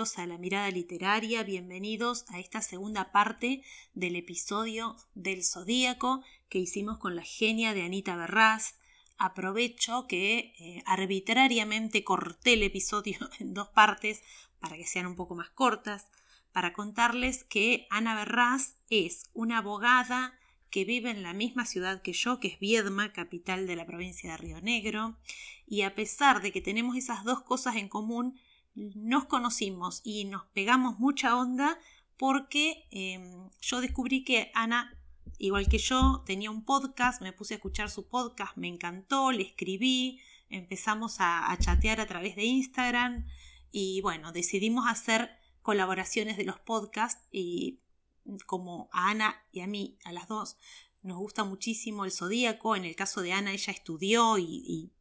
A 0.00 0.26
la 0.26 0.38
mirada 0.38 0.70
literaria, 0.70 1.42
bienvenidos 1.42 2.24
a 2.28 2.40
esta 2.40 2.62
segunda 2.62 3.12
parte 3.12 3.62
del 3.92 4.16
episodio 4.16 4.96
del 5.14 5.44
Zodíaco 5.44 6.24
que 6.48 6.58
hicimos 6.58 6.96
con 6.96 7.16
la 7.16 7.22
genia 7.22 7.74
de 7.74 7.82
Anita 7.82 8.16
Berraz. 8.16 8.76
Aprovecho 9.18 10.06
que 10.06 10.54
eh, 10.58 10.82
arbitrariamente 10.86 12.02
corté 12.02 12.54
el 12.54 12.62
episodio 12.62 13.18
en 13.40 13.52
dos 13.52 13.68
partes 13.68 14.22
para 14.58 14.78
que 14.78 14.86
sean 14.86 15.04
un 15.04 15.16
poco 15.16 15.34
más 15.34 15.50
cortas, 15.50 16.08
para 16.50 16.72
contarles 16.72 17.44
que 17.44 17.86
Ana 17.90 18.14
Berraz 18.14 18.76
es 18.88 19.28
una 19.34 19.58
abogada 19.58 20.32
que 20.70 20.86
vive 20.86 21.10
en 21.10 21.22
la 21.22 21.34
misma 21.34 21.66
ciudad 21.66 22.00
que 22.00 22.14
yo, 22.14 22.40
que 22.40 22.48
es 22.48 22.58
Viedma, 22.58 23.12
capital 23.12 23.66
de 23.66 23.76
la 23.76 23.84
provincia 23.84 24.30
de 24.30 24.36
Río 24.38 24.62
Negro, 24.62 25.18
y 25.66 25.82
a 25.82 25.94
pesar 25.94 26.40
de 26.40 26.52
que 26.52 26.62
tenemos 26.62 26.96
esas 26.96 27.22
dos 27.22 27.42
cosas 27.42 27.76
en 27.76 27.88
común, 27.88 28.40
nos 28.74 29.26
conocimos 29.26 30.00
y 30.04 30.24
nos 30.24 30.44
pegamos 30.46 30.98
mucha 30.98 31.36
onda 31.36 31.78
porque 32.16 32.86
em, 32.90 33.50
yo 33.60 33.80
descubrí 33.80 34.24
que 34.24 34.50
Ana, 34.54 34.98
igual 35.38 35.68
que 35.68 35.78
yo, 35.78 36.22
tenía 36.26 36.50
un 36.50 36.64
podcast, 36.64 37.22
me 37.22 37.32
puse 37.32 37.54
a 37.54 37.56
escuchar 37.56 37.90
su 37.90 38.08
podcast, 38.08 38.56
me 38.56 38.68
encantó, 38.68 39.32
le 39.32 39.42
escribí, 39.42 40.20
empezamos 40.48 41.20
a, 41.20 41.50
a 41.50 41.58
chatear 41.58 42.00
a 42.00 42.06
través 42.06 42.36
de 42.36 42.44
Instagram 42.44 43.26
y 43.72 44.00
bueno, 44.02 44.32
decidimos 44.32 44.86
hacer 44.86 45.30
colaboraciones 45.62 46.36
de 46.36 46.44
los 46.44 46.58
podcasts 46.58 47.26
y 47.32 47.80
como 48.46 48.88
a 48.92 49.10
Ana 49.10 49.42
y 49.52 49.60
a 49.60 49.66
mí, 49.66 49.98
a 50.04 50.12
las 50.12 50.28
dos, 50.28 50.56
nos 51.02 51.18
gusta 51.18 51.44
muchísimo 51.44 52.04
el 52.04 52.12
zodíaco. 52.12 52.76
En 52.76 52.84
el 52.84 52.94
caso 52.96 53.22
de 53.22 53.32
Ana, 53.32 53.52
ella 53.52 53.72
estudió 53.72 54.38
y, 54.38 54.92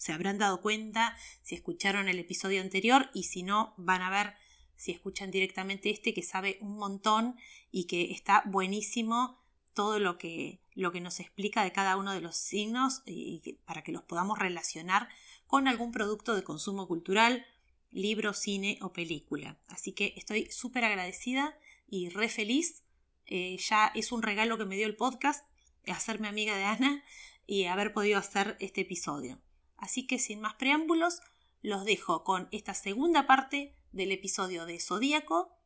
se 0.00 0.12
habrán 0.12 0.38
dado 0.38 0.62
cuenta 0.62 1.14
si 1.42 1.54
escucharon 1.54 2.08
el 2.08 2.18
episodio 2.18 2.62
anterior 2.62 3.10
y 3.12 3.24
si 3.24 3.42
no, 3.42 3.74
van 3.76 4.00
a 4.00 4.08
ver 4.08 4.32
si 4.74 4.92
escuchan 4.92 5.30
directamente 5.30 5.90
este 5.90 6.14
que 6.14 6.22
sabe 6.22 6.56
un 6.62 6.78
montón 6.78 7.36
y 7.70 7.84
que 7.84 8.10
está 8.10 8.42
buenísimo 8.46 9.38
todo 9.74 9.98
lo 9.98 10.16
que, 10.16 10.62
lo 10.72 10.90
que 10.90 11.02
nos 11.02 11.20
explica 11.20 11.62
de 11.64 11.72
cada 11.72 11.98
uno 11.98 12.14
de 12.14 12.22
los 12.22 12.38
signos 12.38 13.02
y 13.04 13.58
para 13.66 13.82
que 13.82 13.92
los 13.92 14.02
podamos 14.02 14.38
relacionar 14.38 15.10
con 15.46 15.68
algún 15.68 15.92
producto 15.92 16.34
de 16.34 16.44
consumo 16.44 16.88
cultural, 16.88 17.44
libro, 17.90 18.32
cine 18.32 18.78
o 18.80 18.94
película. 18.94 19.58
Así 19.68 19.92
que 19.92 20.14
estoy 20.16 20.50
súper 20.50 20.86
agradecida 20.86 21.58
y 21.86 22.08
re 22.08 22.30
feliz. 22.30 22.84
Eh, 23.26 23.58
ya 23.58 23.92
es 23.94 24.12
un 24.12 24.22
regalo 24.22 24.56
que 24.56 24.64
me 24.64 24.76
dio 24.76 24.86
el 24.86 24.96
podcast, 24.96 25.44
hacerme 25.88 26.26
amiga 26.26 26.56
de 26.56 26.64
Ana 26.64 27.04
y 27.46 27.66
haber 27.66 27.92
podido 27.92 28.18
hacer 28.18 28.56
este 28.60 28.80
episodio. 28.80 29.42
Así 29.80 30.06
que 30.06 30.18
sin 30.18 30.40
más 30.40 30.54
preámbulos, 30.54 31.20
los 31.62 31.84
dejo 31.84 32.22
con 32.22 32.48
esta 32.52 32.74
segunda 32.74 33.26
parte 33.26 33.74
del 33.92 34.12
episodio 34.12 34.66
de 34.66 34.78
Zodíaco 34.78 35.56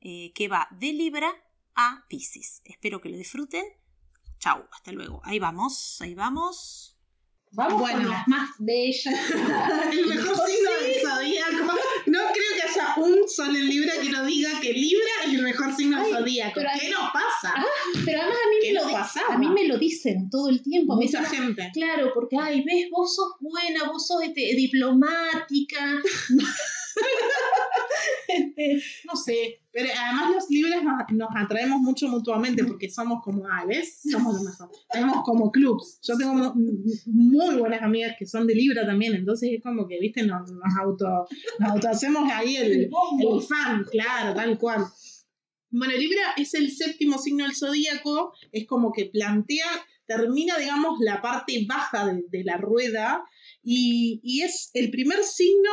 eh, 0.00 0.32
que 0.34 0.48
va 0.48 0.68
de 0.70 0.92
Libra 0.92 1.32
a 1.74 2.04
Pisces. 2.08 2.60
Espero 2.64 3.00
que 3.00 3.08
lo 3.08 3.16
disfruten. 3.16 3.64
Chau, 4.38 4.64
hasta 4.70 4.92
luego. 4.92 5.22
Ahí 5.24 5.38
vamos, 5.38 6.00
ahí 6.02 6.14
vamos. 6.14 6.98
Vamos 7.52 7.80
bueno. 7.80 8.02
con 8.02 8.10
las 8.10 8.28
más 8.28 8.50
bellas. 8.58 9.30
el 9.92 10.06
mejor 10.06 10.36
signo 10.36 10.70
del 10.82 11.00
zodíaco. 11.00 11.74
Un 12.96 13.28
sol 13.28 13.54
en 13.56 13.68
Libra 13.68 13.92
que 14.00 14.08
nos 14.10 14.26
diga 14.26 14.60
que 14.60 14.72
Libra 14.72 15.10
es 15.24 15.34
el 15.34 15.42
mejor 15.42 15.74
signo 15.74 16.02
del 16.02 16.14
zodíaco. 16.14 16.60
¿Qué 16.80 16.90
nos 16.90 17.10
pasa? 17.12 17.54
Ah, 17.56 17.64
pero 18.04 18.20
además 18.20 18.38
a 18.44 18.48
mí, 18.48 18.56
me 18.62 18.72
lo, 18.72 19.34
a 19.34 19.38
mí 19.38 19.48
me 19.48 19.68
lo 19.68 19.78
dicen 19.78 20.30
todo 20.30 20.48
el 20.48 20.62
tiempo. 20.62 20.96
Mucha 20.96 21.24
gente. 21.24 21.70
Claro, 21.72 22.12
porque, 22.14 22.36
ay, 22.40 22.62
ves, 22.64 22.88
vos 22.90 23.14
sos 23.14 23.34
buena, 23.40 23.84
vos 23.90 24.06
sos 24.06 24.22
este, 24.22 24.54
diplomática. 24.54 26.02
Este, 28.34 28.82
no 29.04 29.16
sé, 29.16 29.60
pero 29.70 29.88
además 29.96 30.34
los 30.34 30.50
libros 30.50 30.82
nos, 31.10 31.28
atraemos 31.36 31.80
mucho 31.80 32.08
mutuamente 32.08 32.64
porque 32.64 32.90
somos 32.90 33.22
como 33.22 33.46
aves, 33.48 34.00
somos 34.10 34.34
lo 34.34 34.42
mejor. 34.42 34.70
Tenemos 34.90 35.22
como 35.24 35.50
clubs. 35.50 36.00
Yo 36.02 36.16
tengo 36.16 36.54
muy 37.06 37.56
buenas 37.56 37.82
amigas 37.82 38.16
que 38.18 38.26
son 38.26 38.46
de 38.46 38.54
Libra 38.54 38.86
también, 38.86 39.14
entonces 39.14 39.50
es 39.52 39.62
como 39.62 39.86
que, 39.86 39.98
viste, 40.00 40.24
nos, 40.24 40.50
auto, 40.80 41.26
nos 41.60 41.84
hacemos 41.84 42.30
ahí 42.32 42.56
el, 42.56 42.72
el 42.72 43.42
fan, 43.42 43.84
claro, 43.90 44.34
tal 44.34 44.58
cual. 44.58 44.84
Bueno, 45.70 45.94
Libra 45.96 46.34
es 46.36 46.54
el 46.54 46.70
séptimo 46.70 47.18
signo 47.18 47.44
del 47.44 47.56
zodíaco, 47.56 48.32
es 48.52 48.66
como 48.66 48.92
que 48.92 49.06
plantea, 49.06 49.66
termina, 50.06 50.56
digamos, 50.58 50.98
la 51.00 51.20
parte 51.20 51.64
baja 51.68 52.06
de, 52.06 52.44
la 52.44 52.58
rueda 52.58 53.24
y, 53.62 54.20
y 54.22 54.42
es 54.42 54.70
el 54.74 54.90
primer 54.90 55.24
signo 55.24 55.70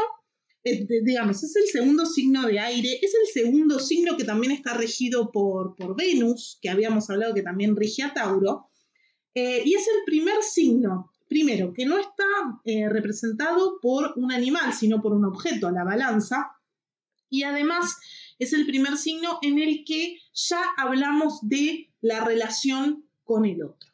digamos, 0.64 1.44
es 1.44 1.56
el 1.56 1.68
segundo 1.68 2.06
signo 2.06 2.46
de 2.46 2.60
aire, 2.60 3.00
es 3.02 3.14
el 3.16 3.28
segundo 3.34 3.80
signo 3.80 4.16
que 4.16 4.24
también 4.24 4.52
está 4.52 4.76
regido 4.76 5.32
por, 5.32 5.76
por 5.76 5.96
Venus, 5.96 6.60
que 6.62 6.70
habíamos 6.70 7.10
hablado 7.10 7.34
que 7.34 7.42
también 7.42 7.76
rige 7.76 8.04
a 8.04 8.14
Tauro, 8.14 8.68
eh, 9.34 9.64
y 9.66 9.74
es 9.74 9.88
el 9.88 10.04
primer 10.06 10.44
signo, 10.44 11.12
primero, 11.28 11.74
que 11.74 11.86
no 11.86 11.98
está 11.98 12.26
eh, 12.66 12.90
representado 12.90 13.80
por 13.82 14.14
un 14.18 14.32
animal, 14.32 14.74
sino 14.74 15.02
por 15.02 15.14
un 15.14 15.26
objeto, 15.26 15.72
la 15.72 15.84
balanza, 15.84 16.52
y 17.30 17.44
además 17.44 17.98
es 18.38 18.54
el 18.54 18.66
primer 18.66 18.98
signo 18.98 19.40
en 19.42 19.60
el 19.60 19.84
que 19.86 20.18
ya 20.34 20.62
hablamos 20.78 21.40
de 21.42 21.90
la 22.02 22.24
relación 22.26 23.06
con 23.24 23.46
el 23.46 23.64
otro. 23.64 23.91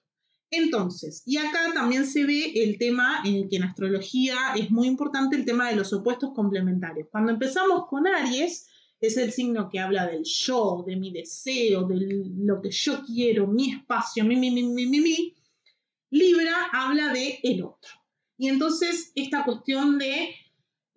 Entonces, 0.50 1.24
y 1.26 1.38
acá 1.38 1.72
también 1.74 2.06
se 2.06 2.26
ve 2.26 2.54
el 2.56 2.78
tema 2.78 3.22
en 3.26 3.50
que 3.50 3.58
en 3.58 3.64
astrología 3.64 4.54
es 4.56 4.72
muy 4.72 4.88
importante 4.88 5.36
el 5.36 5.46
tema 5.46 5.70
de 5.70 5.76
los 5.76 5.92
opuestos 5.92 6.32
complementarios. 6.34 7.10
Cuando 7.12 7.34
empezamos 7.34 7.88
con 7.90 8.08
Aries, 8.08 8.68
es 9.00 9.18
el 9.18 9.32
signo 9.32 9.70
que 9.70 9.80
habla 9.80 10.08
del 10.08 10.24
yo, 10.24 10.84
de 10.88 10.96
mi 10.96 11.12
deseo, 11.12 11.84
de 11.84 12.24
lo 12.38 12.62
que 12.62 12.72
yo 12.72 13.04
quiero, 13.06 13.48
mi 13.48 13.72
espacio, 13.74 14.24
mi, 14.24 14.38
mi, 14.38 14.52
mi, 14.52 14.64
mi, 14.64 14.86
mi, 14.86 15.00
mi. 15.00 15.36
Libra 16.10 16.70
habla 16.72 17.12
de 17.12 17.40
el 17.44 17.64
otro. 17.64 17.92
Y 18.38 18.48
entonces 18.48 19.12
esta 19.16 19.44
cuestión 19.44 19.98
de 19.98 20.34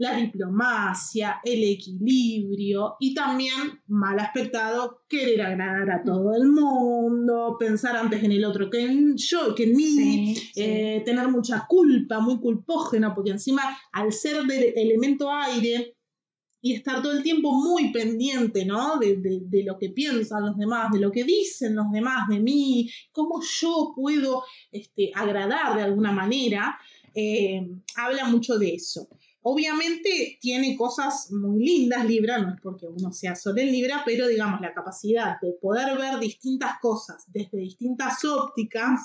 la 0.01 0.17
diplomacia, 0.17 1.41
el 1.45 1.63
equilibrio 1.63 2.97
y 2.99 3.13
también, 3.13 3.83
mal 3.87 4.19
aspectado, 4.19 5.03
querer 5.07 5.43
agradar 5.43 5.91
a 5.91 6.03
todo 6.03 6.35
el 6.35 6.49
mundo, 6.49 7.57
pensar 7.59 7.97
antes 7.97 8.25
en 8.25 8.33
el 8.33 8.47
otro 8.47 8.71
que 8.71 8.81
en 8.81 9.15
yo, 9.19 9.55
que 9.55 9.65
en 9.65 9.77
mí, 9.77 10.35
eh, 10.57 11.03
tener 11.05 11.29
mucha 11.29 11.67
culpa, 11.69 12.19
muy 12.19 12.41
culpógena, 12.41 13.15
porque 13.15 13.33
encima 13.33 13.63
al 13.93 14.11
ser 14.11 14.45
del 14.45 14.73
elemento 14.75 15.31
aire 15.31 15.95
y 16.63 16.73
estar 16.73 17.03
todo 17.03 17.13
el 17.13 17.23
tiempo 17.23 17.53
muy 17.53 17.93
pendiente, 17.93 18.65
¿no? 18.65 18.99
De, 18.99 19.43
lo 19.67 19.77
que 19.77 19.91
piensan 19.91 20.47
los 20.47 20.57
demás, 20.57 20.93
de 20.93 21.01
lo 21.01 21.13
que 21.13 21.25
dicen 21.25 21.77
los 21.77 21.91
demás 21.93 22.27
de 22.29 22.41
mí, 22.41 22.91
cómo 23.13 23.43
yo 23.43 23.93
puedo 23.95 24.45
este, 24.73 25.13
agradar 25.15 25.77
de 25.77 25.83
alguna 25.83 26.13
manera, 26.13 26.79
eh, 27.15 27.69
habla 27.97 28.25
mucho 28.29 28.59
de 28.59 28.77
eso. 28.77 29.09
Obviamente 29.43 30.39
tiene 30.41 30.77
cosas 30.77 31.31
muy 31.33 31.65
lindas 31.65 32.05
Libra, 32.05 32.39
no 32.39 32.55
es 32.55 32.61
porque 32.61 32.87
uno 32.87 33.11
sea 33.11 33.35
solo 33.35 33.61
en 33.61 33.73
Libra, 33.73 34.03
pero 34.05 34.29
digamos 34.29 34.61
la 34.61 34.75
capacidad 34.75 35.41
de 35.41 35.53
poder 35.61 35.97
ver 35.97 36.19
distintas 36.21 36.79
cosas 36.81 37.25
desde 37.29 37.59
distintas 37.59 38.23
ópticas, 38.25 39.01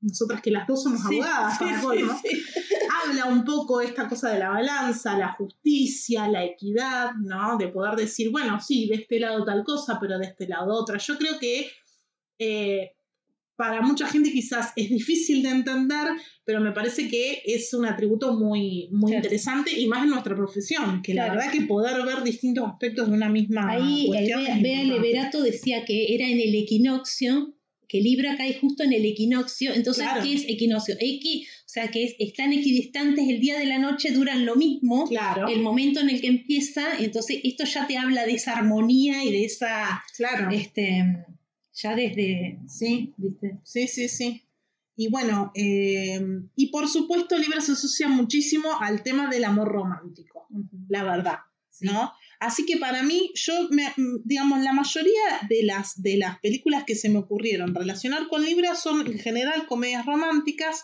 nosotras 0.00 0.40
que 0.40 0.52
las 0.52 0.68
dos 0.68 0.84
somos 0.84 1.04
abogadas, 1.04 1.58
habla 1.60 3.26
un 3.26 3.44
poco 3.44 3.80
esta 3.80 4.08
cosa 4.08 4.30
de 4.30 4.38
la 4.38 4.50
balanza, 4.50 5.18
la 5.18 5.32
justicia, 5.32 6.28
la 6.28 6.44
equidad, 6.44 7.14
¿no? 7.14 7.56
De 7.58 7.68
poder 7.68 7.96
decir, 7.96 8.30
bueno, 8.30 8.60
sí, 8.60 8.86
de 8.88 8.96
este 8.96 9.18
lado 9.18 9.44
tal 9.44 9.64
cosa, 9.64 9.98
pero 10.00 10.18
de 10.18 10.26
este 10.26 10.46
lado 10.46 10.74
otra. 10.74 10.98
Yo 10.98 11.18
creo 11.18 11.38
que 11.40 11.68
eh, 12.38 12.95
para 13.56 13.80
mucha 13.80 14.06
gente 14.06 14.30
quizás 14.30 14.72
es 14.76 14.90
difícil 14.90 15.42
de 15.42 15.50
entender, 15.50 16.08
pero 16.44 16.60
me 16.60 16.72
parece 16.72 17.08
que 17.08 17.42
es 17.44 17.72
un 17.74 17.86
atributo 17.86 18.34
muy, 18.34 18.88
muy 18.92 19.14
interesante 19.14 19.78
y 19.78 19.86
más 19.86 20.04
en 20.04 20.10
nuestra 20.10 20.36
profesión, 20.36 21.02
que 21.02 21.14
la 21.14 21.30
verdad 21.30 21.50
que 21.50 21.62
poder 21.62 22.04
ver 22.04 22.22
distintos 22.22 22.68
aspectos 22.68 23.08
de 23.08 23.14
una 23.14 23.28
misma 23.28 23.70
ahí, 23.70 24.06
cuestión. 24.06 24.46
Ahí 24.46 24.62
Bea 24.62 24.84
Leverato 24.84 25.42
decía 25.42 25.84
que 25.84 26.14
era 26.14 26.28
en 26.28 26.38
el 26.38 26.54
equinoccio, 26.54 27.54
que 27.88 28.00
Libra 28.00 28.36
cae 28.36 28.58
justo 28.58 28.82
en 28.82 28.92
el 28.92 29.04
equinoccio, 29.04 29.72
entonces 29.72 30.06
¿qué 30.22 30.34
es 30.34 30.44
equinoccio? 30.48 30.96
Equi, 30.98 31.46
o 31.46 31.68
sea 31.68 31.88
que 31.88 32.04
es, 32.04 32.16
están 32.18 32.52
equidistantes 32.52 33.28
el 33.28 33.40
día 33.40 33.58
de 33.58 33.66
la 33.66 33.78
noche, 33.78 34.10
duran 34.10 34.44
lo 34.44 34.56
mismo, 34.56 35.06
claro. 35.06 35.48
el 35.48 35.60
momento 35.60 36.00
en 36.00 36.10
el 36.10 36.20
que 36.20 36.26
empieza, 36.26 36.98
entonces 36.98 37.38
esto 37.44 37.64
ya 37.64 37.86
te 37.86 37.96
habla 37.96 38.26
de 38.26 38.34
esa 38.34 38.56
armonía 38.56 39.24
y 39.24 39.30
de 39.30 39.44
esa... 39.44 40.02
Claro. 40.16 40.50
Este, 40.50 41.04
ya 41.76 41.94
desde, 41.94 42.58
sí, 42.68 43.14
Sí, 43.62 43.86
sí, 43.86 44.08
sí. 44.08 44.42
Y 44.96 45.08
bueno, 45.08 45.52
eh, 45.54 46.20
y 46.56 46.68
por 46.68 46.88
supuesto 46.88 47.36
Libra 47.36 47.60
se 47.60 47.72
asocia 47.72 48.08
muchísimo 48.08 48.80
al 48.80 49.02
tema 49.02 49.28
del 49.28 49.44
amor 49.44 49.68
romántico, 49.68 50.48
la 50.88 51.04
verdad, 51.04 51.38
¿no? 51.80 52.12
Así 52.40 52.64
que 52.64 52.78
para 52.78 53.02
mí, 53.02 53.30
yo, 53.34 53.68
me, 53.70 53.92
digamos, 54.24 54.62
la 54.62 54.72
mayoría 54.72 55.40
de 55.48 55.64
las, 55.64 56.00
de 56.02 56.16
las 56.16 56.38
películas 56.40 56.84
que 56.84 56.94
se 56.94 57.10
me 57.10 57.18
ocurrieron 57.18 57.74
relacionar 57.74 58.28
con 58.28 58.44
Libra 58.44 58.74
son 58.74 59.06
en 59.06 59.18
general 59.18 59.66
comedias 59.66 60.06
románticas 60.06 60.82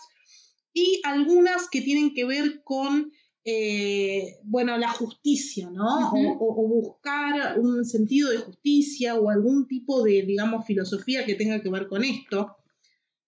y 0.73 1.01
algunas 1.03 1.69
que 1.69 1.81
tienen 1.81 2.13
que 2.13 2.25
ver 2.25 2.61
con 2.63 3.11
eh, 3.45 4.37
bueno, 4.43 4.77
la 4.77 4.89
justicia, 4.89 5.69
¿no? 5.69 6.13
o, 6.13 6.67
buscar 6.67 7.59
un 7.59 7.83
sentido 7.83 8.29
de 8.29 8.37
justicia 8.37 9.15
o 9.15 9.29
algún 9.29 9.67
tipo 9.67 10.01
de, 10.03 10.23
digamos, 10.23 10.65
filosofía 10.65 11.25
que 11.25 11.35
tenga 11.35 11.61
que 11.61 11.69
ver 11.69 11.87
con 11.87 12.03
esto. 12.03 12.55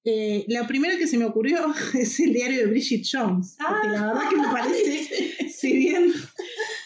Eh, 0.05 0.45
la 0.47 0.67
primera 0.67 0.97
que 0.97 1.07
se 1.07 1.17
me 1.17 1.25
ocurrió 1.25 1.73
es 1.93 2.19
el 2.19 2.31
diario 2.31 2.59
de 2.59 2.67
Bridget 2.67 3.05
Jones, 3.11 3.57
porque 3.57 3.87
la 3.89 4.07
verdad 4.07 4.29
que 4.29 4.35
me 4.37 4.47
parece, 4.47 5.49
si 5.49 5.73
bien 5.73 6.13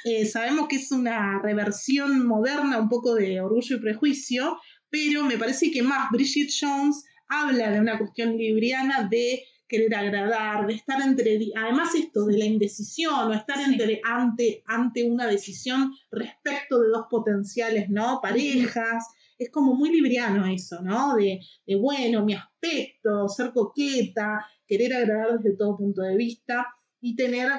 eh, 0.06 0.26
sabemos 0.26 0.68
que 0.68 0.78
es 0.78 0.92
una 0.92 1.40
reversión 1.42 2.26
moderna 2.26 2.80
un 2.80 2.90
poco 2.90 3.14
de 3.14 3.42
orgullo 3.42 3.76
y 3.76 3.82
prejuicio, 3.82 4.58
pero 4.90 5.24
me 5.24 5.38
parece 5.38 5.70
que 5.70 5.84
más 5.84 6.10
Bridget 6.12 6.50
Jones 6.60 7.04
habla 7.28 7.70
de 7.70 7.80
una 7.80 8.00
cuestión 8.00 8.38
libriana 8.38 9.08
de 9.08 9.44
querer 9.70 9.96
agradar, 9.96 10.68
de 10.68 10.74
estar 10.74 11.00
entre, 11.02 11.40
además 11.56 11.94
esto 11.96 12.26
de 12.26 12.38
la 12.38 12.46
indecisión 12.46 13.30
o 13.30 13.34
estar 13.34 13.62
entre, 13.62 14.02
ante, 14.04 14.64
ante 14.66 15.04
una 15.04 15.28
decisión 15.28 15.94
respecto 16.12 16.82
de 16.82 16.90
dos 16.90 17.06
potenciales, 17.10 17.90
¿no? 17.90 18.20
Parejas, 18.22 19.06
es 19.38 19.52
como 19.52 19.76
muy 19.76 19.92
libriano 19.92 20.46
eso, 20.48 20.82
¿no? 20.82 21.16
De, 21.16 21.40
de, 21.66 21.76
bueno, 21.76 22.26
mi 22.26 22.34
aspecto, 22.34 23.30
ser 23.30 23.54
coqueta, 23.54 24.46
querer 24.68 24.94
agradar 24.94 25.40
desde 25.40 25.56
todo 25.56 25.78
punto 25.78 26.02
de 26.02 26.18
vista 26.18 26.68
y 27.00 27.16
tener 27.16 27.50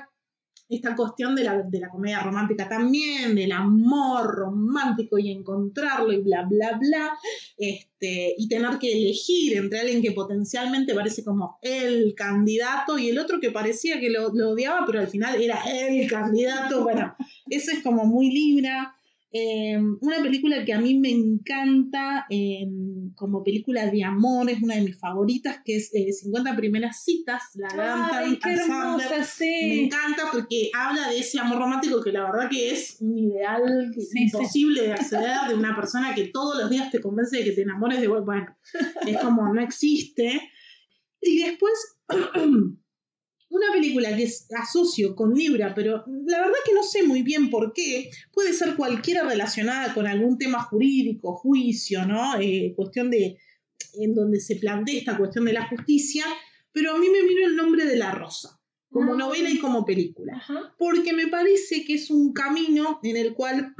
esta 0.71 0.95
cuestión 0.95 1.35
de 1.35 1.43
la, 1.43 1.63
de 1.63 1.81
la 1.81 1.89
comedia 1.89 2.21
romántica 2.21 2.69
también, 2.69 3.35
del 3.35 3.51
amor 3.51 4.27
romántico 4.35 5.19
y 5.19 5.31
encontrarlo 5.31 6.13
y 6.13 6.23
bla, 6.23 6.47
bla, 6.49 6.79
bla, 6.79 7.19
este, 7.59 8.35
y 8.39 8.49
tener 8.49 8.79
que 8.79 8.93
elegir 8.93 9.57
entre 9.57 9.81
alguien 9.81 10.01
que 10.01 10.13
potencialmente 10.13 10.95
parece 10.95 11.25
como 11.25 11.59
el 11.61 12.15
candidato 12.15 12.99
y 12.99 13.09
el 13.09 13.19
otro 13.19 13.41
que 13.41 13.51
parecía 13.51 13.99
que 13.99 14.11
lo, 14.11 14.31
lo 14.33 14.51
odiaba, 14.51 14.87
pero 14.87 15.01
al 15.01 15.09
final 15.09 15.43
era 15.43 15.61
el 15.65 16.09
candidato. 16.09 16.85
Bueno, 16.85 17.17
eso 17.49 17.73
es 17.73 17.83
como 17.83 18.05
muy 18.05 18.31
libra. 18.31 18.95
Em, 19.32 19.97
una 20.00 20.21
película 20.23 20.65
que 20.65 20.73
a 20.73 20.81
mí 20.81 20.99
me 20.99 21.11
encanta 21.11 22.27
em, 22.31 23.12
como 23.15 23.44
película 23.44 23.87
de 23.87 24.03
amor, 24.03 24.50
es 24.50 24.61
una 24.61 24.75
de 24.75 24.81
mis 24.81 24.99
favoritas, 24.99 25.61
que 25.65 25.77
es 25.77 25.91
50 25.91 26.50
eh, 26.50 26.56
primeras 26.56 27.05
citas, 27.05 27.43
la 27.55 27.69
gran 27.69 28.38
qué 28.38 28.55
hermosa, 28.55 29.09
Me 29.41 29.85
encanta 29.85 30.25
porque 30.32 30.71
habla 30.75 31.09
de 31.11 31.21
ese 31.21 31.38
amor 31.38 31.59
romántico 31.59 32.03
que 32.03 32.11
la 32.11 32.25
verdad 32.25 32.50
que 32.50 32.73
es 32.73 32.97
un 33.00 33.17
ideal 33.17 33.93
imposible 34.15 34.82
de 34.82 34.93
acceder 34.94 35.49
de 35.49 35.55
una 35.55 35.76
persona 35.76 36.12
que 36.12 36.29
todos 36.29 36.61
los 36.61 36.69
días 36.69 36.91
te 36.91 37.00
convence 37.00 37.37
de 37.37 37.44
que 37.44 37.53
te 37.53 37.62
enamores 37.62 38.00
de 38.00 38.09
bueno, 38.09 38.56
es 39.06 39.17
como 39.19 39.55
no 39.55 39.61
existe. 39.62 40.41
Y 41.21 41.43
después 41.43 41.73
una 43.50 43.73
película 43.73 44.17
que 44.17 44.31
asocio 44.56 45.14
con 45.14 45.35
Libra, 45.35 45.75
pero 45.75 46.05
la 46.26 46.38
verdad 46.38 46.58
que 46.64 46.73
no 46.73 46.82
sé 46.85 47.02
muy 47.02 47.23
bien 47.23 47.50
por 47.50 47.73
qué, 47.73 48.11
puede 48.32 48.52
ser 48.52 48.76
cualquiera 48.76 49.25
relacionada 49.25 49.93
con 49.93 50.06
algún 50.06 50.38
tema 50.38 50.62
jurídico, 50.62 51.35
juicio, 51.35 52.06
¿no? 52.06 52.41
Eh, 52.41 52.73
cuestión 52.76 53.11
de, 53.11 53.38
en 53.94 54.14
donde 54.14 54.41
se 54.41 54.56
plantea 54.56 54.99
esta 54.99 55.19
cuestión 55.19 55.44
de 55.44 55.52
la 55.52 55.69
justicia, 55.69 56.25
pero 56.73 56.94
a 56.94 56.99
mí 56.99 57.08
me 57.11 57.23
vino 57.26 57.47
el 57.47 57.56
nombre 57.56 57.85
de 57.87 57.97
La 57.97 58.12
Rosa, 58.12 58.61
como 58.88 59.14
ah. 59.14 59.17
novela 59.17 59.50
y 59.50 59.58
como 59.58 59.85
película, 59.85 60.41
porque 60.79 61.12
me 61.12 61.26
parece 61.26 61.85
que 61.85 61.94
es 61.94 62.08
un 62.08 62.32
camino 62.32 63.00
en 63.02 63.17
el 63.17 63.35
cual 63.35 63.75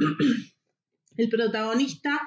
el 1.15 1.29
protagonista 1.29 2.19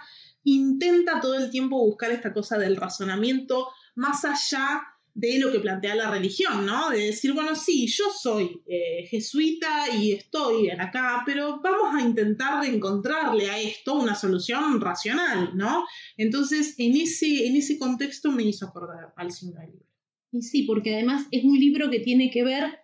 intenta 0.44 1.20
todo 1.20 1.34
el 1.34 1.50
tiempo 1.50 1.84
buscar 1.84 2.10
esta 2.10 2.32
cosa 2.32 2.56
del 2.56 2.76
razonamiento 2.76 3.68
más 3.96 4.24
allá 4.24 4.82
de 5.14 5.38
lo 5.38 5.52
que 5.52 5.60
plantea 5.60 5.94
la 5.94 6.10
religión, 6.10 6.66
¿no? 6.66 6.90
De 6.90 7.06
decir, 7.06 7.32
bueno, 7.32 7.54
sí, 7.54 7.86
yo 7.86 8.04
soy 8.10 8.60
eh, 8.66 9.06
jesuita 9.08 9.96
y 9.96 10.12
estoy 10.12 10.70
acá, 10.70 11.22
pero 11.24 11.60
vamos 11.62 11.94
a 11.94 12.04
intentar 12.04 12.64
encontrarle 12.64 13.48
a 13.48 13.60
esto 13.60 13.94
una 13.94 14.16
solución 14.16 14.80
racional, 14.80 15.56
¿no? 15.56 15.86
Entonces, 16.16 16.74
en 16.78 16.96
ese, 16.96 17.46
en 17.46 17.54
ese 17.54 17.78
contexto 17.78 18.32
me 18.32 18.42
hizo 18.42 18.66
acordar 18.66 19.14
al 19.16 19.30
signo 19.30 19.60
del 19.60 19.70
libro. 19.70 19.86
Y 20.32 20.42
sí, 20.42 20.64
porque 20.64 20.94
además 20.94 21.28
es 21.30 21.44
un 21.44 21.58
libro 21.60 21.90
que 21.90 22.00
tiene 22.00 22.32
que 22.32 22.42
ver 22.42 22.80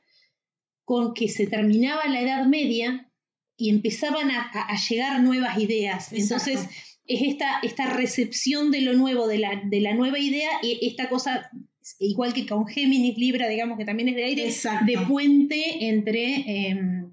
con 0.85 1.15
que 1.15 1.29
se 1.29 1.49
terminaba 1.49 2.07
la 2.07 2.21
Edad 2.21 2.47
Media 2.47 3.13
y 3.57 3.71
empezaban 3.71 4.31
a, 4.31 4.51
llegar 4.89 5.21
nuevas 5.21 5.59
ideas. 5.59 6.13
Entonces, 6.13 6.61
es 7.07 7.23
esta, 7.23 7.59
esta 7.65 7.93
recepción 7.93 8.71
de 8.71 8.83
lo 8.83 8.93
nuevo, 8.93 9.27
de 9.27 9.39
la, 9.39 9.63
de 9.65 9.81
la 9.81 9.95
nueva 9.95 10.21
idea, 10.21 10.49
y 10.63 10.79
esta 10.87 11.09
cosa 11.09 11.51
igual 11.99 12.33
que 12.33 12.47
con 12.47 12.67
Géminis 12.67 13.17
Libra, 13.17 13.49
digamos 13.49 13.79
que 13.79 13.85
también 13.85 14.09
es 14.09 14.17
de 14.17 14.25
aire, 14.25 14.55
de 14.87 14.99
puente 15.07 15.89
entre... 15.89 16.69
Em, 16.69 17.13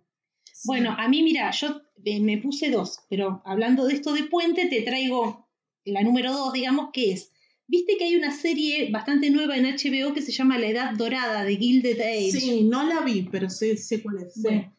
bueno, 0.65 0.95
a 0.97 1.07
mí 1.07 1.23
mira, 1.23 1.51
yo 1.51 1.81
eh, 2.03 2.19
me 2.19 2.37
puse 2.37 2.69
dos, 2.69 2.99
pero 3.09 3.41
hablando 3.45 3.85
de 3.85 3.93
esto 3.93 4.13
de 4.13 4.23
puente, 4.23 4.65
te 4.67 4.81
traigo 4.81 5.47
la 5.85 6.01
número 6.01 6.33
dos, 6.33 6.53
digamos, 6.53 6.89
que 6.91 7.11
es, 7.11 7.31
viste 7.67 7.97
que 7.97 8.05
hay 8.05 8.15
una 8.15 8.31
serie 8.31 8.89
bastante 8.91 9.29
nueva 9.29 9.57
en 9.57 9.65
HBO 9.65 10.13
que 10.13 10.21
se 10.21 10.31
llama 10.31 10.57
La 10.57 10.67
Edad 10.67 10.93
Dorada 10.95 11.43
de 11.43 11.57
Gilded 11.57 11.99
Age. 11.99 12.31
Sí, 12.31 12.63
no 12.63 12.83
la 12.83 13.01
vi, 13.01 13.27
pero 13.31 13.49
sé, 13.49 13.77
sé 13.77 14.01
cuál 14.01 14.17
es. 14.23 14.41
Bueno, 14.41 14.73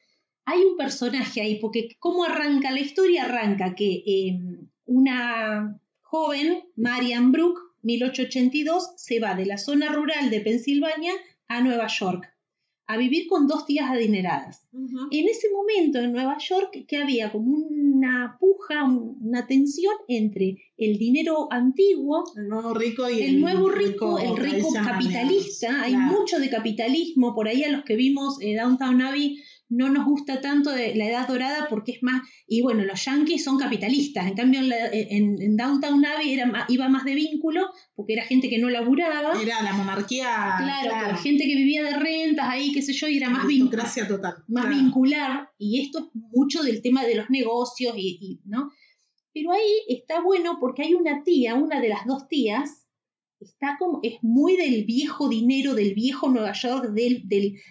hay 0.44 0.60
un 0.60 0.76
personaje 0.76 1.40
ahí, 1.40 1.58
porque 1.60 1.96
¿cómo 1.98 2.24
arranca 2.24 2.70
la 2.70 2.80
historia? 2.80 3.24
Arranca 3.24 3.74
que 3.74 4.02
em, 4.06 4.68
una 4.86 5.80
joven, 6.00 6.64
Marian 6.76 7.32
Brooke, 7.32 7.60
1882 7.88 8.92
se 8.96 9.18
va 9.18 9.34
de 9.34 9.46
la 9.46 9.56
zona 9.56 9.90
rural 9.92 10.28
de 10.30 10.40
Pensilvania 10.40 11.12
a 11.48 11.62
Nueva 11.62 11.86
York 11.86 12.28
a 12.86 12.96
vivir 12.96 13.26
con 13.26 13.46
dos 13.46 13.66
tías 13.66 13.90
adineradas. 13.90 14.66
En 14.72 15.28
ese 15.28 15.48
momento 15.52 15.98
en 15.98 16.10
Nueva 16.10 16.38
York 16.38 16.86
que 16.88 16.96
había 16.96 17.30
como 17.30 17.52
una 17.52 18.38
puja, 18.40 18.84
una 18.84 19.46
tensión 19.46 19.92
entre 20.08 20.56
el 20.78 20.96
dinero 20.96 21.48
antiguo, 21.50 22.24
el 22.34 22.48
nuevo 22.48 22.72
rico 22.72 23.10
y 23.10 23.20
el, 23.20 23.42
nuevo 23.42 23.68
rico, 23.68 24.18
el 24.18 24.36
rico 24.38 24.72
capitalista, 24.72 25.82
hay 25.82 25.96
mucho 25.96 26.38
de 26.38 26.48
capitalismo, 26.48 27.34
por 27.34 27.46
ahí 27.46 27.62
a 27.62 27.70
los 27.70 27.84
que 27.84 27.94
vimos 27.94 28.38
eh, 28.40 28.56
Downtown 28.56 29.02
Abbey 29.02 29.36
no 29.68 29.88
nos 29.90 30.06
gusta 30.06 30.40
tanto 30.40 30.70
de 30.70 30.94
la 30.94 31.06
edad 31.06 31.28
dorada 31.28 31.66
porque 31.68 31.92
es 31.92 32.02
más, 32.02 32.22
y 32.46 32.62
bueno, 32.62 32.84
los 32.84 33.04
yankees 33.04 33.44
son 33.44 33.58
capitalistas, 33.58 34.26
en 34.26 34.34
cambio 34.34 34.60
en, 34.62 35.56
Downtown 35.56 36.04
Abbey 36.04 36.32
era, 36.32 36.66
iba 36.68 36.88
más 36.88 37.04
de 37.04 37.14
vínculo 37.14 37.68
porque 37.94 38.14
era 38.14 38.24
gente 38.24 38.48
que 38.48 38.58
no 38.58 38.70
laburaba. 38.70 39.40
Era 39.40 39.62
la 39.62 39.72
monarquía. 39.72 40.54
Claro, 40.58 41.16
gente 41.18 41.44
que 41.44 41.54
vivía 41.54 41.82
de 41.82 41.98
rentas 41.98 42.48
ahí, 42.48 42.72
qué 42.72 42.82
sé 42.82 42.92
yo, 42.92 43.08
y 43.08 43.18
era 43.18 43.28
más, 43.28 43.46
total, 44.08 44.34
más 44.48 44.68
vincular, 44.68 45.50
y 45.58 45.82
esto 45.82 45.98
es 45.98 46.04
mucho 46.14 46.62
del 46.62 46.82
tema 46.82 47.04
de 47.04 47.16
los 47.16 47.30
negocios, 47.30 47.94
y, 47.96 48.40
¿no? 48.44 48.70
Pero 49.34 49.52
ahí 49.52 49.82
está 49.88 50.20
bueno 50.20 50.58
porque 50.60 50.82
hay 50.82 50.94
una 50.94 51.22
tía, 51.22 51.54
una 51.54 51.80
de 51.80 51.88
las 51.88 52.06
dos 52.06 52.26
tías, 52.28 52.87
está 53.40 53.76
como, 53.78 54.00
es 54.02 54.18
muy 54.22 54.56
del 54.56 54.84
viejo 54.84 55.28
dinero, 55.28 55.74
del 55.74 55.94
viejo 55.94 56.28
Nueva 56.28 56.52
York, 56.52 56.90
del, 56.90 57.22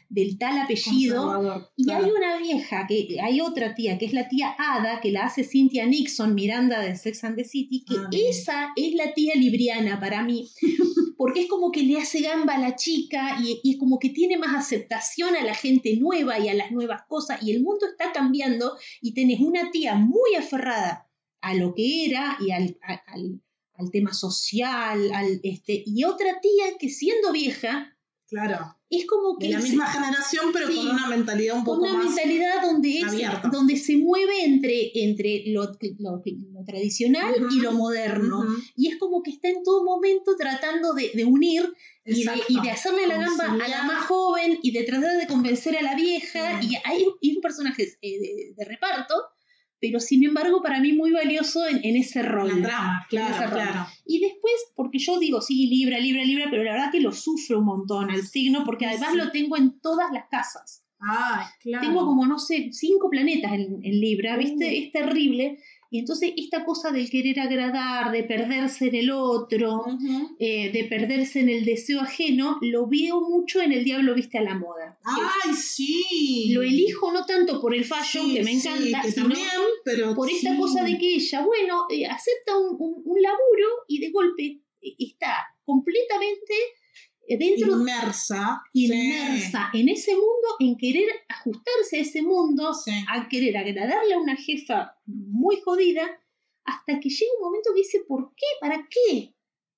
del, 0.09 0.37
tal 0.37 0.59
apellido. 0.59 1.69
Y 1.75 1.91
hay 1.91 2.09
una 2.09 2.37
vieja, 2.37 2.85
que 2.87 3.19
hay 3.21 3.41
otra 3.41 3.75
tía, 3.75 3.97
que 3.97 4.05
es 4.05 4.13
la 4.13 4.29
tía 4.29 4.55
Ada, 4.57 5.01
que 5.01 5.11
la 5.11 5.25
hace 5.25 5.43
Cynthia 5.43 5.85
Nixon, 5.85 6.35
Miranda 6.35 6.79
de 6.79 6.95
Sex 6.95 7.23
and 7.23 7.35
the 7.35 7.43
City, 7.43 7.83
que 7.87 7.95
ah, 7.97 8.09
esa 8.11 8.69
es 8.75 8.93
la 8.95 9.13
tía 9.13 9.35
libriana 9.35 9.99
para 9.99 10.23
mí, 10.23 10.49
porque 11.17 11.41
es 11.41 11.47
como 11.47 11.71
que 11.71 11.83
le 11.83 11.97
hace 11.97 12.21
gamba 12.21 12.55
a 12.55 12.59
la 12.59 12.75
chica 12.75 13.37
y, 13.41 13.59
y, 13.63 13.73
es 13.73 13.77
como 13.77 13.99
que 13.99 14.09
tiene 14.09 14.37
más 14.37 14.55
aceptación 14.55 15.35
a 15.35 15.43
la 15.43 15.53
gente 15.53 15.97
nueva 15.97 16.39
y 16.39 16.47
a 16.47 16.53
las 16.53 16.71
nuevas 16.71 17.01
cosas, 17.07 17.43
y 17.43 17.51
el 17.51 17.61
mundo 17.61 17.85
está 17.87 18.13
cambiando 18.13 18.77
y 19.01 19.13
tenés 19.13 19.41
una 19.41 19.69
tía 19.71 19.95
muy 19.95 20.35
aferrada 20.37 21.09
a 21.41 21.53
lo 21.53 21.73
que 21.75 22.05
era 22.05 22.37
y 22.39 22.51
al 22.51 22.77
al 23.07 23.41
tema 23.91 24.13
social, 24.13 25.11
al 25.13 25.39
este, 25.43 25.83
y 25.85 26.03
otra 26.03 26.39
tía 26.41 26.77
que 26.79 26.89
siendo 26.89 27.31
vieja, 27.31 27.95
claro, 28.27 28.75
es 28.89 29.05
como 29.05 29.37
que 29.37 29.47
de 29.47 29.53
la 29.53 29.59
misma 29.59 29.87
generación, 29.87 30.45
pero 30.53 30.67
con 30.67 30.87
una 30.87 31.07
mentalidad 31.07 31.57
un 31.57 31.63
poco 31.63 31.81
una 31.81 32.03
mentalidad 32.03 32.61
donde 32.61 33.01
donde 33.51 33.77
se 33.77 33.97
mueve 33.97 34.45
entre, 34.45 34.91
entre 35.03 35.43
lo, 35.47 35.71
tradicional 36.65 37.35
y 37.51 37.59
lo 37.59 37.73
moderno, 37.73 38.45
y 38.75 38.87
es 38.87 38.97
como 38.97 39.21
que 39.23 39.31
está 39.31 39.49
en 39.49 39.63
todo 39.63 39.83
momento 39.83 40.35
tratando 40.37 40.93
de, 40.93 41.25
unir 41.25 41.73
y 42.05 42.23
de, 42.23 42.71
hacerle 42.71 43.07
la 43.07 43.17
gamba 43.17 43.45
a 43.45 43.67
la 43.67 43.83
más 43.83 44.05
joven 44.05 44.59
y 44.63 44.71
de 44.71 44.83
tratar 44.83 45.17
de 45.17 45.27
convencer 45.27 45.77
a 45.77 45.81
la 45.81 45.95
vieja, 45.95 46.61
y 46.63 46.75
hay, 46.83 47.05
un 47.05 47.41
personaje 47.41 47.97
eh, 48.01 48.53
de 48.55 48.65
reparto 48.65 49.15
pero 49.79 49.99
sin 49.99 50.23
embargo 50.23 50.61
para 50.61 50.79
mí 50.79 50.93
muy 50.93 51.11
valioso 51.11 51.67
en, 51.67 51.95
ese 51.95 52.23
rol. 52.23 52.61
La 52.61 52.67
trama, 52.67 53.05
claro, 53.09 53.51
claro. 53.51 53.87
Y 54.05 54.19
después, 54.19 54.53
porque 54.75 54.99
yo 54.99 55.19
digo, 55.19 55.41
sí, 55.41 55.67
Libra, 55.67 55.99
Libra, 55.99 56.23
Libra, 56.23 56.47
pero 56.49 56.63
la 56.63 56.73
verdad 56.73 56.91
que 56.91 57.01
lo 57.01 57.11
sufro 57.11 57.59
un 57.59 57.65
montón 57.65 58.09
al 58.09 58.23
signo, 58.23 58.63
porque 58.65 58.85
además 58.85 59.15
lo 59.15 59.31
tengo 59.31 59.57
en 59.57 59.79
todas 59.79 60.11
las 60.11 60.25
casas. 60.29 60.83
Ah, 60.99 61.51
claro. 61.61 61.85
Tengo 61.85 62.05
como, 62.05 62.25
no 62.25 62.39
sé, 62.39 62.69
cinco 62.71 63.09
planetas 63.09 63.53
en, 63.53 63.81
Libra, 63.81 64.35
¿viste? 64.35 64.65
Uh. 64.65 64.83
Es 64.83 64.91
terrible. 64.91 65.59
Y 65.89 65.99
entonces 65.99 66.33
esta 66.35 66.65
cosa 66.65 66.91
del 66.91 67.09
querer 67.09 67.39
agradar, 67.39 68.11
de 68.11 68.23
perderse 68.23 68.87
en 68.87 68.95
el 68.95 69.11
otro, 69.11 69.85
eh, 70.39 70.71
de 70.71 70.83
perderse 70.85 71.39
en 71.39 71.49
el 71.49 71.65
deseo 71.65 72.01
ajeno, 72.01 72.57
lo 72.61 72.87
veo 72.87 73.21
mucho 73.21 73.61
en 73.61 73.71
El 73.71 73.83
Diablo 73.83 74.13
Viste 74.13 74.37
a 74.37 74.41
la 74.41 74.55
Moda. 74.55 74.99
¡Ay, 75.03 75.53
sí! 75.53 76.51
Lo 76.51 76.61
elijo 76.61 77.11
no 77.11 77.25
tanto 77.25 77.61
por 77.61 77.73
el 77.73 77.85
fashion, 77.85 78.33
que 78.33 78.43
me 78.43 78.51
encanta, 78.51 79.03
sino 79.03 79.35
pero 79.83 80.13
por 80.15 80.29
esta 80.29 80.57
cosa 80.57 80.83
de 80.83 80.97
que 80.97 81.15
ella, 81.15 81.45
bueno, 81.45 81.85
eh, 81.89 82.05
acepta 82.05 82.57
un, 82.57 83.01
un, 83.05 83.21
laburo 83.21 83.67
y 83.87 83.99
de 83.99 84.11
golpe 84.11 84.61
eh, 84.81 84.95
está 84.99 85.47
completamente 85.63 86.53
dentro 87.35 87.73
inmersa 87.73 88.61
inmersa 88.73 89.69
en 89.73 89.89
ese 89.89 90.13
mundo 90.13 90.47
en 90.59 90.77
querer 90.77 91.09
ajustarse 91.27 91.97
a 91.97 92.01
ese 92.01 92.21
mundo 92.21 92.71
a 93.09 93.27
querer 93.27 93.57
agradarle 93.57 94.13
a 94.13 94.19
una 94.19 94.35
jefa 94.35 94.95
muy 95.05 95.59
jodida 95.61 96.07
hasta 96.63 96.99
que 96.99 97.09
llega 97.09 97.31
un 97.39 97.45
momento 97.45 97.71
que 97.73 97.81
dice 97.81 97.99
¿por 98.07 98.33
qué? 98.35 98.45
¿para 98.61 98.87
qué? 98.89 99.33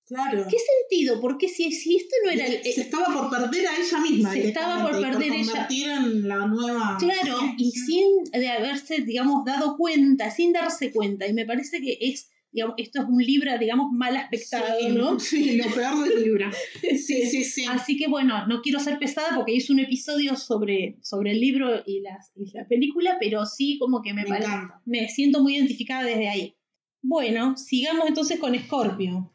Claro. 0.10 0.44
¿Qué 0.50 0.58
sentido? 0.58 1.22
Porque 1.22 1.48
si, 1.48 1.72
si 1.72 1.98
esto 1.98 2.16
no 2.26 2.32
era... 2.32 2.48
se 2.48 2.82
estaba 2.82 3.14
por 3.14 3.30
perder 3.30 3.68
a 3.68 3.78
ella 3.78 4.00
misma. 4.00 4.34
Se 4.34 4.48
estaba 4.48 4.90
por 4.90 5.00
perder 5.00 5.32
ella. 5.32 5.68
en 5.70 6.28
la 6.28 6.48
nueva... 6.48 6.98
Claro, 7.00 7.38
y 7.58 7.70
sin 7.70 8.24
de 8.24 8.50
haberse, 8.50 9.02
digamos, 9.02 9.46
dado 9.46 9.78
cuenta, 9.78 10.32
sin 10.32 10.52
darse 10.52 10.92
cuenta. 10.92 11.28
Y 11.28 11.34
me 11.34 11.46
parece 11.46 11.80
que 11.80 12.00
es 12.02 12.32
digamos, 12.52 12.76
esto 12.78 13.02
es 13.02 13.08
un 13.08 13.24
libro, 13.24 13.58
digamos, 13.58 13.92
mal 13.92 14.16
aspectado, 14.18 14.90
¿no? 14.90 15.20
Sí, 15.20 15.58
lo 15.58 15.70
peor 15.74 16.08
del 16.08 16.24
libro. 16.24 16.50
Sí, 16.82 17.26
sí, 17.28 17.44
sí. 17.44 17.66
Así 17.70 17.98
que 17.98 18.08
bueno, 18.08 18.48
no 18.48 18.62
quiero 18.62 18.80
ser 18.80 19.00
pesada 19.00 19.36
porque 19.36 19.54
hice 19.54 19.72
un 19.72 19.80
episodio 19.80 20.36
sobre, 20.36 20.98
sobre 21.02 21.32
el 21.32 21.40
libro 21.40 21.84
y, 21.86 22.02
las, 22.02 22.32
la 22.54 22.68
película, 22.68 23.18
pero 23.20 23.46
sí 23.46 23.78
como 23.80 24.02
que 24.02 24.14
me, 24.14 24.24
me, 24.24 24.40
me 24.86 25.10
siento 25.10 25.42
muy 25.42 25.56
identificada 25.56 26.04
desde 26.04 26.30
ahí. 26.30 26.56
Bueno, 27.02 27.56
sigamos 27.58 28.08
entonces 28.08 28.40
con 28.40 28.56
Escorpio. 28.56 29.32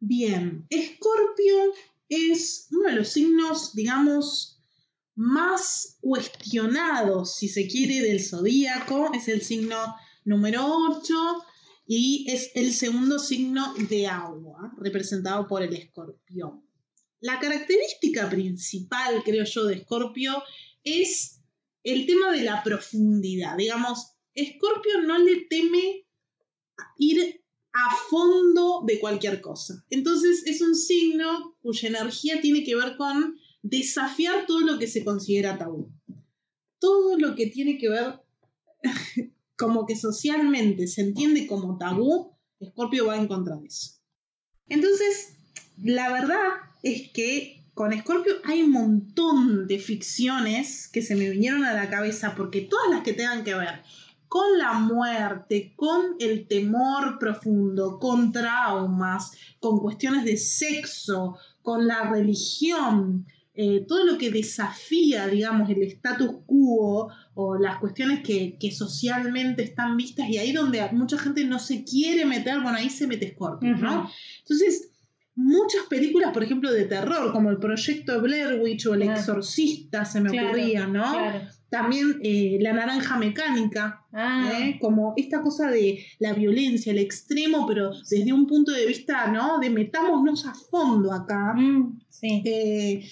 Bien, 0.00 0.66
Escorpio 0.70 1.72
es 2.08 2.68
uno 2.70 2.88
de 2.88 2.96
los 2.96 3.08
signos, 3.08 3.74
digamos, 3.74 4.60
más 5.14 5.98
cuestionados, 6.00 7.36
si 7.36 7.48
se 7.48 7.66
quiere, 7.66 8.00
del 8.00 8.20
zodíaco. 8.20 9.12
Es 9.14 9.28
el 9.28 9.42
signo 9.42 9.76
número 10.24 10.64
8 10.66 11.44
y 11.86 12.26
es 12.28 12.50
el 12.54 12.72
segundo 12.72 13.18
signo 13.18 13.74
de 13.88 14.06
agua, 14.06 14.72
representado 14.78 15.46
por 15.46 15.62
el 15.62 15.74
escorpión. 15.74 16.64
La 17.20 17.38
característica 17.38 18.28
principal, 18.28 19.22
creo 19.24 19.44
yo, 19.44 19.66
de 19.66 19.74
escorpio 19.76 20.42
es 20.84 21.40
el 21.84 22.06
tema 22.06 22.32
de 22.32 22.42
la 22.42 22.62
profundidad. 22.62 23.56
Digamos, 23.56 24.12
escorpio 24.34 25.02
no 25.02 25.18
le 25.18 25.42
teme 25.42 26.06
ir 26.98 27.42
a 27.72 27.96
fondo 28.10 28.82
de 28.86 29.00
cualquier 29.00 29.40
cosa. 29.40 29.84
Entonces 29.90 30.42
es 30.46 30.60
un 30.60 30.74
signo 30.74 31.56
cuya 31.62 31.88
energía 31.88 32.40
tiene 32.40 32.64
que 32.64 32.76
ver 32.76 32.96
con 32.96 33.38
desafiar 33.62 34.46
todo 34.46 34.60
lo 34.60 34.78
que 34.78 34.86
se 34.86 35.04
considera 35.04 35.58
tabú. 35.58 35.90
Todo 36.78 37.18
lo 37.18 37.34
que 37.34 37.46
tiene 37.46 37.78
que 37.78 37.88
ver 37.88 38.20
como 39.62 39.86
que 39.86 39.94
socialmente 39.94 40.88
se 40.88 41.02
entiende 41.02 41.46
como 41.46 41.78
tabú, 41.78 42.36
Scorpio 42.64 43.06
va 43.06 43.16
en 43.16 43.28
contra 43.28 43.54
de 43.54 43.66
eso. 43.68 43.92
Entonces, 44.68 45.34
la 45.80 46.12
verdad 46.12 46.48
es 46.82 47.12
que 47.12 47.64
con 47.72 47.96
Scorpio 47.96 48.34
hay 48.44 48.62
un 48.62 48.72
montón 48.72 49.68
de 49.68 49.78
ficciones 49.78 50.88
que 50.88 51.00
se 51.00 51.14
me 51.14 51.30
vinieron 51.30 51.64
a 51.64 51.74
la 51.74 51.88
cabeza, 51.88 52.34
porque 52.36 52.62
todas 52.62 52.90
las 52.90 53.02
que 53.02 53.12
tengan 53.12 53.44
que 53.44 53.54
ver 53.54 53.82
con 54.26 54.58
la 54.58 54.72
muerte, 54.72 55.74
con 55.76 56.16
el 56.18 56.48
temor 56.48 57.20
profundo, 57.20 58.00
con 58.00 58.32
traumas, 58.32 59.30
con 59.60 59.78
cuestiones 59.78 60.24
de 60.24 60.38
sexo, 60.38 61.36
con 61.62 61.86
la 61.86 62.10
religión, 62.10 63.26
eh, 63.54 63.84
todo 63.86 64.04
lo 64.04 64.16
que 64.16 64.30
desafía, 64.30 65.26
digamos, 65.26 65.68
el 65.68 65.82
status 65.82 66.30
quo 66.46 67.12
o 67.34 67.58
las 67.58 67.78
cuestiones 67.78 68.20
que, 68.22 68.56
socialmente 68.72 69.62
están 69.62 69.96
vistas 69.96 70.28
y 70.30 70.38
ahí 70.38 70.52
donde 70.52 70.80
mucha 70.92 71.18
gente 71.18 71.44
no 71.44 71.58
se 71.58 71.84
quiere 71.84 72.24
meter, 72.24 72.60
bueno, 72.60 72.78
ahí 72.78 72.88
se 72.88 73.06
mete 73.06 73.32
Scorpio, 73.32 73.76
¿no? 73.76 74.10
Entonces, 74.40 74.90
muchas 75.34 75.82
películas, 75.90 76.32
por 76.32 76.42
ejemplo, 76.42 76.72
de 76.72 76.84
terror, 76.84 77.30
como 77.32 77.50
el 77.50 77.58
proyecto 77.58 78.22
Blair 78.22 78.58
Witch 78.60 78.86
o 78.86 78.94
El 78.94 79.02
Exorcista, 79.02 80.06
se 80.06 80.20
me 80.20 80.30
ocurría, 80.30 80.86
¿no? 80.86 81.12
También 81.68 82.20
eh, 82.22 82.58
La 82.60 82.74
Naranja 82.74 83.16
Mecánica, 83.16 84.04
ah. 84.12 84.50
¿eh? 84.52 84.78
como 84.78 85.14
esta 85.16 85.40
cosa 85.40 85.70
de 85.70 86.04
la 86.18 86.34
violencia, 86.34 86.92
el 86.92 86.98
extremo, 86.98 87.66
pero 87.66 87.92
desde 88.10 88.30
un 88.32 88.46
punto 88.46 88.72
de 88.72 88.86
vista, 88.86 89.26
¿no? 89.28 89.58
De 89.58 89.70
metámonos 89.70 90.44
a 90.46 90.52
fondo 90.52 91.12
acá. 91.12 91.54
Mm, 91.54 92.00
sí. 92.10 93.02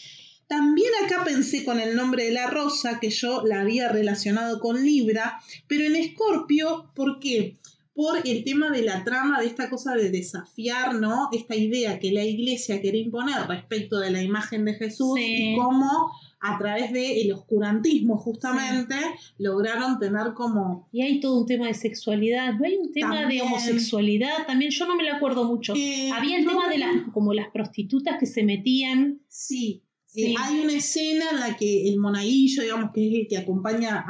También 0.51 0.91
acá 1.05 1.23
pensé 1.25 1.65
con 1.65 1.79
el 1.79 1.95
nombre 1.95 2.25
de 2.25 2.33
la 2.33 2.49
rosa, 2.49 2.99
que 2.99 3.11
yo 3.11 3.47
la 3.47 3.61
había 3.61 3.89
relacionado 3.89 4.59
con 4.59 4.85
Libra, 4.85 5.41
pero 5.69 5.85
en 5.85 5.95
Escorpio, 5.95 6.91
¿por 6.97 7.21
qué? 7.21 7.57
Por 7.95 8.27
el 8.27 8.43
tema 8.43 8.69
de 8.71 8.83
la 8.83 9.05
trama, 9.05 9.41
de 9.41 9.47
esta 9.47 9.71
cosa 9.71 9.95
de 9.95 10.11
desafiar, 10.11 10.97
¿no? 10.97 11.29
Esta 11.31 11.55
idea 11.55 12.01
que 12.01 12.11
la 12.11 12.25
iglesia 12.25 12.81
quiere 12.81 12.99
imponer 12.99 13.47
respecto 13.47 14.01
de 14.01 14.11
la 14.11 14.23
imagen 14.25 14.65
de 14.65 14.75
Jesús 14.75 15.21
y 15.21 15.55
cómo 15.55 16.11
a 16.41 16.59
través 16.59 16.93
del 16.93 17.31
oscurantismo 17.33 18.19
justamente 18.19 18.97
lograron 19.39 20.01
tener 20.01 20.35
como... 20.35 20.89
Y 20.91 21.03
hay 21.03 21.21
todo 21.21 21.43
un 21.43 21.47
tema 21.47 21.69
de 21.69 21.75
sexualidad, 21.75 22.55
¿no 22.55 22.65
hay 22.65 22.75
un 22.75 22.93
tema 22.93 23.25
de 23.25 23.41
homosexualidad? 23.41 24.49
También 24.49 24.73
yo 24.73 24.85
no 24.87 24.97
me 24.97 25.05
lo 25.05 25.15
acuerdo 25.15 25.45
mucho. 25.45 25.75
Eh, 25.77 26.11
Había 26.13 26.39
el 26.39 26.45
tema 26.45 26.69
de 26.69 26.79
las, 26.79 26.91
como 27.13 27.35
las 27.35 27.51
prostitutas 27.51 28.19
que 28.19 28.27
se 28.27 28.43
metían... 28.43 29.21
Sí, 29.29 29.85
eh, 30.15 30.35
hay 30.39 30.61
una 30.61 30.73
escena 30.73 31.27
en 31.31 31.41
la 31.41 31.57
que 31.57 31.89
el 31.89 31.99
monaguillo, 31.99 32.63
digamos, 32.63 32.91
que 32.93 33.07
es 33.07 33.15
el 33.21 33.29
que 33.29 33.39
acompaña 33.39 34.05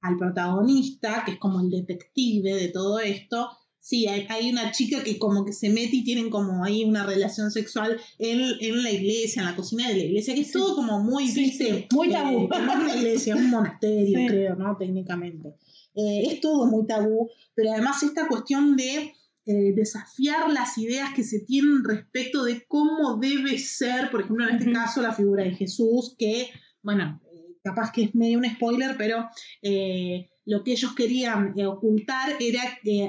al, 0.00 0.16
protagonista, 0.18 1.22
que 1.24 1.32
es 1.32 1.38
como 1.38 1.60
el 1.60 1.70
detective 1.70 2.54
de 2.54 2.68
todo 2.68 2.98
esto, 3.00 3.50
sí, 3.80 4.06
hay, 4.06 4.50
una 4.50 4.70
chica 4.70 5.02
que 5.02 5.18
como 5.18 5.44
que 5.44 5.52
se 5.52 5.68
mete 5.68 5.96
y 5.96 6.04
tienen 6.04 6.30
como 6.30 6.64
ahí 6.64 6.84
una 6.84 7.04
relación 7.04 7.50
sexual 7.50 8.00
en, 8.18 8.82
la 8.82 8.90
iglesia, 8.90 9.42
en 9.42 9.48
la 9.48 9.56
cocina 9.56 9.88
de 9.88 9.96
la 9.96 10.04
iglesia, 10.04 10.34
que 10.34 10.42
es 10.42 10.52
todo 10.52 10.76
como 10.76 11.00
muy, 11.02 11.30
viste, 11.30 11.88
muy 11.92 12.10
tabú. 12.10 12.44
Eh, 12.44 12.48
no 12.48 12.72
es 12.72 12.78
una 12.78 12.96
iglesia, 12.96 13.34
es 13.34 13.40
un 13.40 13.50
monasterio, 13.50 14.28
creo, 14.28 14.54
¿no? 14.54 14.76
Técnicamente. 14.76 15.56
Eh, 15.94 16.22
es 16.26 16.40
todo 16.40 16.66
muy 16.66 16.86
tabú, 16.86 17.28
pero 17.54 17.72
además 17.72 18.02
esta 18.02 18.28
cuestión 18.28 18.76
de 18.76 19.12
eh, 19.50 19.72
desafiar 19.74 20.52
las 20.52 20.76
ideas 20.76 21.14
que 21.14 21.24
se 21.24 21.40
tienen 21.40 21.82
respecto 21.82 22.44
de 22.44 22.66
cómo 22.68 23.16
debe 23.16 23.56
ser, 23.56 24.10
por 24.10 24.20
ejemplo, 24.20 24.46
en 24.46 24.56
este 24.56 24.70
caso, 24.72 25.00
la 25.00 25.14
figura 25.14 25.42
de 25.42 25.52
Jesús, 25.52 26.14
que, 26.18 26.50
bueno, 26.82 27.18
eh, 27.32 27.56
capaz 27.64 27.90
que 27.90 28.02
es 28.02 28.14
medio 28.14 28.36
un 28.36 28.44
spoiler, 28.44 28.96
pero 28.98 29.26
eh, 29.62 30.28
lo 30.44 30.62
que 30.62 30.72
ellos 30.72 30.94
querían 30.94 31.54
ocultar 31.66 32.36
era 32.38 32.60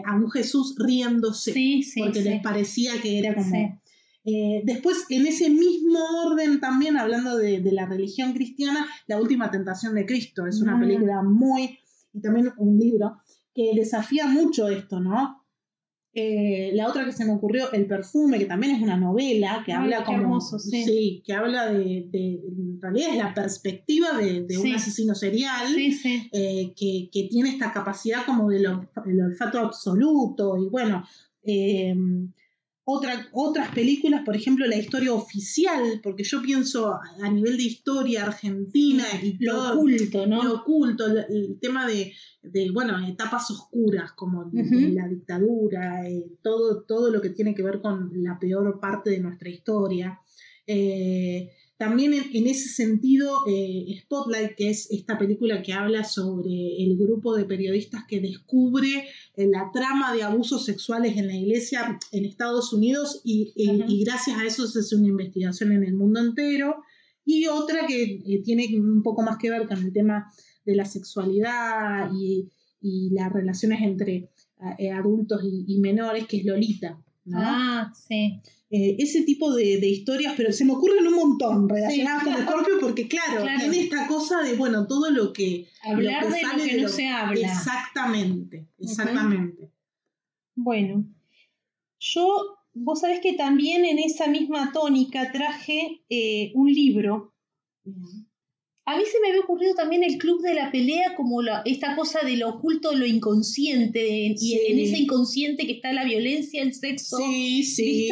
a 0.06 0.16
un 0.16 0.32
Jesús 0.32 0.76
riéndose, 0.78 1.54
porque 1.98 2.22
les 2.22 2.42
parecía 2.42 2.94
que 3.02 3.20
era 3.20 3.36
como... 3.36 3.82
después, 4.64 5.08
en 5.10 5.28
ese 5.28 5.50
mismo 5.50 6.00
orden 6.26 6.62
también, 6.62 6.96
hablando 6.96 7.36
de, 7.36 7.62
la 7.74 7.86
religión 7.86 8.32
cristiana, 8.32 8.88
La 9.08 9.20
Última 9.20 9.52
Tentación 9.52 9.94
de 9.94 10.06
Cristo, 10.06 10.48
es 10.48 10.62
una 10.62 10.78
mm. 10.78 10.80
película 10.80 11.22
muy, 11.22 11.80
y 12.14 12.22
también 12.22 12.54
un 12.56 12.80
libro, 12.80 13.18
que 13.54 13.72
desafía 13.76 14.26
mucho 14.26 14.70
esto, 14.70 15.02
¿no? 15.02 15.39
Eh, 16.12 16.72
la 16.74 16.88
otra 16.88 17.06
que 17.06 17.12
se 17.12 17.24
me 17.24 17.34
ocurrió, 17.34 17.72
El 17.72 17.86
perfume, 17.86 18.40
que 18.40 18.46
también 18.46 18.76
es 18.76 18.82
una 18.82 18.98
novela, 18.98 19.62
que 19.66 19.74
habla 19.74 20.04
como. 20.04 20.42
sí. 20.42 21.22
que 21.26 21.34
habla 21.34 21.72
de, 21.72 22.10
En 22.12 22.80
realidad 22.82 23.10
es 23.12 23.18
la 23.18 23.34
perspectiva 23.34 24.18
de, 24.18 24.58
un 24.58 24.74
asesino 24.74 25.14
serial 25.14 25.68
eh, 25.78 26.74
que, 26.76 27.28
tiene 27.30 27.50
esta 27.50 27.72
capacidad 27.72 28.26
como 28.26 28.50
del 28.50 28.66
olfato 28.66 29.60
absoluto. 29.60 30.58
Y 30.58 30.70
bueno. 30.70 31.04
Eh, 31.44 31.96
otras 33.32 33.70
películas, 33.74 34.22
por 34.26 34.36
ejemplo, 34.36 34.66
la 34.66 34.76
historia 34.76 35.14
oficial, 35.14 36.00
porque 36.02 36.24
yo 36.24 36.42
pienso 36.42 36.94
a 36.94 37.30
nivel 37.30 37.58
de 37.58 37.64
historia 37.64 38.26
argentina 38.26 39.04
y 39.22 39.38
lo 39.44 39.74
oculto, 39.74 40.26
¿no? 40.26 40.44
Lo 40.44 40.56
oculto, 40.56 41.06
el, 41.08 41.58
tema 41.60 41.88
de, 41.88 42.14
bueno, 42.74 42.98
etapas 43.08 43.52
oscuras 43.52 44.14
como 44.14 44.50
la 44.54 45.08
dictadura, 45.08 46.10
eh, 46.10 46.26
todo, 46.42 46.84
todo 46.84 47.12
lo 47.12 47.22
que 47.22 47.30
tiene 47.30 47.54
que 47.54 47.64
ver 47.64 47.82
con 47.82 48.12
la 48.24 48.40
peor 48.40 48.80
parte 48.80 49.12
de 49.12 49.20
nuestra 49.20 49.50
historia. 49.50 50.20
Eh, 50.66 51.50
también 51.80 52.14
en, 52.14 52.46
ese 52.46 52.68
sentido, 52.68 53.44
eh, 53.48 53.86
Spotlight, 54.02 54.56
que 54.58 54.70
es 54.70 54.92
esta 54.92 55.18
película 55.18 55.62
que 55.62 55.72
habla 55.72 56.04
sobre 56.04 56.76
el 56.84 56.98
grupo 56.98 57.38
de 57.38 57.46
periodistas 57.46 58.04
que 58.06 58.20
descubre 58.20 59.08
eh, 59.38 59.48
la 59.48 59.72
trama 59.72 60.14
de 60.14 60.24
abusos 60.24 60.66
sexuales 60.66 61.16
en 61.16 61.28
la 61.28 61.38
iglesia 61.38 61.98
en 62.12 62.26
Estados 62.26 62.74
Unidos 62.74 63.22
y, 63.24 63.54
gracias 64.04 64.38
a 64.38 64.46
eso 64.46 64.68
se 64.68 64.80
hace 64.80 64.98
una 64.98 65.08
investigación 65.08 65.72
en 65.72 65.86
el 65.86 65.94
mundo 65.94 66.20
entero. 66.20 66.84
Y 67.24 67.48
otra 67.48 67.88
que 67.88 68.04
eh, 68.28 68.42
tiene 68.44 68.68
un 68.78 69.02
poco 69.02 69.22
más 69.22 69.38
que 69.38 69.50
ver 69.50 69.66
con 69.66 69.78
el 69.78 69.94
tema 69.94 70.30
de 70.66 70.76
la 70.76 70.84
sexualidad 70.84 72.12
y, 72.14 72.52
y 72.82 73.12
las 73.12 73.32
relaciones 73.32 73.80
entre 73.84 74.30
adultos 74.94 75.42
y, 75.46 75.80
menores, 75.80 76.28
que 76.28 76.40
es 76.40 76.46
Lolita. 76.46 77.02
Ah, 77.34 77.92
sí. 78.08 78.42
Eh, 78.72 78.98
ese 79.00 79.24
tipo 79.24 79.52
de, 79.56 79.80
historias, 79.88 80.36
pero 80.38 80.52
se 80.54 80.64
me 80.64 80.74
ocurren 80.74 81.08
un 81.08 81.16
montón 81.16 81.68
relacionadas 81.68 82.24
con 82.24 82.34
Scorpio, 82.36 82.76
porque 82.80 83.08
claro, 83.08 83.44
tiene 83.58 83.80
esta 83.80 84.06
cosa 84.06 84.44
de, 84.44 84.56
bueno, 84.56 84.86
todo 84.86 85.10
lo 85.10 85.34
que... 85.34 85.68
Hablar 85.84 86.32
de 86.32 86.42
lo 86.44 86.64
que 86.64 86.82
no 86.82 86.88
se 86.88 87.08
habla. 87.08 87.48
Exactamente, 87.48 88.68
exactamente. 88.78 89.72
Bueno, 90.56 91.04
yo, 92.00 92.60
vos 92.74 93.00
sabés 93.00 93.22
que 93.22 93.34
también 93.34 93.86
en 93.86 93.98
esa 93.98 94.28
misma 94.28 94.72
tónica 94.72 95.32
traje 95.32 96.04
eh, 96.10 96.52
un 96.54 96.72
libro. 96.72 97.34
A 98.90 98.98
mí 98.98 99.04
se 99.06 99.20
me 99.20 99.28
había 99.28 99.42
ocurrido 99.42 99.76
también 99.76 100.04
el 100.04 100.18
club 100.18 100.42
de 100.42 100.56
la 100.56 100.72
pelea 100.72 101.14
como 101.16 101.42
esta 101.64 101.96
cosa 101.96 102.22
de 102.26 102.38
lo 102.38 102.50
oculto, 102.50 102.92
lo 102.94 103.06
inconsciente, 103.06 104.36
y 104.36 104.54
en 104.68 104.80
ese 104.80 104.98
inconsciente 104.98 105.68
que 105.68 105.74
está 105.74 105.94
la 105.94 106.06
violencia, 106.06 106.64
el 106.64 106.74
sexo. 106.74 107.18
Sí, 107.18 107.62
sí, 107.62 108.10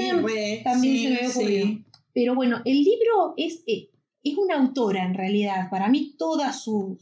también 0.64 1.02
se 1.02 1.10
me 1.10 1.16
había 1.16 1.30
ocurrido. 1.30 1.68
Pero 2.14 2.36
bueno, 2.36 2.62
el 2.64 2.84
libro 2.84 3.34
es, 3.38 3.64
eh, 3.66 3.90
es 4.22 4.38
una 4.38 4.60
autora 4.60 5.04
en 5.04 5.16
realidad. 5.16 5.68
Para 5.72 5.90
mí 5.90 6.14
todas 6.16 6.64
su, 6.64 7.00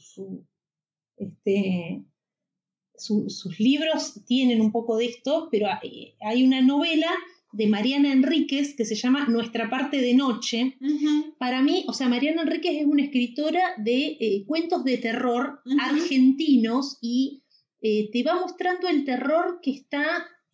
este, 1.17 2.01
sus 2.95 3.59
libros 3.59 4.21
tienen 4.25 4.61
un 4.61 4.71
poco 4.71 4.95
de 4.95 5.07
esto, 5.07 5.49
pero 5.51 5.67
hay 6.21 6.43
una 6.45 6.61
novela 6.61 7.11
de 7.55 7.67
Mariana 7.67 8.11
Enríquez 8.11 8.75
que 8.75 8.83
se 8.83 8.95
llama 8.95 9.27
Nuestra 9.27 9.69
parte 9.69 10.01
de 10.01 10.13
noche. 10.13 10.77
Para 11.39 11.61
mí, 11.61 11.85
o 11.87 11.93
sea, 11.93 12.09
Mariana 12.09 12.41
Enríquez 12.41 12.81
es 12.81 12.85
una 12.85 13.03
escritora 13.03 13.61
de 13.77 14.17
eh, 14.19 14.43
cuentos 14.45 14.83
de 14.83 14.97
terror 14.97 15.61
argentinos 15.79 16.97
y 17.01 17.43
eh, 17.81 18.09
te 18.11 18.23
va 18.23 18.35
mostrando 18.35 18.89
el 18.89 19.05
terror 19.05 19.59
que 19.61 19.71
está 19.71 20.05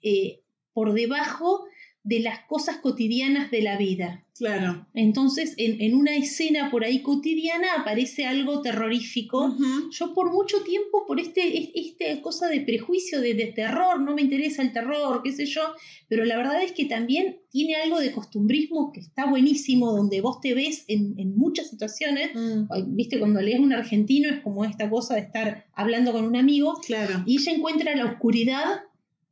eh, 0.04 0.42
por 0.74 0.94
debajo 0.94 1.66
de 2.04 2.20
las 2.20 2.40
cosas 2.48 2.78
cotidianas 2.78 3.52
de 3.52 3.62
la 3.62 3.78
vida. 3.78 4.26
Claro. 4.36 4.88
Entonces, 4.96 5.54
en, 5.58 5.94
una 5.94 6.16
escena 6.16 6.72
por 6.72 6.84
ahí 6.84 7.04
cotidiana 7.04 7.68
aparece 7.78 8.26
algo 8.26 8.64
terrorífico. 8.64 9.56
Yo 9.92 10.16
por 10.16 10.32
mucho 10.32 10.64
tiempo, 10.64 11.06
por 11.06 11.20
este, 11.20 11.80
este 11.80 12.22
cosa 12.22 12.48
de 12.48 12.62
prejuicio, 12.62 13.22
de, 13.22 13.36
terror, 13.56 14.02
no 14.02 14.16
me 14.16 14.24
interesa 14.24 14.64
el 14.64 14.74
terror, 14.74 15.22
qué 15.24 15.32
sé 15.32 15.46
yo, 15.46 15.62
pero 16.08 16.26
la 16.26 16.38
verdad 16.38 16.64
es 16.64 16.72
que 16.72 16.86
también 16.86 17.40
tiene 17.52 17.76
algo 17.76 18.00
de 18.00 18.12
costumbrismo 18.12 18.92
que 18.92 19.02
está 19.02 19.30
buenísimo, 19.30 19.92
donde 19.92 20.22
vos 20.22 20.42
te 20.42 20.56
ves 20.56 20.86
en, 20.88 21.36
muchas 21.36 21.70
situaciones. 21.70 22.32
Mm. 22.34 22.96
Viste, 22.96 23.20
cuando 23.20 23.42
lees 23.42 23.60
un 23.60 23.74
argentino 23.74 24.28
es 24.30 24.40
como 24.40 24.66
esta 24.66 24.90
cosa 24.90 25.16
de 25.16 25.22
estar 25.22 25.68
hablando 25.76 26.14
con 26.14 26.26
un 26.26 26.36
amigo. 26.36 26.80
Claro. 26.84 27.24
Y 27.28 27.38
ella 27.38 27.52
encuentra 27.52 27.96
la 27.96 28.06
oscuridad 28.06 28.82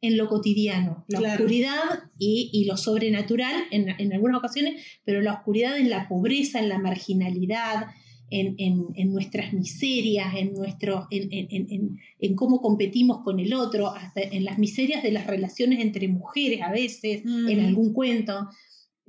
en 0.02 0.18
lo 0.18 0.30
cotidiano, 0.30 1.04
la 1.08 1.34
oscuridad 1.34 2.04
y, 2.18 2.66
lo 2.66 2.78
sobrenatural 2.78 3.56
en, 3.72 4.14
algunas 4.14 4.38
ocasiones, 4.38 4.84
pero 5.04 5.22
la 5.22 5.34
oscuridad 5.34 5.78
en 5.78 5.90
la 5.90 6.08
pobreza, 6.08 6.60
en 6.60 6.70
la 6.70 6.80
marginalidad, 6.80 7.88
en, 8.32 9.12
nuestras 9.12 9.54
miserias, 9.54 10.36
en, 10.36 10.54
nuestro, 10.54 11.08
en, 11.12 12.36
cómo 12.36 12.62
competimos 12.62 13.24
con 13.24 13.40
el 13.40 13.54
otro, 13.54 13.94
hasta 13.94 14.22
en 14.22 14.46
las 14.46 14.58
miserias 14.58 15.04
de 15.04 15.12
las 15.12 15.28
relaciones 15.28 15.80
entre 15.80 16.08
mujeres 16.08 16.62
a 16.62 16.72
veces, 16.72 17.24
en 17.26 17.60
algún 17.60 17.92
cuento. 17.92 18.48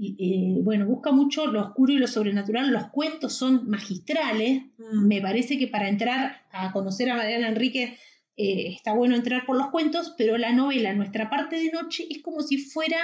Eh, 0.02 0.56
bueno, 0.62 0.86
busca 0.86 1.12
mucho 1.12 1.46
lo 1.46 1.60
oscuro 1.60 1.92
y 1.92 1.98
lo 1.98 2.06
sobrenatural. 2.06 2.72
Los 2.72 2.86
cuentos 2.86 3.34
son 3.34 3.68
magistrales. 3.68 4.62
Mm. 4.78 5.06
Me 5.06 5.20
parece 5.20 5.58
que 5.58 5.68
para 5.68 5.90
entrar 5.90 6.36
a 6.52 6.72
conocer 6.72 7.10
a 7.10 7.16
Mariana 7.16 7.48
Enrique 7.48 7.98
eh, 8.42 8.72
está 8.74 8.94
bueno 8.94 9.16
entrar 9.16 9.44
por 9.44 9.59
los 9.59 9.68
cuentos, 9.68 10.14
pero 10.16 10.38
la 10.38 10.50
novela, 10.50 10.94
nuestra 10.94 11.29
parte 11.29 11.57
de 11.57 11.70
noche, 11.70 12.07
es 12.09 12.22
como 12.22 12.40
si 12.40 12.57
fuera 12.57 12.96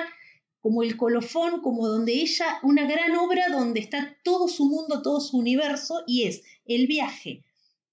como 0.62 0.82
el 0.82 0.96
colofón, 0.96 1.60
como 1.60 1.86
donde 1.86 2.14
ella, 2.14 2.58
una 2.62 2.86
gran 2.86 3.14
obra 3.16 3.50
donde 3.50 3.80
está 3.80 4.16
todo 4.24 4.48
su 4.48 4.64
mundo, 4.64 5.02
todo 5.02 5.20
su 5.20 5.36
universo, 5.36 6.04
y 6.06 6.22
es 6.22 6.42
el 6.64 6.86
viaje 6.86 7.44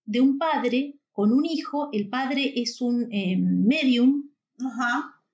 de 0.06 0.22
un 0.22 0.38
padre 0.38 0.96
con 1.12 1.34
un 1.34 1.46
hijo, 1.46 1.90
el 1.92 2.08
padre 2.08 2.54
es 2.56 2.80
un 2.80 3.10
eh, 3.12 3.36
medium, 3.38 4.30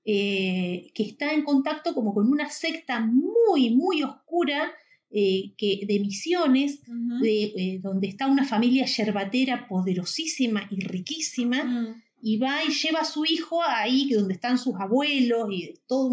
eh, 0.03 0.91
que 0.95 1.03
está 1.03 1.31
en 1.33 1.43
contacto 1.43 1.93
como 1.93 2.15
con 2.15 2.27
una 2.27 2.49
secta 2.49 3.01
muy, 3.01 3.69
muy 3.69 4.01
oscura, 4.01 4.71
que, 5.11 5.85
de 5.87 5.99
misiones, 5.99 6.81
de, 7.21 7.79
donde 7.81 8.07
está 8.07 8.27
una 8.27 8.45
familia 8.45 8.85
yerbatera 8.85 9.67
poderosísima 9.67 10.67
y 10.69 10.81
riquísima, 10.81 12.01
y 12.21 12.37
va 12.37 12.63
y 12.63 12.71
lleva 12.71 12.99
a 12.99 13.05
su 13.05 13.25
hijo 13.25 13.61
ahí 13.63 14.09
donde 14.09 14.33
están 14.33 14.57
sus 14.57 14.75
abuelos 14.75 15.47
y 15.51 15.73
toda 15.87 16.11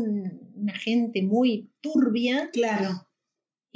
una 0.54 0.78
gente 0.78 1.22
muy 1.22 1.70
turbia. 1.80 2.50
Claro. 2.52 3.06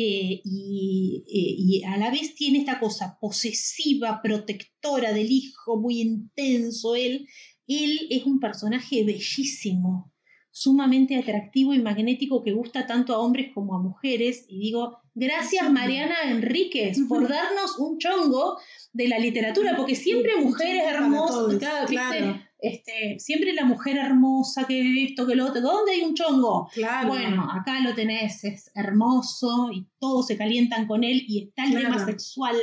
Eh, 0.02 0.40
y, 0.44 1.24
eh, 1.26 1.54
y, 1.58 1.84
a 1.84 1.98
la 1.98 2.10
vez 2.10 2.34
tiene 2.34 2.60
esta 2.60 2.80
cosa 2.80 3.18
posesiva, 3.20 4.22
protectora 4.22 5.12
del 5.12 5.30
hijo, 5.30 5.78
muy 5.78 6.00
intenso 6.00 6.94
él. 6.94 7.26
Él 7.66 8.06
es 8.08 8.24
un 8.24 8.40
personaje 8.40 9.04
bellísimo, 9.04 10.09
sumamente 10.50 11.16
atractivo 11.16 11.74
y 11.74 11.78
magnético 11.80 12.42
que 12.42 12.52
gusta 12.52 12.86
tanto 12.86 13.14
a 13.14 13.18
hombres 13.18 13.52
como 13.54 13.74
a 13.74 13.78
mujeres. 13.82 14.46
Y 14.48 14.58
digo, 14.58 14.98
gracias 15.14 15.70
Mariana 15.70 16.16
Enríquez 16.26 16.98
por 17.08 17.28
darnos 17.28 17.78
un 17.78 17.98
chongo 17.98 18.58
de 18.92 19.08
la 19.08 19.18
literatura, 19.18 19.76
porque 19.76 19.94
siempre 19.94 20.36
mujeres 20.40 20.82
hermosas, 20.86 21.58
claro, 21.86 22.40
Este, 22.58 23.18
siempre 23.18 23.54
la 23.54 23.64
mujer 23.64 23.96
hermosa, 23.96 24.66
que 24.66 25.04
esto, 25.04 25.26
que 25.26 25.36
lo 25.36 25.46
otro, 25.46 25.60
¿dónde 25.62 25.92
hay 25.92 26.02
un 26.02 26.14
chongo? 26.14 26.68
Bueno, 27.06 27.48
acá 27.50 27.80
lo 27.80 27.94
tenés, 27.94 28.44
es 28.44 28.70
hermoso 28.74 29.70
y 29.72 29.86
todos 29.98 30.26
se 30.26 30.36
calientan 30.36 30.86
con 30.86 31.04
él 31.04 31.24
y 31.26 31.44
está 31.44 31.64
el 31.64 31.80
tema 31.80 32.04
sexual, 32.04 32.56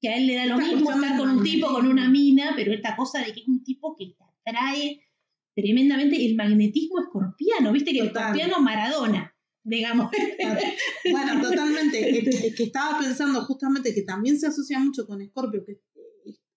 que 0.00 0.08
a 0.08 0.16
él 0.16 0.26
le 0.26 0.34
da 0.34 0.46
lo 0.46 0.58
mismo 0.58 0.90
estar 0.90 1.16
con 1.16 1.30
un 1.30 1.42
tipo, 1.42 1.68
con 1.68 1.86
una 1.86 2.08
mina, 2.08 2.52
pero 2.56 2.74
esta 2.74 2.96
cosa 2.96 3.20
de 3.20 3.32
que 3.32 3.40
es 3.40 3.48
un 3.48 3.64
tipo 3.64 3.96
que 3.96 4.08
te 4.08 4.50
atrae 4.50 5.03
tremendamente 5.54 6.24
el 6.24 6.34
magnetismo 6.34 7.00
escorpiano, 7.00 7.72
viste 7.72 7.92
que 7.92 8.00
el 8.00 8.06
escorpiano 8.06 8.60
Maradona, 8.60 9.34
digamos. 9.62 10.10
Bueno, 11.10 11.40
totalmente. 11.40 11.94
Es 12.46 12.54
que 12.54 12.64
estaba 12.64 12.98
pensando 12.98 13.42
justamente 13.44 13.94
que 13.94 14.02
también 14.02 14.38
se 14.38 14.46
asocia 14.46 14.78
mucho 14.78 15.06
con 15.06 15.22
Escorpio, 15.22 15.64
que 15.64 15.80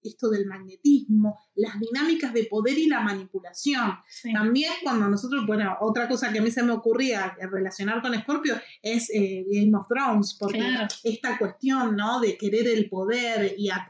esto 0.08 0.30
del 0.30 0.46
magnetismo, 0.46 1.40
las 1.56 1.80
dinámicas 1.80 2.34
de 2.34 2.46
poder 2.46 2.78
y 2.78 2.88
la 2.88 3.02
manipulación. 3.02 3.94
También 4.34 4.72
cuando 4.84 5.08
nosotros, 5.08 5.46
bueno, 5.46 5.76
otra 5.82 6.08
cosa 6.08 6.32
que 6.32 6.40
a 6.40 6.42
mí 6.42 6.52
se 6.52 6.64
me 6.64 6.72
ocurría 6.72 7.36
relacionar 7.52 8.02
con 8.02 8.14
Scorpio 8.16 8.56
es 8.82 9.10
eh, 9.14 9.46
Game 9.52 9.76
of 9.76 9.88
Thrones, 9.88 10.38
porque 10.40 10.62
esta 11.04 11.38
cuestión, 11.38 11.96
¿no? 11.96 12.20
De 12.20 12.38
querer 12.38 12.68
el 12.68 12.90
poder 12.90 13.56
y 13.58 13.70
a, 13.70 13.90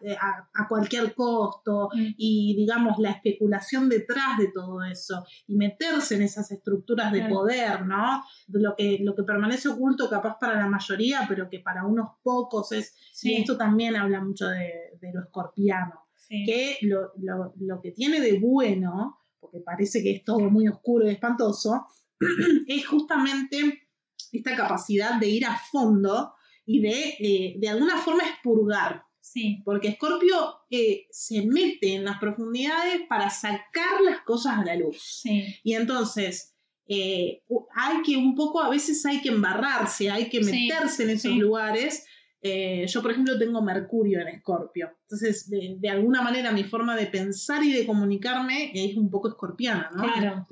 cualquier 0.68 1.14
costo 1.14 1.90
mm. 1.94 2.14
y, 2.18 2.56
digamos, 2.56 2.98
la 3.00 3.12
especulación 3.12 3.90
detrás 3.90 4.38
de 4.38 4.52
todo 4.52 4.84
eso 4.84 5.26
y 5.48 5.56
meterse 5.56 6.16
en 6.16 6.24
esas 6.24 6.52
estructuras 6.52 7.12
de 7.12 7.28
poder, 7.30 7.86
¿no? 7.86 8.24
Lo 8.48 8.76
que, 8.76 9.00
lo 9.02 9.16
que 9.16 9.24
permanece 9.24 9.70
oculto 9.70 10.10
capaz 10.10 10.38
para 10.40 10.56
la 10.56 10.68
mayoría, 10.68 11.26
pero 11.28 11.50
que 11.50 11.60
para 11.60 11.86
unos 11.86 12.12
pocos 12.24 12.72
es... 12.72 12.96
Y 13.24 13.36
esto 13.36 13.58
también 13.58 13.96
habla 13.96 14.22
mucho 14.22 14.48
de, 14.48 14.98
de 15.02 15.12
lo 15.14 15.22
escorpiano 15.22 16.07
que 16.30 16.78
lo, 16.82 17.12
lo, 17.58 17.82
que 17.82 17.92
tiene 17.92 18.20
de 18.20 18.40
bueno, 18.40 19.20
porque 19.40 19.60
parece 19.60 20.02
que 20.04 20.12
es 20.12 20.24
todo 20.24 20.50
muy 20.50 20.68
oscuro 20.68 21.08
y 21.08 21.12
espantoso, 21.12 21.86
es 22.68 22.86
justamente 22.86 23.88
esta 24.32 24.56
capacidad 24.56 25.20
de 25.20 25.28
ir 25.28 25.46
a 25.46 25.58
fondo 25.58 26.34
y 26.66 26.82
de, 26.82 27.16
eh, 27.20 27.56
de 27.58 27.70
alguna 27.70 27.98
forma 27.98 28.24
expurgar. 28.24 29.04
Sí. 29.22 29.62
Porque 29.66 29.94
Scorpio 29.94 30.62
eh, 30.70 31.08
se 31.12 31.46
mete 31.46 31.96
en 31.96 32.06
las 32.06 32.18
profundidades 32.18 33.02
para 33.10 33.30
sacar 33.30 34.02
las 34.04 34.22
cosas 34.22 34.58
a 34.58 34.64
la 34.64 34.76
luz. 34.76 35.22
Y 35.64 35.74
entonces 35.74 36.56
eh, 36.88 37.44
hay 37.76 38.02
que 38.04 38.16
un 38.16 38.36
poco, 38.36 38.62
a 38.62 38.70
veces 38.70 39.06
hay 39.06 39.22
que 39.22 39.30
embarrarse, 39.30 40.10
hay 40.10 40.30
que 40.30 40.40
meterse 40.40 41.04
en 41.04 41.10
esos 41.10 41.34
lugares 41.34 42.06
eh, 42.48 42.88
yo, 42.88 43.02
por 43.02 43.12
ejemplo, 43.12 43.38
tengo 43.38 43.62
Mercurio 43.62 44.22
en 44.22 44.30
Escorpio. 44.30 44.92
Entonces, 45.04 45.50
de, 45.50 45.90
alguna 45.90 46.22
manera, 46.22 46.52
mi 46.52 46.64
forma 46.64 46.96
de 46.96 47.08
pensar 47.08 47.64
y 47.64 47.72
de 47.72 47.86
comunicarme 47.86 48.72
es 48.74 48.96
un 48.96 49.10
poco 49.10 49.30
escorpiana, 49.30 49.90
¿no? 49.96 50.04
Claro. 50.04 50.48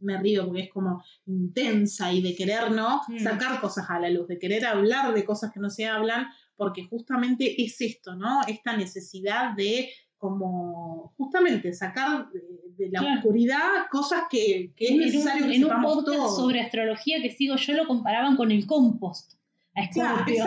me 0.00 0.18
río 0.18 0.46
porque 0.46 0.62
es 0.62 0.70
como 0.70 1.02
intensa 1.26 2.12
y 2.12 2.22
de 2.22 2.34
querer, 2.34 2.70
¿no? 2.70 3.02
Mm. 3.08 3.18
Sacar 3.18 3.60
cosas 3.60 3.88
a 3.90 3.98
la 3.98 4.10
luz, 4.10 4.28
de 4.28 4.38
querer 4.38 4.64
hablar 4.64 5.12
de 5.14 5.24
cosas 5.24 5.52
que 5.52 5.60
no 5.60 5.70
se 5.70 5.86
hablan, 5.86 6.26
porque 6.56 6.84
justamente 6.84 7.62
es 7.62 7.80
esto, 7.80 8.14
¿no? 8.14 8.40
Esta 8.46 8.76
necesidad 8.76 9.54
de 9.56 9.90
como 10.18 11.14
justamente 11.16 11.72
sacar 11.72 12.28
de, 12.76 12.90
la 12.90 13.14
oscuridad 13.14 13.88
cosas 13.90 14.24
que, 14.30 14.72
es 14.76 14.96
necesario 14.96 15.46
que 15.46 15.56
en 15.56 15.64
un 15.64 15.82
podcast 15.82 16.36
sobre 16.36 16.60
astrología 16.60 17.22
que 17.22 17.30
sigo 17.30 17.56
yo 17.56 17.72
lo 17.72 17.86
comparaban 17.86 18.36
con 18.36 18.50
el 18.50 18.66
compost 18.66 19.39
a 19.74 19.92
Scorpio. 19.92 20.44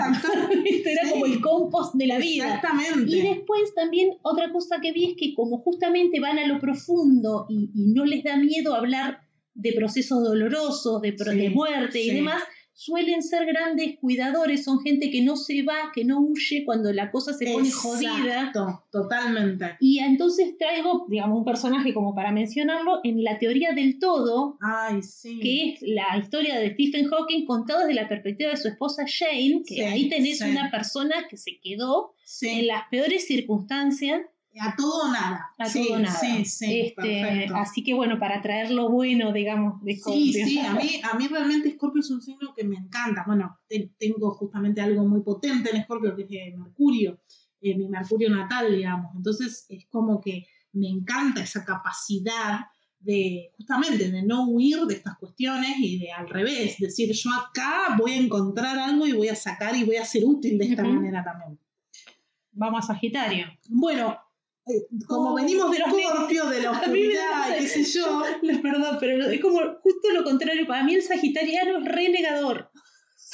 Era 0.85 1.09
como 1.11 1.25
el 1.25 1.41
compost 1.41 1.95
de 1.95 2.07
la 2.07 2.17
vida. 2.17 2.55
Exactamente. 2.55 3.11
Y 3.11 3.21
después 3.21 3.73
también 3.75 4.17
otra 4.21 4.51
cosa 4.51 4.79
que 4.81 4.91
vi 4.91 5.11
es 5.11 5.15
que 5.17 5.33
como 5.33 5.59
justamente 5.59 6.19
van 6.19 6.39
a 6.39 6.47
lo 6.47 6.59
profundo 6.59 7.45
y, 7.49 7.69
no 7.73 8.05
les 8.05 8.23
da 8.23 8.37
miedo 8.37 8.75
hablar 8.75 9.21
de 9.53 9.73
procesos 9.73 10.23
dolorosos, 10.23 11.01
de, 11.01 11.11
de 11.11 11.49
muerte 11.49 12.01
y 12.01 12.09
demás, 12.09 12.43
suelen 12.73 13.21
ser 13.21 13.45
grandes 13.45 13.97
cuidadores, 13.99 14.63
son 14.63 14.81
gente 14.81 15.11
que 15.11 15.21
no 15.21 15.35
se 15.35 15.63
va, 15.63 15.91
que 15.93 16.03
no 16.03 16.19
huye 16.19 16.63
cuando 16.65 16.91
la 16.91 17.11
cosa 17.11 17.33
se 17.33 17.51
pone 17.51 17.71
jodida. 17.71 18.51
Totalmente. 18.91 19.77
Y 19.79 19.99
entonces 19.99 20.57
traigo, 20.57 21.05
digamos, 21.09 21.37
un 21.37 21.45
personaje 21.45 21.93
como 21.93 22.15
para 22.15 22.31
mencionarlo 22.31 22.99
en 23.03 23.23
la 23.23 23.37
teoría 23.39 23.73
del 23.73 23.99
todo, 23.99 24.57
que 25.41 25.69
es 25.69 25.81
la 25.81 26.17
historia 26.17 26.59
de 26.59 26.73
Stephen 26.73 27.07
Hawking 27.07 27.45
contado 27.45 27.81
desde 27.81 27.93
la 27.93 28.09
perspectiva 28.09 28.51
de 28.51 28.57
su 28.57 28.67
esposa 28.67 29.05
Jane, 29.07 29.63
que 29.65 29.85
ahí 29.85 30.09
tenés 30.09 30.41
una 30.41 30.69
persona 30.71 31.27
que 31.29 31.37
se 31.37 31.59
quedó 31.61 32.15
en 32.41 32.67
las 32.67 32.87
peores 32.89 33.27
circunstancias 33.27 34.21
a 34.59 34.75
todo 34.75 35.09
o 35.09 35.11
nada. 35.11 35.49
A 35.57 35.71
todo 35.71 35.93
o 35.93 35.99
nada. 35.99 36.19
Sí, 36.19 36.45
sí, 36.45 36.81
este, 36.81 37.47
Así 37.55 37.83
que 37.83 37.93
bueno, 37.93 38.19
para 38.19 38.41
traer 38.41 38.71
lo 38.71 38.89
bueno, 38.89 39.31
digamos, 39.33 39.83
de 39.83 39.97
Scorpio. 39.97 40.21
Sí, 40.21 40.33
sí, 40.33 40.59
a 40.59 40.73
mí, 40.73 41.01
a 41.11 41.17
mí 41.17 41.27
realmente 41.27 41.71
Scorpio 41.71 42.01
es 42.01 42.11
un 42.11 42.21
signo 42.21 42.53
que 42.55 42.63
me 42.63 42.77
encanta. 42.77 43.23
Bueno, 43.25 43.59
tengo 43.97 44.31
justamente 44.31 44.81
algo 44.81 45.05
muy 45.05 45.21
potente 45.21 45.75
en 45.75 45.83
Scorpio, 45.83 46.15
que 46.15 46.49
es 46.49 46.57
Mercurio, 46.57 47.19
eh, 47.61 47.75
mi 47.75 47.87
Mercurio 47.87 48.29
natal, 48.29 48.75
digamos. 48.75 49.11
Entonces 49.15 49.65
es 49.69 49.87
como 49.87 50.21
que 50.21 50.45
me 50.73 50.87
encanta 50.87 51.41
esa 51.41 51.63
capacidad 51.63 52.61
de 52.99 53.51
justamente 53.57 54.09
de 54.09 54.23
no 54.23 54.47
huir 54.47 54.79
de 54.85 54.95
estas 54.95 55.17
cuestiones 55.17 55.75
y 55.77 55.99
de 55.99 56.11
al 56.11 56.29
revés, 56.29 56.77
decir 56.79 57.11
yo 57.11 57.29
acá 57.31 57.95
voy 57.97 58.13
a 58.13 58.17
encontrar 58.17 58.79
algo 58.79 59.05
y 59.05 59.11
voy 59.11 59.27
a 59.27 59.35
sacar 59.35 59.75
y 59.75 59.83
voy 59.83 59.97
a 59.97 60.05
ser 60.05 60.23
útil 60.25 60.57
de 60.57 60.65
esta 60.65 60.83
manera 60.83 61.23
también. 61.23 61.59
Vamos 62.53 62.85
a 62.85 62.93
Sagitario. 62.93 63.47
Bueno, 63.67 64.17
eh, 64.65 64.87
como 65.07 65.33
venimos 65.33 65.71
de 65.71 65.77
Scorpio, 65.77 66.47
de 66.47 66.61
la 66.61 66.71
oscuridad, 66.71 67.57
qué 67.57 67.67
sé 67.67 67.83
yo. 67.83 68.21
Perdón, 68.61 68.97
pero 68.99 69.25
es 69.25 69.41
como 69.41 69.59
justo 69.81 70.09
lo 70.13 70.23
contrario. 70.23 70.65
Para 70.65 70.83
mí 70.83 70.95
el 70.95 71.01
sagitariano 71.01 71.79
es 71.79 71.85
renegador. 71.85 72.69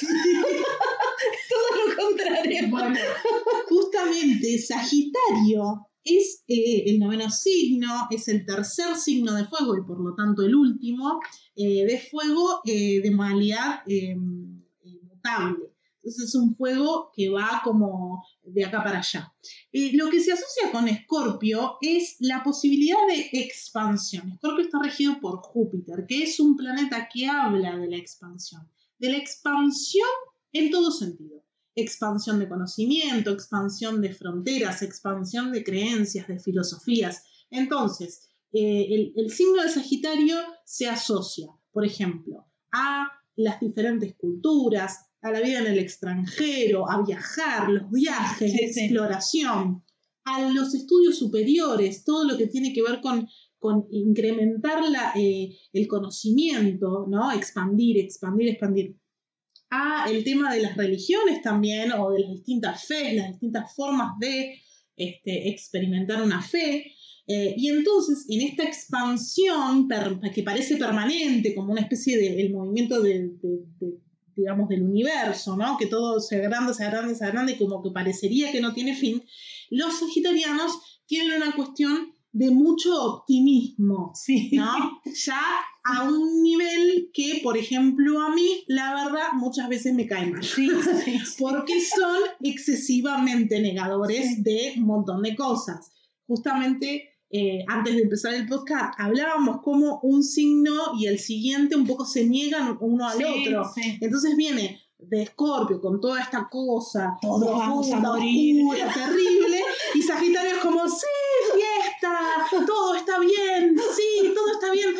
Todo 0.00 1.86
lo 1.86 2.08
contrario. 2.08 2.68
Bueno, 2.68 2.98
justamente 3.68 4.58
Sagitario 4.58 5.86
es 6.02 6.42
eh, 6.48 6.84
el 6.86 6.98
noveno 6.98 7.30
signo, 7.30 8.08
es 8.10 8.26
el 8.28 8.44
tercer 8.44 8.96
signo 8.96 9.34
de 9.34 9.44
fuego 9.44 9.76
y 9.76 9.82
por 9.82 10.00
lo 10.00 10.14
tanto 10.14 10.42
el 10.42 10.54
último 10.54 11.20
eh, 11.54 11.84
de 11.84 11.98
fuego 12.10 12.60
de 12.64 13.12
modalidad 13.14 13.82
mutable. 14.16 15.70
Entonces 16.02 16.30
es 16.30 16.34
un 16.34 16.56
fuego 16.56 17.12
que 17.14 17.28
va 17.28 17.60
como 17.62 18.24
de 18.42 18.64
acá 18.64 18.82
para 18.82 18.98
allá. 18.98 19.32
Lo 19.72 20.10
que 20.10 20.20
se 20.20 20.32
asocia 20.32 20.70
con 20.72 20.88
Escorpio 20.88 21.76
es 21.80 22.16
la 22.20 22.42
posibilidad 22.42 22.98
de 23.08 23.30
expansión. 23.40 24.32
Escorpio 24.32 24.64
está 24.64 24.78
regido 24.82 25.20
por 25.20 25.40
Júpiter, 25.40 26.06
que 26.08 26.24
es 26.24 26.40
un 26.40 26.56
planeta 26.56 27.08
que 27.12 27.26
habla 27.26 27.76
de 27.76 27.88
la 27.88 27.96
expansión. 27.96 28.68
De 28.98 29.10
la 29.10 29.18
expansión 29.18 30.08
en 30.52 30.70
todo 30.70 30.90
sentido. 30.90 31.44
Expansión 31.74 32.38
de 32.38 32.48
conocimiento, 32.48 33.30
expansión 33.30 34.00
de 34.00 34.12
fronteras, 34.12 34.82
expansión 34.82 35.52
de 35.52 35.62
creencias, 35.62 36.26
de 36.26 36.38
filosofías. 36.38 37.24
Entonces, 37.50 38.28
eh, 38.52 38.86
el, 38.90 39.12
el 39.16 39.30
signo 39.30 39.62
de 39.62 39.68
Sagitario 39.68 40.36
se 40.64 40.88
asocia, 40.88 41.46
por 41.72 41.86
ejemplo, 41.86 42.46
a 42.72 43.08
las 43.36 43.60
diferentes 43.60 44.14
culturas, 44.16 45.09
a 45.22 45.30
la 45.30 45.40
vida 45.40 45.60
en 45.60 45.66
el 45.66 45.78
extranjero, 45.78 46.90
a 46.90 47.02
viajar, 47.02 47.68
los 47.68 47.90
viajes, 47.90 48.52
la 48.52 48.66
exploración, 48.66 49.84
a 50.24 50.50
los 50.50 50.74
estudios 50.74 51.18
superiores, 51.18 52.04
todo 52.04 52.24
lo 52.24 52.36
que 52.36 52.46
tiene 52.46 52.72
que 52.72 52.82
ver 52.82 53.00
con, 53.00 53.28
con 53.58 53.86
incrementar 53.90 54.88
la, 54.88 55.12
eh, 55.16 55.56
el 55.72 55.88
conocimiento, 55.88 57.06
¿no? 57.08 57.32
Expandir, 57.32 57.98
expandir, 57.98 58.48
expandir. 58.48 58.96
A 59.70 60.10
el 60.10 60.24
tema 60.24 60.52
de 60.52 60.62
las 60.62 60.76
religiones 60.76 61.42
también, 61.42 61.92
o 61.92 62.10
de 62.10 62.20
las 62.20 62.32
distintas 62.32 62.86
fe, 62.86 63.14
las 63.14 63.28
distintas 63.28 63.72
formas 63.74 64.18
de 64.18 64.56
este, 64.96 65.48
experimentar 65.48 66.22
una 66.22 66.42
fe. 66.42 66.92
Eh, 67.26 67.54
y 67.56 67.68
entonces, 67.68 68.26
en 68.28 68.40
esta 68.40 68.64
expansión 68.64 69.88
que 70.34 70.42
parece 70.42 70.76
permanente, 70.76 71.54
como 71.54 71.70
una 71.70 71.82
especie 71.82 72.18
de 72.18 72.40
el 72.40 72.52
movimiento 72.52 73.00
de 73.00 73.30
digamos, 74.40 74.68
del 74.68 74.82
universo, 74.82 75.56
¿no? 75.56 75.76
Que 75.78 75.86
todo 75.86 76.20
se 76.20 76.36
agranda, 76.36 76.74
se 76.74 76.84
agranda, 76.84 77.14
se 77.14 77.24
agranda 77.24 77.52
y 77.52 77.58
como 77.58 77.82
que 77.82 77.90
parecería 77.90 78.50
que 78.52 78.60
no 78.60 78.72
tiene 78.74 78.94
fin, 78.94 79.22
los 79.70 79.98
sagitarianos 79.98 80.72
tienen 81.06 81.42
una 81.42 81.54
cuestión 81.54 82.14
de 82.32 82.50
mucho 82.50 83.02
optimismo, 83.02 84.12
sí. 84.14 84.50
¿no? 84.52 85.00
Ya 85.26 85.40
a 85.84 86.04
un 86.04 86.42
nivel 86.42 87.10
que, 87.12 87.40
por 87.42 87.56
ejemplo, 87.56 88.20
a 88.20 88.34
mí, 88.34 88.64
la 88.68 88.94
verdad, 88.94 89.28
muchas 89.34 89.68
veces 89.68 89.94
me 89.94 90.06
cae 90.06 90.26
mal. 90.26 90.42
Sí, 90.42 90.70
porque 91.38 91.80
son 91.80 92.18
excesivamente 92.40 93.60
negadores 93.60 94.42
de 94.44 94.74
un 94.76 94.84
montón 94.84 95.22
de 95.22 95.34
cosas. 95.34 95.90
Justamente 96.26 97.09
eh, 97.32 97.64
antes 97.68 97.94
de 97.94 98.02
empezar 98.02 98.34
el 98.34 98.48
podcast, 98.48 98.94
hablábamos 98.98 99.62
como 99.62 100.00
un 100.02 100.22
signo 100.24 100.98
y 100.98 101.06
el 101.06 101.18
siguiente 101.18 101.76
un 101.76 101.86
poco 101.86 102.04
se 102.04 102.24
niegan 102.24 102.76
uno 102.80 103.08
al 103.08 103.18
otro. 103.24 103.70
Entonces 104.00 104.36
viene 104.36 104.80
de 104.98 105.22
Escorpio 105.22 105.80
con 105.80 106.00
toda 106.00 106.20
esta 106.20 106.48
cosa 106.50 107.16
Todos 107.22 107.58
vamos 107.58 107.90
a 107.92 108.00
morir. 108.00 108.66
terrible, 108.92 109.60
y 109.94 110.02
Sagitario 110.02 110.56
es 110.56 110.58
como, 110.58 110.88
sí, 110.88 111.06
fiesta, 111.54 112.66
todo 112.66 112.94
está 112.94 113.18
bien, 113.18 113.76
sí, 113.78 114.34
todo 114.34 114.52
está 114.52 114.72
bien. 114.72 114.94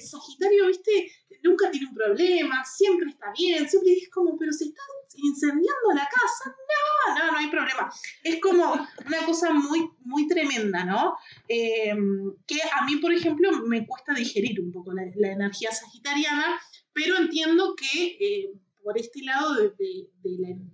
Sagitario, 0.00 0.66
viste, 0.66 1.08
nunca 1.42 1.70
tiene 1.70 1.88
un 1.88 1.94
problema, 1.94 2.64
siempre 2.64 3.10
está 3.10 3.32
bien, 3.36 3.68
siempre 3.68 3.92
es 3.92 4.10
como, 4.10 4.36
pero 4.36 4.52
se 4.52 4.64
está 4.64 4.82
incendiando 5.16 5.92
la 5.94 6.08
casa, 6.08 6.56
no, 6.56 7.14
no, 7.18 7.32
no 7.32 7.38
hay 7.38 7.48
problema. 7.48 7.92
Es 8.22 8.40
como 8.40 8.72
una 9.06 9.26
cosa 9.26 9.52
muy, 9.52 9.90
muy 10.04 10.26
tremenda, 10.28 10.84
¿no? 10.84 11.14
Em, 11.48 12.34
que 12.46 12.56
a 12.62 12.84
mí, 12.84 12.96
por 12.96 13.12
ejemplo, 13.12 13.50
me 13.66 13.86
cuesta 13.86 14.14
digerir 14.14 14.60
un 14.60 14.72
poco 14.72 14.92
la, 14.92 15.32
energía 15.32 15.72
sagitariana, 15.72 16.60
pero 16.92 17.16
entiendo 17.16 17.74
que 17.74 18.16
eh, 18.20 18.52
por 18.82 18.98
este 18.98 19.22
lado 19.22 19.54
de, 19.54 20.08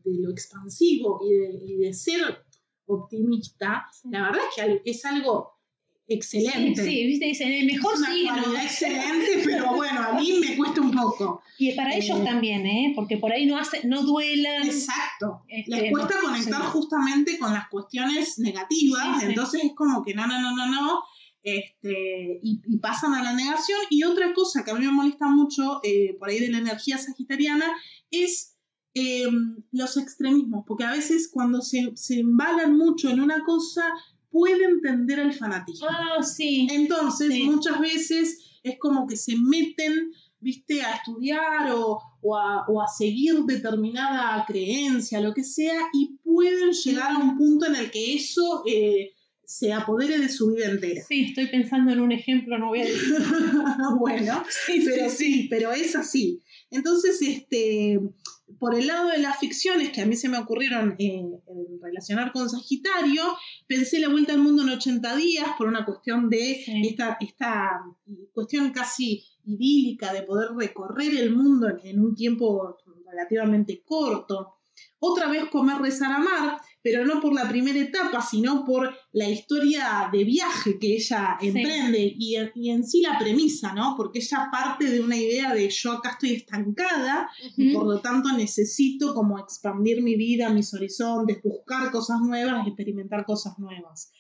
lo 0.05 0.31
expansivo 0.31 1.21
y 1.23 1.77
de, 1.79 1.95
ser 1.95 2.45
optimista, 2.87 3.87
la 4.11 4.23
verdad 4.23 4.43
es 4.57 4.83
que 4.83 4.91
es 4.91 5.05
algo 5.05 5.60
excelente. 6.11 6.85
Sí, 6.85 7.07
viste, 7.07 7.27
dicen 7.27 7.53
el 7.53 7.67
mejor 7.67 7.95
es 7.95 8.01
una 8.01 8.63
excelente, 8.63 9.43
pero 9.45 9.75
bueno, 9.75 10.01
a 10.01 10.13
mí 10.15 10.39
me 10.41 10.57
cuesta 10.57 10.81
un 10.81 10.91
poco. 10.91 11.43
Y 11.57 11.73
para 11.73 11.95
ellos 11.95 12.21
eh, 12.21 12.25
también, 12.25 12.67
¿eh? 12.67 12.93
Porque 12.95 13.17
por 13.17 13.33
ahí 13.33 13.47
no 13.47 13.57
hace, 13.57 13.87
no 13.87 14.03
duelan. 14.03 14.67
Exacto. 14.67 15.43
Este, 15.49 15.71
Les 15.71 15.93
cuesta 15.93 16.17
conectar 16.21 16.61
justamente 16.63 17.39
con 17.39 17.53
las 17.53 17.69
cuestiones 17.69 18.39
negativas, 18.39 19.23
entonces 19.23 19.65
es 19.65 19.73
como 19.75 20.05
que 20.05 20.13
no, 20.13 20.27
no, 20.27 20.41
no, 20.41 20.55
no, 20.55 20.67
no. 20.67 21.03
Este, 21.43 22.41
y, 22.43 22.79
pasan 22.79 23.15
a 23.15 23.23
la 23.23 23.33
negación. 23.33 23.79
Y 23.89 24.03
otra 24.03 24.35
cosa 24.35 24.65
que 24.65 24.73
a 24.73 24.75
mí 24.75 24.85
me 24.85 24.93
molesta 24.93 25.29
mucho 25.29 25.81
eh, 25.85 26.17
por 26.19 26.29
ahí 26.29 26.41
de 26.41 26.51
la 26.51 26.59
energía 26.59 26.99
sagitariana 26.99 27.67
es 28.11 28.57
em, 28.95 29.63
los 29.71 29.97
extremismos, 29.97 30.65
porque 30.67 30.85
a 30.85 30.91
veces 30.91 31.31
cuando 31.33 31.63
se, 31.63 31.93
se 31.95 32.19
embalan 32.19 32.77
mucho 32.77 33.09
en 33.09 33.21
una 33.21 33.45
cosa, 33.45 33.85
puede 34.31 34.65
entender 34.65 35.19
el 35.19 35.33
fanatismo. 35.33 35.89
Ah, 35.89 36.23
sí. 36.23 36.69
Entonces, 36.71 37.31
muchas 37.45 37.81
veces 37.81 38.39
es 38.63 38.79
como 38.79 39.07
que 39.07 39.17
se 39.17 39.35
meten, 39.37 40.13
viste, 40.41 40.83
a 40.83 40.95
estudiar 40.95 41.73
o, 41.75 42.01
a, 42.37 42.87
seguir 42.97 43.35
determinada 43.45 44.45
creencia, 44.47 45.21
lo 45.21 45.35
que 45.35 45.45
sea, 45.45 45.79
y 45.93 46.19
pueden 46.23 46.73
llegar 46.73 47.13
a 47.13 47.19
un 47.19 47.37
punto 47.37 47.67
en 47.67 47.77
el 47.77 47.91
que 47.91 48.15
eso 48.15 48.63
eh, 48.67 49.13
se 49.45 49.73
apodere 49.73 50.19
de 50.19 50.29
su 50.29 50.53
vida 50.53 50.67
entera. 50.67 51.03
Sí, 51.09 51.27
estoy 51.31 51.49
pensando 51.49 51.93
en 51.93 52.01
un 52.01 52.13
ejemplo, 52.13 52.59
no 52.59 52.69
voy 52.69 52.83
a 52.83 52.85
decir. 52.85 53.17
bueno, 53.99 54.45
sí, 54.67 54.83
pero 54.85 55.11
sí, 55.11 55.49
pero 55.51 55.73
es 55.73 55.97
así. 55.97 56.43
Entonces, 56.71 57.21
este, 57.21 57.99
por 58.59 58.75
el 58.75 58.87
lado 58.87 59.09
de 59.09 59.19
las 59.19 59.39
ficciones 59.39 59.91
que 59.91 60.03
a 60.03 60.07
mí 60.07 60.17
se 60.17 60.29
me 60.29 60.39
ocurrieron 60.39 60.95
en 60.99 61.33
relacionar 61.83 62.33
con 62.33 62.49
Sagitario, 62.49 63.23
pensé 63.71 64.01
La 64.01 64.09
Vuelta 64.09 64.33
al 64.33 64.41
Mundo 64.41 64.65
en 64.65 64.71
80 64.71 65.15
días 65.15 65.51
por 65.57 65.69
una 65.69 65.85
cuestión 65.85 66.29
de 66.29 66.61
esta, 66.83 67.17
esta 67.21 67.85
cuestión 68.33 68.73
casi 68.73 69.23
idílica 69.45 70.13
de 70.13 70.25
poder 70.25 70.49
recorrer 70.57 71.15
el 71.15 71.31
mundo 71.31 71.69
en, 71.85 72.01
un 72.01 72.17
tiempo 72.17 72.79
relativamente 73.09 73.81
corto. 73.85 74.57
Otra 74.99 75.29
vez 75.29 75.49
comer, 75.51 75.79
rezar, 75.79 76.13
amar, 76.13 76.61
pero 76.83 77.05
no 77.05 77.21
por 77.21 77.35
la 77.35 77.49
primera 77.49 77.79
etapa, 77.79 78.23
sino 78.23 78.65
por 78.65 78.95
la 79.13 79.29
historia 79.29 80.09
de 80.13 80.25
viaje 80.25 80.79
que 80.79 80.95
ella 80.95 81.37
emprende 81.41 82.13
y, 82.17 82.37
en 82.37 82.85
sí 82.85 83.03
la 83.03 83.19
premisa, 83.19 83.75
¿no? 83.75 83.95
Porque 83.97 84.21
ella 84.21 84.49
parte 84.51 84.91
de 84.91 85.01
una 85.01 85.17
idea 85.17 85.55
de 85.55 85.69
yo 85.69 85.93
acá 85.93 86.11
estoy 86.11 86.35
estancada 86.35 87.29
y 87.57 87.73
por 87.73 87.87
lo 87.87 88.01
tanto 88.01 88.33
necesito 88.33 89.15
como 89.15 89.39
expandir 89.39 90.03
mi 90.03 90.17
vida, 90.17 90.51
mis 90.51 90.73
horizontes, 90.73 91.43
buscar 91.43 91.91
cosas 91.91 92.21
nuevas, 92.21 92.67
experimentar 92.67 93.25
cosas 93.27 93.59
nuevas. 93.59 94.13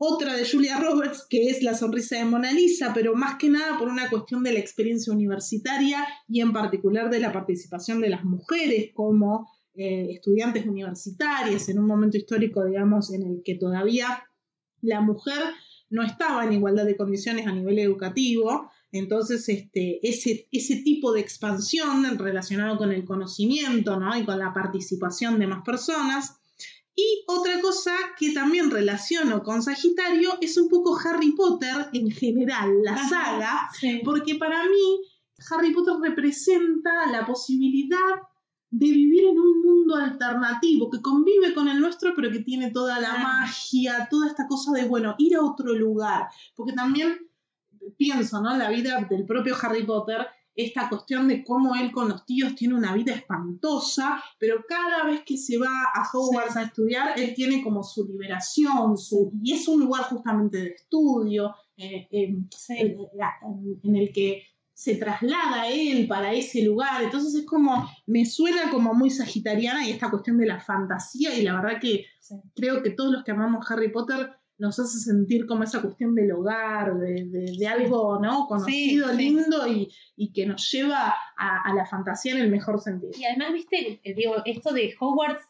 Otra 0.00 0.34
de 0.34 0.48
Julia 0.48 0.78
Roberts, 0.78 1.26
que 1.28 1.50
es 1.50 1.64
La 1.64 1.74
sonrisa 1.74 2.18
de 2.18 2.24
Mona 2.24 2.52
Lisa, 2.52 2.92
pero 2.94 3.16
más 3.16 3.36
que 3.36 3.48
nada 3.48 3.76
por 3.78 3.88
una 3.88 4.08
cuestión 4.08 4.44
de 4.44 4.52
la 4.52 4.60
experiencia 4.60 5.12
universitaria 5.12 6.06
y 6.28 6.40
en 6.40 6.52
particular 6.52 7.10
de 7.10 7.18
la 7.18 7.32
participación 7.32 8.00
de 8.00 8.10
las 8.10 8.24
mujeres 8.24 8.92
como 8.94 9.48
eh, 9.78 10.12
estudiantes 10.12 10.66
universitarias 10.66 11.68
en 11.68 11.78
un 11.78 11.86
momento 11.86 12.16
histórico, 12.16 12.64
digamos, 12.64 13.12
en 13.12 13.22
el 13.22 13.42
que 13.44 13.54
todavía 13.54 14.24
la 14.80 15.00
mujer 15.00 15.42
no 15.90 16.02
estaba 16.02 16.44
en 16.44 16.52
igualdad 16.52 16.84
de 16.84 16.96
condiciones 16.96 17.46
a 17.46 17.52
nivel 17.52 17.78
educativo. 17.78 18.70
Entonces, 18.92 19.48
este, 19.48 20.06
ese, 20.06 20.48
ese 20.50 20.76
tipo 20.82 21.12
de 21.12 21.20
expansión 21.20 22.18
relacionado 22.18 22.76
con 22.76 22.92
el 22.92 23.04
conocimiento 23.04 23.98
¿no? 23.98 24.16
y 24.16 24.24
con 24.24 24.38
la 24.38 24.52
participación 24.52 25.38
de 25.38 25.46
más 25.46 25.62
personas 25.62 26.38
y 27.00 27.22
otra 27.28 27.60
cosa 27.60 27.94
que 28.18 28.32
también 28.32 28.72
relaciono 28.72 29.44
con 29.44 29.62
Sagitario 29.62 30.36
es 30.40 30.58
un 30.58 30.68
poco 30.68 30.98
Harry 30.98 31.30
Potter 31.30 31.90
en 31.92 32.10
general, 32.10 32.82
la 32.82 32.96
saga, 33.08 33.70
porque 34.04 34.34
para 34.34 34.64
mí 34.64 35.00
Harry 35.48 35.72
Potter 35.72 35.94
representa 36.02 37.06
la 37.12 37.24
posibilidad 37.24 37.98
de 38.70 38.86
vivir 38.86 39.24
en 39.24 39.38
un 39.38 39.62
mundo 39.62 39.96
alternativo 39.96 40.90
que 40.90 41.00
convive 41.00 41.54
con 41.54 41.68
el 41.68 41.80
nuestro, 41.80 42.12
pero 42.14 42.30
que 42.30 42.40
tiene 42.40 42.70
toda 42.70 43.00
la 43.00 43.16
magia, 43.18 44.08
toda 44.10 44.26
esta 44.26 44.46
cosa 44.46 44.72
de, 44.72 44.84
bueno, 44.84 45.14
ir 45.18 45.36
a 45.36 45.42
otro 45.42 45.72
lugar. 45.72 46.28
Porque 46.54 46.72
también 46.72 47.18
pienso, 47.96 48.42
¿no? 48.42 48.56
La 48.56 48.70
vida 48.70 49.06
del 49.08 49.24
propio 49.24 49.56
Harry 49.60 49.84
Potter 49.84 50.26
esta 50.58 50.88
cuestión 50.88 51.28
de 51.28 51.44
cómo 51.44 51.76
él 51.76 51.92
con 51.92 52.08
los 52.08 52.26
tíos 52.26 52.56
tiene 52.56 52.74
una 52.74 52.92
vida 52.92 53.14
espantosa, 53.14 54.20
pero 54.40 54.64
cada 54.68 55.04
vez 55.04 55.22
que 55.24 55.36
se 55.36 55.56
va 55.56 55.70
a 55.94 56.08
Hogwarts 56.12 56.56
a 56.56 56.62
estudiar, 56.62 57.16
él 57.16 57.32
tiene 57.32 57.62
como 57.62 57.84
su 57.84 58.04
liberación, 58.04 58.98
su, 58.98 59.30
y 59.40 59.52
es 59.52 59.68
un 59.68 59.78
lugar 59.78 60.02
justamente 60.06 60.58
de 60.58 60.70
estudio, 60.70 61.54
eh, 61.76 62.08
en 62.10 63.96
el 63.96 64.12
que 64.12 64.42
se 64.78 64.94
traslada 64.94 65.66
él 65.66 66.06
para 66.06 66.32
ese 66.32 66.62
lugar, 66.62 67.02
entonces 67.02 67.34
es 67.34 67.44
como, 67.44 67.90
me 68.06 68.24
suena 68.24 68.70
como 68.70 68.94
muy 68.94 69.10
sagitariana 69.10 69.84
y 69.84 69.90
esta 69.90 70.08
cuestión 70.08 70.38
de 70.38 70.46
la 70.46 70.60
fantasía, 70.60 71.36
y 71.36 71.42
la 71.42 71.54
verdad 71.54 71.80
que 71.80 72.04
creo 72.54 72.80
que 72.80 72.90
todos 72.90 73.10
los 73.10 73.24
que 73.24 73.32
amamos 73.32 73.68
Harry 73.68 73.90
Potter 73.90 74.30
nos 74.56 74.78
hace 74.78 74.98
sentir 75.00 75.46
como 75.46 75.64
esa 75.64 75.82
cuestión 75.82 76.14
del 76.14 76.30
hogar, 76.30 76.94
de, 76.96 77.66
algo 77.66 78.20
¿no? 78.22 78.46
conocido, 78.46 79.12
lindo 79.12 79.66
y, 79.66 80.32
que 80.32 80.46
nos 80.46 80.70
lleva 80.70 81.12
a, 81.36 81.74
la 81.74 81.84
fantasía 81.84 82.36
en 82.36 82.42
el 82.42 82.50
mejor 82.50 82.80
sentido. 82.80 83.10
Y 83.18 83.24
además, 83.24 83.54
viste, 83.54 84.00
eh, 84.04 84.14
digo, 84.14 84.36
esto 84.44 84.72
de 84.72 84.94
Hogwarts 85.00 85.44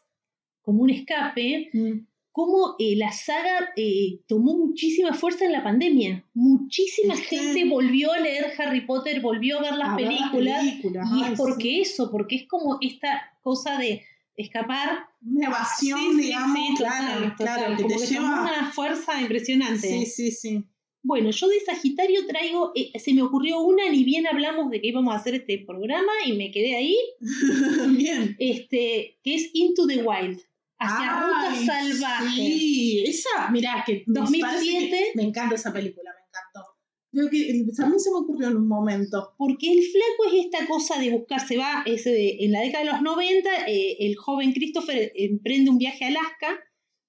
como 0.62 0.84
un 0.84 0.88
escape, 0.88 1.68
mm. 1.74 1.98
Cómo 2.32 2.76
eh, 2.78 2.96
la 2.96 3.12
saga 3.12 3.70
eh, 3.76 4.20
tomó 4.26 4.56
muchísima 4.56 5.12
fuerza 5.12 5.44
en 5.44 5.52
la 5.52 5.64
pandemia. 5.64 6.24
Muchísima 6.34 7.16
gente 7.16 7.64
volvió 7.68 8.12
a 8.12 8.20
leer 8.20 8.52
Harry 8.58 8.86
Potter, 8.86 9.20
volvió 9.20 9.58
a 9.58 9.62
ver 9.62 9.74
las 9.74 9.96
películas. 9.96 10.64
y 10.64 11.24
es 11.24 11.38
porque 11.38 11.80
eso, 11.80 12.10
porque 12.10 12.36
es 12.36 12.48
como 12.48 12.78
esta 12.80 13.22
cosa 13.42 13.78
de 13.78 14.02
escapar. 14.36 15.06
Una 15.20 15.48
evasión, 15.48 16.16
digamos, 16.16 16.78
claro, 16.78 17.34
claro, 17.36 17.76
que 17.76 17.84
te 17.84 18.06
lleva... 18.06 18.42
una 18.42 18.72
fuerza 18.72 19.20
impresionante. 19.20 19.88
Sí, 19.88 20.06
sí, 20.06 20.30
sí. 20.30 20.64
Bueno, 21.02 21.30
yo 21.30 21.48
de 21.48 21.60
Sagitario 21.60 22.26
traigo, 22.26 22.72
eh, 22.74 22.92
se 22.98 23.14
me 23.14 23.22
ocurrió 23.22 23.60
una, 23.60 23.88
ni 23.90 24.04
bien 24.04 24.26
hablamos 24.26 24.70
de 24.70 24.80
que 24.80 24.88
íbamos 24.88 25.14
a 25.14 25.18
hacer 25.18 25.34
este 25.34 25.64
programa 25.66 26.12
y 26.26 26.32
me 26.32 26.50
quedé 26.50 26.76
ahí. 26.76 26.96
bien. 27.96 28.36
Este, 28.38 29.18
que 29.22 29.34
es 29.34 29.50
Into 29.54 29.86
the 29.86 30.02
Wild. 30.02 30.40
Hacia 30.78 31.20
Ruta 31.20 31.66
Salvaje. 31.66 32.36
Sí, 32.36 33.04
esa, 33.06 33.50
mirá, 33.50 33.82
que 33.84 34.04
2007. 34.06 35.12
me 35.14 35.24
encanta 35.24 35.56
esa 35.56 35.72
película, 35.72 36.10
me 36.14 36.28
encantó. 36.28 36.78
Creo 37.10 37.30
que 37.30 37.72
también 37.76 37.98
se 37.98 38.10
me 38.10 38.18
ocurrió 38.18 38.48
en 38.48 38.58
un 38.58 38.68
momento. 38.68 39.34
Porque 39.38 39.72
el 39.72 39.82
flaco 39.82 40.32
es 40.32 40.44
esta 40.44 40.66
cosa 40.66 41.00
de 41.00 41.10
buscar, 41.10 41.40
se 41.46 41.56
va, 41.56 41.82
en 41.84 42.52
la 42.52 42.60
década 42.60 42.84
de 42.84 42.90
los 42.92 43.02
90, 43.02 43.66
eh, 43.66 43.96
el 44.00 44.16
joven 44.16 44.52
Christopher 44.52 45.10
emprende 45.14 45.70
un 45.70 45.78
viaje 45.78 46.04
a 46.04 46.08
Alaska, 46.08 46.60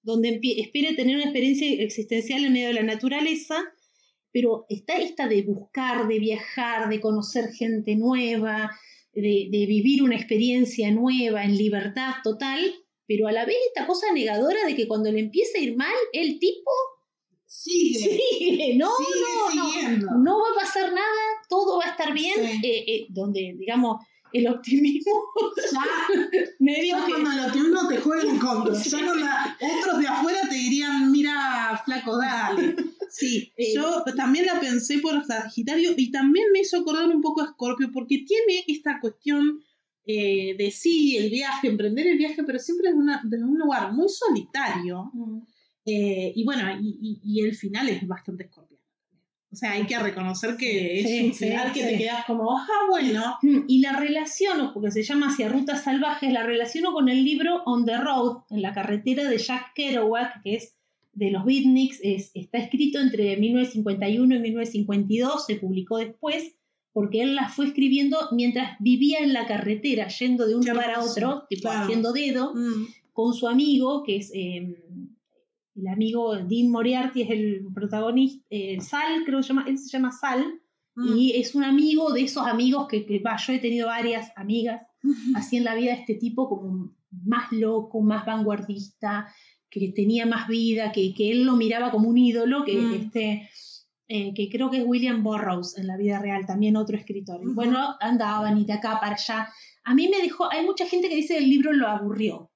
donde 0.02 0.40
espera 0.42 0.96
tener 0.96 1.16
una 1.16 1.24
experiencia 1.24 1.70
existencial 1.82 2.44
en 2.44 2.52
medio 2.52 2.68
de 2.68 2.74
la 2.74 2.82
naturaleza, 2.82 3.62
pero 4.32 4.64
está 4.68 4.96
esta 4.96 5.28
de 5.28 5.42
buscar, 5.42 6.08
de 6.08 6.18
viajar, 6.18 6.88
de 6.88 7.00
conocer 7.00 7.52
gente 7.52 7.94
nueva, 7.96 8.70
de, 9.12 9.48
de 9.50 9.66
vivir 9.66 10.02
una 10.02 10.16
experiencia 10.16 10.90
nueva 10.90 11.44
en 11.44 11.56
libertad 11.56 12.14
total, 12.24 12.60
pero 13.10 13.26
a 13.26 13.32
la 13.32 13.44
vez 13.44 13.56
esta 13.66 13.88
cosa 13.88 14.06
negadora 14.12 14.64
de 14.64 14.76
que 14.76 14.86
cuando 14.86 15.10
le 15.10 15.18
empieza 15.18 15.58
a 15.58 15.60
ir 15.60 15.76
mal, 15.76 15.92
el 16.12 16.38
tipo 16.38 16.70
sigue. 17.44 18.76
No, 18.76 18.88
no, 18.88 19.96
no. 19.96 20.18
No 20.22 20.38
va 20.38 20.50
a 20.52 20.64
pasar 20.64 20.92
nada, 20.92 21.22
todo 21.48 21.78
va 21.80 21.86
a 21.86 21.90
estar 21.90 22.14
bien. 22.14 22.38
Eh, 22.38 22.60
eh, 22.62 23.06
donde, 23.08 23.56
digamos, 23.58 23.96
el 24.32 24.46
optimismo. 24.46 25.24
Ya, 25.72 25.80
medio 26.60 27.04
que... 27.04 27.10
cuando 27.10 27.32
el 27.32 27.46
optimismo 27.46 27.88
te 27.88 27.96
juega 27.96 28.30
en 28.30 28.38
contra. 28.38 28.74
Ya 28.84 29.56
otros 29.58 29.98
de 29.98 30.06
afuera 30.06 30.42
te 30.48 30.54
dirían, 30.54 31.10
mira, 31.10 31.82
flaco, 31.84 32.16
dale. 32.16 32.76
Sí, 33.08 33.52
eh, 33.56 33.74
yo 33.74 34.04
también 34.16 34.46
la 34.46 34.60
pensé 34.60 35.00
por 35.00 35.24
Sagitario 35.24 35.94
y 35.96 36.12
también 36.12 36.46
me 36.52 36.60
hizo 36.60 36.78
acordar 36.78 37.08
un 37.08 37.20
poco 37.20 37.40
a 37.42 37.48
Scorpio 37.48 37.90
porque 37.92 38.24
tiene 38.24 38.62
esta 38.68 39.00
cuestión 39.00 39.64
de 40.06 40.70
sí, 40.72 41.16
el 41.16 41.30
viaje, 41.30 41.68
emprender 41.68 42.06
el 42.06 42.18
viaje, 42.18 42.42
pero 42.44 42.58
siempre 42.58 42.90
desde, 43.24 43.44
un 43.44 43.58
lugar 43.58 43.92
muy 43.92 44.08
solitario. 44.08 45.10
Mm. 45.12 45.40
Eh, 45.86 46.32
y 46.34 46.44
bueno, 46.44 46.68
y, 46.80 47.40
el 47.40 47.54
final 47.54 47.88
es 47.88 48.06
bastante 48.06 48.44
escorpiano. 48.44 48.80
O 49.52 49.56
sea, 49.56 49.72
hay 49.72 49.84
que 49.84 49.98
reconocer 49.98 50.56
que 50.56 51.00
es 51.00 51.24
un 51.24 51.34
final 51.34 51.72
que 51.72 51.82
te 51.82 51.98
quedas 51.98 52.24
como, 52.24 52.56
ah, 52.56 52.66
bueno. 52.88 53.36
Mm, 53.42 53.64
y 53.66 53.80
la 53.80 53.94
relaciono, 53.98 54.72
porque 54.72 54.92
se 54.92 55.02
llama 55.02 55.30
Hacia 55.30 55.48
Rutas 55.48 55.82
Salvajes, 55.82 56.32
la 56.32 56.44
relaciono 56.44 56.92
con 56.92 57.08
el 57.08 57.24
libro 57.24 57.62
On 57.64 57.84
the 57.84 57.96
Road, 57.96 58.44
en 58.50 58.62
la 58.62 58.72
carretera 58.72 59.28
de 59.28 59.38
Jack 59.38 59.72
Kerouac, 59.74 60.42
que 60.42 60.54
es 60.54 60.76
de 61.12 61.32
los 61.32 61.44
beatniks, 61.44 61.98
es, 62.02 62.30
está 62.34 62.58
escrito 62.58 63.00
entre 63.00 63.36
1951 63.36 64.34
y 64.36 64.38
1952, 64.38 65.46
se 65.46 65.56
publicó 65.56 65.98
después, 65.98 66.54
porque 66.92 67.22
él 67.22 67.34
la 67.34 67.48
fue 67.48 67.66
escribiendo 67.66 68.18
mientras 68.32 68.76
vivía 68.80 69.20
en 69.20 69.32
la 69.32 69.46
carretera, 69.46 70.08
yendo 70.08 70.46
de 70.46 70.56
un 70.56 70.64
lugar 70.64 70.90
a 70.90 71.02
otro, 71.02 71.44
tipo 71.48 71.68
haciendo 71.70 72.12
dedo, 72.12 72.54
mm. 72.54 72.86
con 73.12 73.32
su 73.34 73.46
amigo, 73.46 74.02
que 74.02 74.16
es 74.16 74.30
em, 74.34 74.74
el 75.76 75.88
amigo 75.88 76.36
Dean 76.36 76.68
Moriarty 76.68 77.22
es 77.22 77.30
el 77.30 77.66
protagonista, 77.72 78.44
eh, 78.50 78.80
Sal, 78.80 79.22
creo 79.24 79.38
que 79.38 79.44
se 79.44 79.48
llama, 79.48 79.64
él 79.68 79.78
se 79.78 79.88
llama 79.88 80.10
Sal, 80.10 80.60
mm. 80.96 81.16
y 81.16 81.32
es 81.32 81.54
un 81.54 81.64
amigo 81.64 82.12
de 82.12 82.22
esos 82.22 82.46
amigos 82.46 82.88
que, 82.88 83.06
que 83.06 83.22
yo 83.22 83.52
he 83.52 83.58
tenido 83.58 83.86
varias 83.86 84.32
amigas 84.36 84.82
así 85.36 85.56
en 85.56 85.64
la 85.64 85.76
vida, 85.76 85.92
este 85.92 86.14
tipo 86.14 86.48
como 86.48 86.92
más 87.24 87.52
loco, 87.52 88.00
más 88.00 88.26
vanguardista, 88.26 89.32
que 89.68 89.92
tenía 89.94 90.26
más 90.26 90.48
vida, 90.48 90.90
que, 90.90 91.14
que 91.14 91.30
él 91.30 91.44
lo 91.44 91.54
miraba 91.54 91.92
como 91.92 92.08
un 92.08 92.18
ídolo, 92.18 92.64
que 92.64 92.76
mm. 92.76 92.94
este... 92.94 93.48
Eh, 94.12 94.34
que 94.34 94.48
creo 94.50 94.68
que 94.72 94.78
es 94.78 94.84
William 94.84 95.22
Burroughs 95.22 95.78
en 95.78 95.86
la 95.86 95.96
vida 95.96 96.18
real, 96.18 96.44
también 96.44 96.76
otro 96.76 96.96
escritor. 96.96 97.40
Y 97.44 97.54
bueno, 97.54 97.94
andaban 98.00 98.58
y 98.58 98.64
de 98.64 98.72
acá 98.72 98.98
para 99.00 99.14
allá. 99.14 99.48
A 99.84 99.94
mí 99.94 100.08
me 100.08 100.20
dejó, 100.20 100.50
hay 100.50 100.66
mucha 100.66 100.84
gente 100.84 101.08
que 101.08 101.14
dice 101.14 101.34
que 101.34 101.44
el 101.44 101.48
libro 101.48 101.72
lo 101.72 101.86
aburrió. 101.86 102.50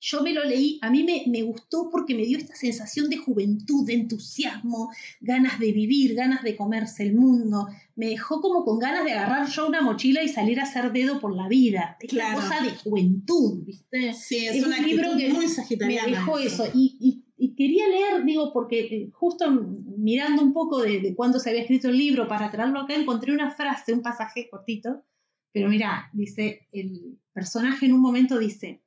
Yo 0.00 0.22
me 0.22 0.32
lo 0.32 0.44
leí, 0.44 0.78
a 0.80 0.90
mí 0.90 1.02
me, 1.02 1.24
me, 1.26 1.42
gustó 1.42 1.88
porque 1.90 2.14
me 2.14 2.24
dio 2.24 2.38
esta 2.38 2.54
sensación 2.54 3.10
de 3.10 3.16
juventud, 3.16 3.84
de 3.84 3.94
entusiasmo, 3.94 4.92
ganas 5.20 5.58
de 5.58 5.72
vivir, 5.72 6.14
ganas 6.14 6.44
de 6.44 6.54
comerse 6.54 7.02
el 7.02 7.16
mundo. 7.16 7.66
Me 7.96 8.10
dejó 8.10 8.40
como 8.40 8.64
con 8.64 8.78
ganas 8.78 9.04
de 9.04 9.12
agarrar 9.12 9.48
yo 9.48 9.66
una 9.66 9.80
mochila 9.80 10.22
y 10.22 10.28
salir 10.28 10.60
a 10.60 10.64
hacer 10.64 10.92
dedo 10.92 11.18
por 11.18 11.34
la 11.34 11.48
vida. 11.48 11.96
Es 11.98 12.12
una 12.12 12.32
cosa 12.32 12.62
de 12.62 12.70
juventud, 12.76 13.64
¿viste? 13.64 14.14
Sí, 14.14 14.46
es, 14.46 14.64
un 14.64 14.70
libro 14.86 15.16
que 15.16 15.32
muy 15.32 15.46
me 15.80 16.00
dejó 16.12 16.38
eso. 16.38 16.68
Y, 16.72 17.23
quería 17.64 17.88
leer, 17.88 18.24
digo, 18.24 18.52
porque 18.52 18.80
eh, 18.80 19.10
justo 19.14 19.50
mirando 19.50 20.42
un 20.42 20.52
poco 20.52 20.82
de, 20.82 21.00
de 21.00 21.14
cuándo 21.14 21.38
se 21.38 21.48
había 21.48 21.62
escrito 21.62 21.88
el 21.88 21.96
libro 21.96 22.28
para 22.28 22.50
traerlo 22.50 22.80
acá, 22.80 22.94
encontré 22.94 23.32
una 23.32 23.52
frase, 23.52 23.94
un 23.94 24.02
pasaje 24.02 24.50
cortito. 24.50 25.02
Pero 25.50 25.70
mira, 25.70 26.10
dice, 26.12 26.68
el 26.72 27.18
personaje 27.32 27.86
en 27.86 27.94
un 27.94 28.02
momento 28.02 28.38
dice, 28.38 28.82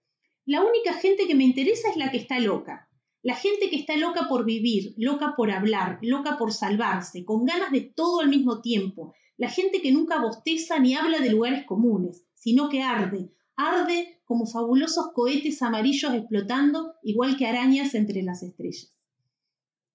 la 0.46 0.64
única 0.64 0.94
gente 0.94 1.26
que 1.26 1.34
me 1.34 1.46
interesa 1.46 1.90
es 1.90 1.98
la 1.98 2.12
que 2.12 2.18
está 2.18 2.40
loca. 2.40 2.88
La 3.24 3.34
gente 3.34 3.72
que 3.72 3.78
está 3.78 3.98
loca 3.98 4.28
por 4.30 4.46
vivir, 4.46 4.94
loca 4.96 5.34
por 5.36 5.50
hablar, 5.50 5.98
loca 6.04 6.38
por 6.38 6.54
salvarse, 6.54 7.26
con 7.26 7.46
ganas 7.46 7.72
de 7.72 7.82
todo 7.82 8.20
al 8.20 8.30
mismo 8.30 8.62
tiempo. 8.62 9.16
La 9.38 9.50
gente 9.50 9.82
que 9.82 9.92
nunca 9.92 10.22
bosteza 10.22 10.78
ni 10.78 10.94
habla 10.94 11.18
de 11.18 11.32
lugares 11.32 11.66
comunes, 11.66 12.28
sino 12.36 12.70
que 12.70 12.84
arde, 12.84 13.32
arde 13.56 14.17
como 14.28 14.46
fabulosos 14.46 15.08
cohetes 15.14 15.62
amarillos 15.62 16.14
explotando, 16.14 16.94
igual 17.02 17.38
que 17.38 17.48
arañas 17.48 17.96
entre 17.96 18.22
las 18.22 18.44
estrellas 18.44 18.94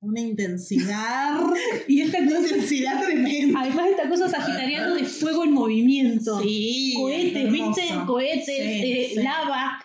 una 0.02 0.20
intensidad 0.20 1.40
y 1.88 2.00
esta 2.00 2.18
intensidad 2.18 3.04
tremenda. 3.04 3.60
Además 3.60 3.86
esta 3.90 4.08
cosa 4.08 4.28
sagitariana 4.28 4.94
de 4.94 5.04
fuego 5.04 5.44
en 5.44 5.52
movimiento. 5.52 6.40
Sí. 6.42 6.94
Cohetes, 6.96 7.52
¿viste? 7.52 7.82
Cohetes, 8.04 8.48
eh, 8.48 9.12
lava. 9.22 9.78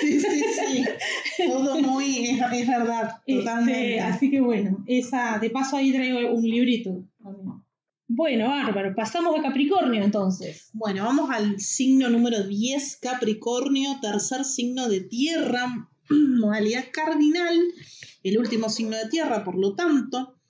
Sí, 0.00 0.20
sí, 0.20 0.44
sí. 0.54 0.84
Todo 1.48 1.80
muy, 1.80 2.26
es, 2.26 2.68
verdad, 2.68 3.20
este, 3.26 3.40
totalmente. 3.40 4.00
así 4.00 4.30
que 4.30 4.40
bueno, 4.40 4.84
esa, 4.86 5.38
de 5.38 5.50
paso 5.50 5.76
ahí 5.76 5.92
traigo 5.92 6.32
un 6.32 6.44
librito. 6.44 7.02
Bueno, 8.08 8.48
bárbaro, 8.48 8.94
pasamos 8.94 9.36
a 9.36 9.42
Capricornio 9.42 10.00
entonces. 10.02 10.70
Bueno, 10.72 11.02
vamos 11.02 11.28
al 11.30 11.58
signo 11.58 12.08
número 12.08 12.44
10, 12.44 12.98
Capricornio, 13.02 13.98
tercer 14.00 14.44
signo 14.44 14.88
de 14.88 15.00
tierra, 15.00 15.90
modalidad 16.10 16.84
cardinal 16.92 17.58
el 18.22 18.38
último 18.38 18.68
signo 18.68 18.96
de 18.96 19.08
tierra, 19.08 19.44
por 19.44 19.56
lo 19.56 19.74
tanto, 19.74 20.40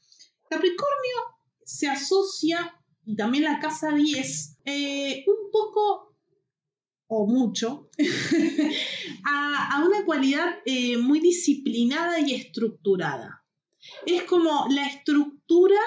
Capricornio 0.51 1.17
se 1.65 1.89
asocia, 1.89 2.75
y 3.05 3.17
también 3.17 3.45
la 3.45 3.59
casa 3.59 3.93
10, 3.93 4.59
eh, 4.65 5.25
un 5.27 5.51
poco 5.51 6.15
o 7.09 7.27
mucho, 7.27 7.89
a, 9.25 9.83
una 9.87 10.05
cualidad 10.05 10.57
eh, 10.67 10.99
muy 10.99 11.21
disciplinada 11.21 12.19
y 12.21 12.35
estructurada. 12.35 13.45
Es 14.05 14.25
como 14.25 14.67
la 14.69 14.87
estructura 14.87 15.81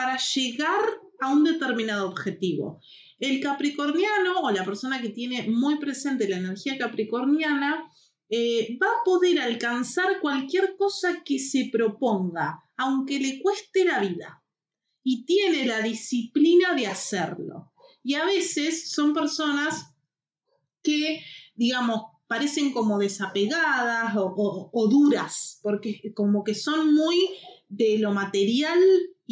para 0.00 0.16
llegar 0.16 0.80
a 1.20 1.30
un 1.30 1.44
determinado 1.44 2.08
objetivo. 2.08 2.80
El 3.18 3.38
capricorniano 3.38 4.40
o 4.40 4.50
la 4.50 4.64
persona 4.64 4.98
que 5.02 5.10
tiene 5.10 5.42
muy 5.42 5.78
presente 5.78 6.26
la 6.26 6.38
energía 6.38 6.78
capricorniana 6.78 7.84
eh, 8.30 8.78
va 8.82 8.86
a 8.86 9.04
poder 9.04 9.38
alcanzar 9.40 10.18
cualquier 10.22 10.74
cosa 10.78 11.22
que 11.22 11.38
se 11.38 11.68
proponga, 11.70 12.64
aunque 12.78 13.20
le 13.20 13.42
cueste 13.42 13.84
la 13.84 14.00
vida. 14.00 14.42
Y 15.04 15.26
tiene 15.26 15.66
la 15.66 15.82
disciplina 15.82 16.72
de 16.74 16.86
hacerlo. 16.86 17.70
Y 18.02 18.14
a 18.14 18.24
veces 18.24 18.90
son 18.90 19.12
personas 19.12 19.94
que, 20.82 21.22
digamos, 21.54 22.04
parecen 22.26 22.72
como 22.72 22.98
desapegadas 22.98 24.14
o, 24.16 24.88
duras, 24.88 25.60
porque 25.62 26.00
como 26.14 26.42
que 26.42 26.54
son 26.54 26.94
muy 26.94 27.28
de 27.68 27.98
lo 27.98 28.12
material 28.12 28.78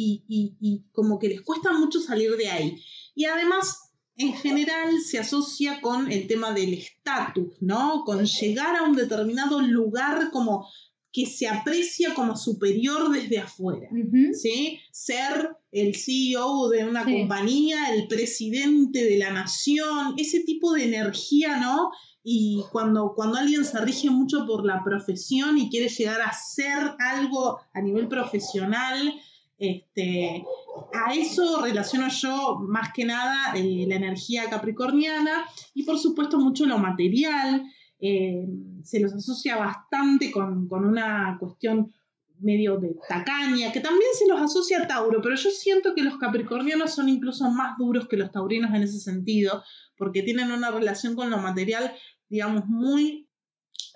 y, 0.05 0.55
y 0.61 0.83
como 0.91 1.19
que 1.19 1.29
les 1.29 1.41
cuesta 1.41 1.73
mucho 1.73 1.99
salir 1.99 2.35
de 2.37 2.49
ahí. 2.49 2.81
Y 3.15 3.25
además 3.25 3.89
en 4.19 4.33
general 4.33 4.99
se 4.99 5.17
asocia 5.17 5.79
con 5.81 6.11
el 6.11 6.27
tema 6.27 6.53
del 6.53 6.73
estatus, 6.73 7.53
¿no? 7.61 8.03
Con 8.05 8.25
llegar 8.25 8.75
a 8.75 8.83
un 8.83 8.95
determinado 8.95 9.61
lugar 9.61 10.29
como 10.31 10.67
que 11.11 11.25
se 11.25 11.47
aprecia 11.47 12.13
como 12.13 12.35
superior 12.35 13.11
desde 13.11 13.39
afuera, 13.39 13.89
¿sí? 14.33 14.79
Ser 14.91 15.55
el 15.71 15.95
CEO 15.95 16.67
de 16.67 16.85
una 16.85 17.05
compañía, 17.05 17.93
el 17.93 18.07
presidente 18.07 19.05
de 19.05 19.17
la 19.17 19.31
nación, 19.31 20.15
ese 20.17 20.41
tipo 20.41 20.73
de 20.73 20.83
energía, 20.83 21.57
¿no? 21.57 21.91
Y 22.21 22.61
cuando, 22.73 23.13
cuando 23.15 23.37
alguien 23.37 23.63
se 23.63 23.79
rige 23.79 24.09
mucho 24.09 24.45
por 24.45 24.65
la 24.65 24.83
profesión 24.83 25.57
y 25.57 25.69
quiere 25.69 25.87
llegar 25.87 26.21
a 26.21 26.33
ser 26.33 26.77
algo 26.99 27.59
a 27.73 27.81
nivel 27.81 28.09
profesional, 28.09 29.13
este, 29.59 30.45
a 30.93 31.13
eso 31.13 31.61
relaciono 31.61 32.07
yo 32.07 32.59
más 32.61 32.93
que 32.93 33.03
nada 33.03 33.53
eh, 33.55 33.85
la 33.87 33.95
energía 33.95 34.49
capricorniana 34.49 35.45
y 35.73 35.83
por 35.83 35.99
supuesto 35.99 36.39
mucho 36.39 36.65
lo 36.65 36.77
material. 36.77 37.63
Eh, 37.99 38.47
se 38.83 39.01
los 39.01 39.13
asocia 39.13 39.57
bastante 39.57 40.31
con, 40.31 40.71
una 40.71 41.35
cuestión 41.37 41.93
medio 42.39 42.77
de 42.77 42.95
tacaña, 43.09 43.73
que 43.73 43.81
también 43.81 44.09
se 44.17 44.25
los 44.25 44.41
asocia 44.41 44.81
a 44.83 44.87
Tauro, 44.87 45.21
pero 45.21 45.35
yo 45.35 45.49
siento 45.49 45.93
que 45.93 46.03
los 46.03 46.17
capricornianos 46.17 46.95
son 46.95 47.09
incluso 47.09 47.51
más 47.51 47.77
duros 47.77 48.07
que 48.07 48.15
los 48.15 48.31
taurinos 48.31 48.73
en 48.73 48.83
ese 48.83 49.01
sentido, 49.01 49.61
porque 49.97 50.23
tienen 50.23 50.53
una 50.53 50.71
relación 50.71 51.15
con 51.15 51.29
lo 51.29 51.39
material, 51.39 51.93
digamos, 52.29 52.65
muy 52.67 53.27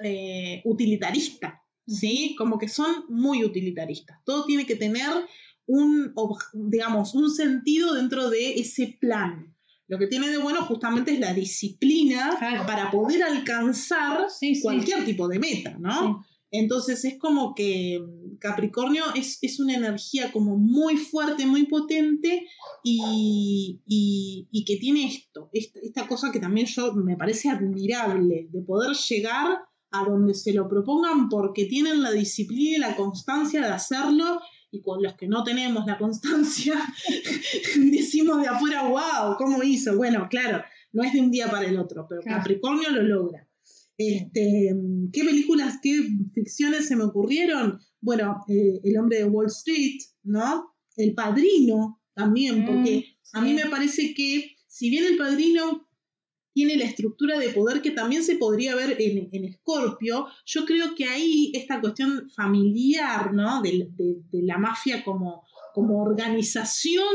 eh, 0.03 0.61
utilitarista, 0.65 1.63
¿sí? 1.87 2.35
Como 2.37 2.59
que 2.59 2.67
son 2.67 3.05
muy 3.07 3.45
utilitaristas. 3.45 4.19
Todo 4.25 4.43
tiene 4.43 4.65
que 4.65 4.75
tener 4.75 5.07
un, 5.67 6.13
digamos, 6.53 7.15
un 7.15 7.29
sentido 7.29 7.93
dentro 7.93 8.29
de 8.29 8.55
ese 8.55 8.97
plan. 8.99 9.55
Lo 9.87 9.99
que 9.99 10.07
tiene 10.07 10.29
de 10.29 10.37
bueno 10.37 10.63
justamente 10.63 11.13
es 11.13 11.19
la 11.19 11.33
disciplina 11.33 12.37
para 12.65 12.89
poder 12.89 13.23
alcanzar 13.23 14.27
cualquier 14.61 15.05
tipo 15.05 15.27
de 15.27 15.39
meta, 15.39 15.77
¿no? 15.79 16.23
Entonces 16.55 17.03
es 17.03 17.17
como 17.17 17.55
que 17.55 17.99
Capricornio 18.39 19.03
es, 19.15 19.59
una 19.59 19.73
energía 19.73 20.31
como 20.31 20.55
muy 20.55 20.97
fuerte, 20.97 21.47
muy 21.47 21.65
potente 21.65 22.45
y, 22.83 23.79
que 24.65 24.77
tiene 24.77 25.07
esto, 25.07 25.49
esta, 25.51 25.79
esta, 25.81 26.07
cosa 26.07 26.31
que 26.31 26.39
también 26.39 26.67
yo 26.67 26.93
me 26.93 27.17
parece 27.17 27.49
admirable, 27.49 28.47
de 28.51 28.61
poder 28.61 28.95
llegar 28.95 29.63
a 29.91 30.05
donde 30.05 30.35
se 30.35 30.53
lo 30.53 30.69
propongan 30.69 31.27
porque 31.27 31.65
tienen 31.65 32.03
la 32.03 32.11
disciplina 32.11 32.77
y 32.77 32.79
la 32.79 32.95
constancia 32.95 33.61
de 33.61 33.67
hacerlo 33.67 34.39
y 34.73 34.81
con 34.81 35.03
los 35.03 35.13
que 35.13 35.27
no 35.27 35.43
tenemos 35.43 35.85
la 35.85 35.99
constancia, 35.99 36.73
decimos 37.77 38.41
de 38.41 38.47
afuera, 38.47 38.81
wow, 38.87 39.37
¿cómo 39.37 39.61
hizo? 39.61 39.95
Bueno, 39.95 40.27
claro, 40.29 40.63
no 40.91 41.03
es 41.03 41.13
de 41.13 41.21
un 41.21 41.29
día 41.29 41.49
para 41.49 41.67
el 41.67 41.77
otro, 41.77 42.07
pero 42.09 42.21
Capricornio 42.23 42.89
lo 42.89 43.03
logra. 43.03 43.47
Este, 43.95 44.75
¿Qué 45.13 45.23
películas, 45.23 45.77
qué 45.81 46.07
ficciones 46.33 46.87
se 46.87 46.95
me 46.95 47.03
ocurrieron? 47.03 47.79
Bueno, 48.01 48.43
eh, 48.47 48.81
El 48.83 48.97
hombre 48.97 49.19
de 49.19 49.25
Wall 49.25 49.45
Street, 49.45 49.99
¿no? 50.23 50.73
El 50.97 51.13
padrino 51.13 52.01
también, 52.15 52.65
porque 52.65 53.05
mm, 53.33 53.37
a 53.37 53.41
mí 53.41 53.53
me 53.53 53.67
parece 53.67 54.15
que 54.15 54.55
si 54.67 54.89
bien 54.89 55.05
el 55.05 55.17
padrino 55.17 55.87
tiene 56.53 56.77
la 56.77 56.85
estructura 56.85 57.39
de 57.39 57.49
poder 57.49 57.81
que 57.81 57.91
también 57.91 58.23
se 58.23 58.35
podría 58.35 58.75
ver 58.75 58.95
en, 58.99 59.29
en 59.31 59.53
Scorpio. 59.53 60.27
Yo 60.45 60.65
creo 60.65 60.95
que 60.95 61.05
ahí 61.05 61.51
esta 61.55 61.81
cuestión 61.81 62.29
familiar, 62.29 63.33
¿no? 63.33 63.61
De, 63.61 63.89
la 64.31 64.57
mafia 64.57 65.03
como, 65.03 65.43
como 65.73 66.01
organización, 66.01 67.05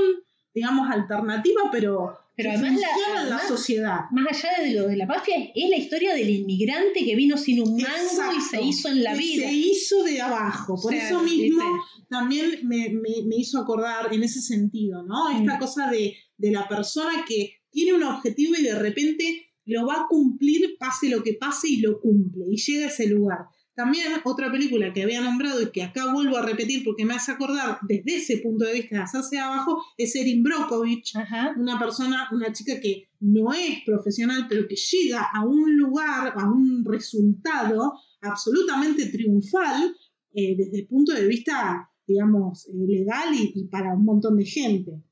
digamos, 0.52 0.90
alternativa, 0.90 1.62
pero, 1.70 2.18
pero 2.36 2.50
además 2.50 2.80
la, 3.28 3.38
sociedad. 3.46 4.00
Más 4.10 4.26
allá 4.44 4.64
de 4.64 4.74
lo 4.74 4.88
de 4.88 4.96
la 4.96 5.06
mafia, 5.06 5.36
es 5.54 5.70
la 5.70 5.76
historia 5.76 6.14
del 6.14 6.30
inmigrante 6.30 7.04
que 7.04 7.14
vino 7.14 7.36
sin 7.36 7.62
un 7.62 7.76
mango 7.76 8.36
y 8.36 8.40
se 8.40 8.60
hizo 8.60 8.88
en 8.88 9.04
la 9.04 9.14
vida. 9.14 9.46
Se 9.46 9.52
hizo 9.52 10.02
de 10.02 10.20
abajo. 10.20 10.74
Por 10.82 10.94
eso 10.94 11.22
mismo 11.22 11.62
también 12.08 12.60
me, 12.64 13.36
hizo 13.36 13.60
acordar 13.60 14.12
en 14.12 14.24
ese 14.24 14.40
sentido, 14.40 15.04
¿no? 15.04 15.30
Esta 15.30 15.56
mm. 15.56 15.60
cosa 15.60 15.90
de, 15.90 16.16
de 16.36 16.50
la 16.50 16.66
persona 16.66 17.24
que 17.26 17.57
tiene 17.70 17.94
un 17.94 18.02
objetivo 18.02 18.54
y 18.58 18.62
de 18.62 18.78
repente 18.78 19.48
lo 19.66 19.86
va 19.86 20.02
a 20.02 20.06
cumplir, 20.08 20.76
pase 20.78 21.10
lo 21.10 21.22
que 21.22 21.34
pase, 21.34 21.68
y 21.68 21.80
lo 21.80 22.00
cumple, 22.00 22.46
y 22.50 22.56
llega 22.56 22.86
a 22.86 22.88
ese 22.88 23.06
lugar. 23.06 23.38
También 23.74 24.06
otra 24.24 24.50
película 24.50 24.92
que 24.92 25.04
había 25.04 25.20
nombrado 25.20 25.62
y 25.62 25.70
que 25.70 25.84
acá 25.84 26.12
vuelvo 26.12 26.36
a 26.36 26.44
repetir 26.44 26.82
porque 26.82 27.04
me 27.04 27.14
hace 27.14 27.30
acordar 27.30 27.78
desde 27.86 28.16
ese 28.16 28.38
punto 28.38 28.64
de 28.64 28.72
vista 28.72 28.96
de 28.96 29.02
hacerse 29.02 29.38
abajo, 29.38 29.80
es 29.96 30.16
Erin 30.16 30.42
Brockovich, 30.42 31.12
una 31.56 31.78
persona, 31.78 32.28
una 32.32 32.52
chica 32.52 32.80
que 32.80 33.04
no 33.20 33.52
es 33.52 33.84
profesional, 33.86 34.46
pero 34.48 34.66
que 34.66 34.74
llega 34.74 35.28
a 35.32 35.46
un 35.46 35.76
lugar, 35.76 36.32
a 36.36 36.50
un 36.50 36.84
resultado 36.84 37.92
absolutamente 38.20 39.06
triunfal 39.06 39.94
eh, 40.34 40.56
desde 40.56 40.80
el 40.80 40.86
punto 40.88 41.12
de 41.12 41.28
vista, 41.28 41.88
digamos, 42.04 42.66
eh, 42.66 42.72
legal 42.74 43.28
y 43.32 43.68
para 43.68 43.94
un 43.94 44.04
montón 44.04 44.38
de 44.38 44.44
gente. 44.44 45.02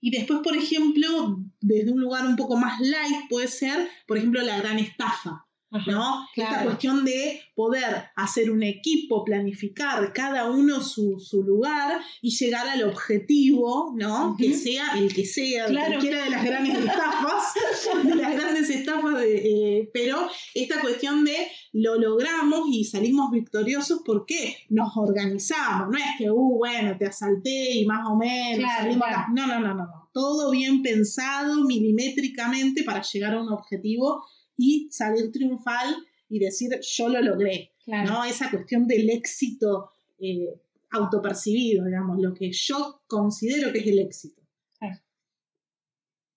Y 0.00 0.10
después, 0.10 0.40
por 0.44 0.56
ejemplo, 0.56 1.40
desde 1.60 1.92
un 1.92 2.00
lugar 2.00 2.26
un 2.26 2.36
poco 2.36 2.56
más 2.56 2.80
light 2.80 3.28
puede 3.28 3.48
ser, 3.48 3.88
por 4.06 4.16
ejemplo, 4.16 4.40
la 4.42 4.58
gran 4.58 4.78
estafa. 4.78 5.47
¿No? 5.86 6.26
Esta 6.34 6.64
cuestión 6.64 7.04
de 7.04 7.40
poder 7.54 8.10
hacer 8.16 8.50
un 8.50 8.62
equipo, 8.62 9.24
planificar 9.24 10.12
cada 10.12 10.50
uno 10.50 10.82
su, 10.82 11.18
lugar 11.46 12.00
y 12.22 12.30
llegar 12.30 12.68
al 12.68 12.82
objetivo, 12.84 13.94
¿no? 13.96 14.36
Que 14.38 14.54
sea 14.54 14.98
el 14.98 15.12
que 15.12 15.24
sea, 15.24 15.66
cualquiera 15.66 16.24
de 16.24 16.30
las 16.30 16.44
grandes 16.44 16.78
estafas, 16.78 17.54
de 18.04 18.14
las 18.14 18.34
grandes 18.34 18.70
estafas, 18.70 19.22
eh, 19.24 19.90
pero 19.92 20.28
esta 20.54 20.80
cuestión 20.80 21.24
de 21.24 21.36
lo 21.72 21.96
logramos 21.96 22.68
y 22.70 22.84
salimos 22.84 23.30
victoriosos 23.30 24.00
porque 24.04 24.56
nos 24.70 24.96
organizamos, 24.96 25.88
no 25.90 25.98
es 25.98 26.04
que, 26.16 26.30
uh, 26.30 26.56
bueno, 26.58 26.96
te 26.98 27.06
asalté 27.06 27.74
y 27.74 27.86
más 27.86 28.06
o 28.08 28.16
menos 28.16 28.70
salimos 28.78 29.06
No, 29.34 29.46
no, 29.46 29.60
no, 29.60 29.74
no, 29.74 29.74
no. 29.74 30.08
Todo 30.12 30.50
bien 30.50 30.82
pensado 30.82 31.64
milimétricamente 31.64 32.82
para 32.82 33.02
llegar 33.02 33.34
a 33.34 33.42
un 33.42 33.52
objetivo 33.52 34.24
y 34.58 34.88
salir 34.90 35.32
triunfal 35.32 35.96
y 36.28 36.38
decir 36.38 36.78
yo 36.82 37.08
lo 37.08 37.22
logré, 37.22 37.72
¿no? 37.86 38.24
Esa 38.24 38.50
cuestión 38.50 38.86
del 38.86 39.08
éxito 39.08 39.90
eh, 40.18 40.60
autopercibido, 40.90 41.86
digamos, 41.86 42.20
lo 42.20 42.34
que 42.34 42.52
yo 42.52 43.00
considero 43.06 43.72
que 43.72 43.78
es 43.78 43.86
el 43.86 44.00
éxito. 44.00 44.42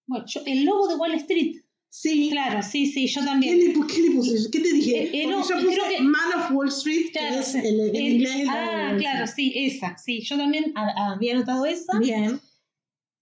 Bueno, 0.08 0.26
el 0.46 0.66
lobo 0.66 0.88
de 0.88 0.96
Wall 0.96 1.14
Street 1.14 1.62
Sí. 1.94 2.30
Claro, 2.32 2.64
sí, 2.64 2.86
sí, 2.88 3.06
yo 3.06 3.24
también. 3.26 3.60
¿Qué 3.60 3.68
le, 3.68 3.88
qué 3.88 4.02
le 4.02 4.12
puse? 4.12 4.50
¿Qué 4.50 4.62
te 4.62 4.72
dije? 4.72 5.04
Eh, 5.04 5.24
eh 5.24 5.28
no, 5.28 5.42
yo 5.42 5.56
puse 5.62 5.78
que, 5.90 6.02
Man 6.02 6.32
of 6.38 6.52
Wall 6.52 6.70
Street, 6.70 7.12
claro, 7.12 7.36
que 7.36 7.42
es 7.42 7.56
el, 7.56 7.66
el, 7.66 7.90
el 7.90 8.02
inglés. 8.14 8.48
Ah, 8.50 8.96
claro, 8.98 9.28
sí, 9.28 9.52
esa. 9.54 9.98
Sí, 9.98 10.22
yo 10.22 10.38
también 10.38 10.74
había 10.76 11.36
notado 11.36 11.66
esa. 11.66 12.00
Bien. 12.00 12.40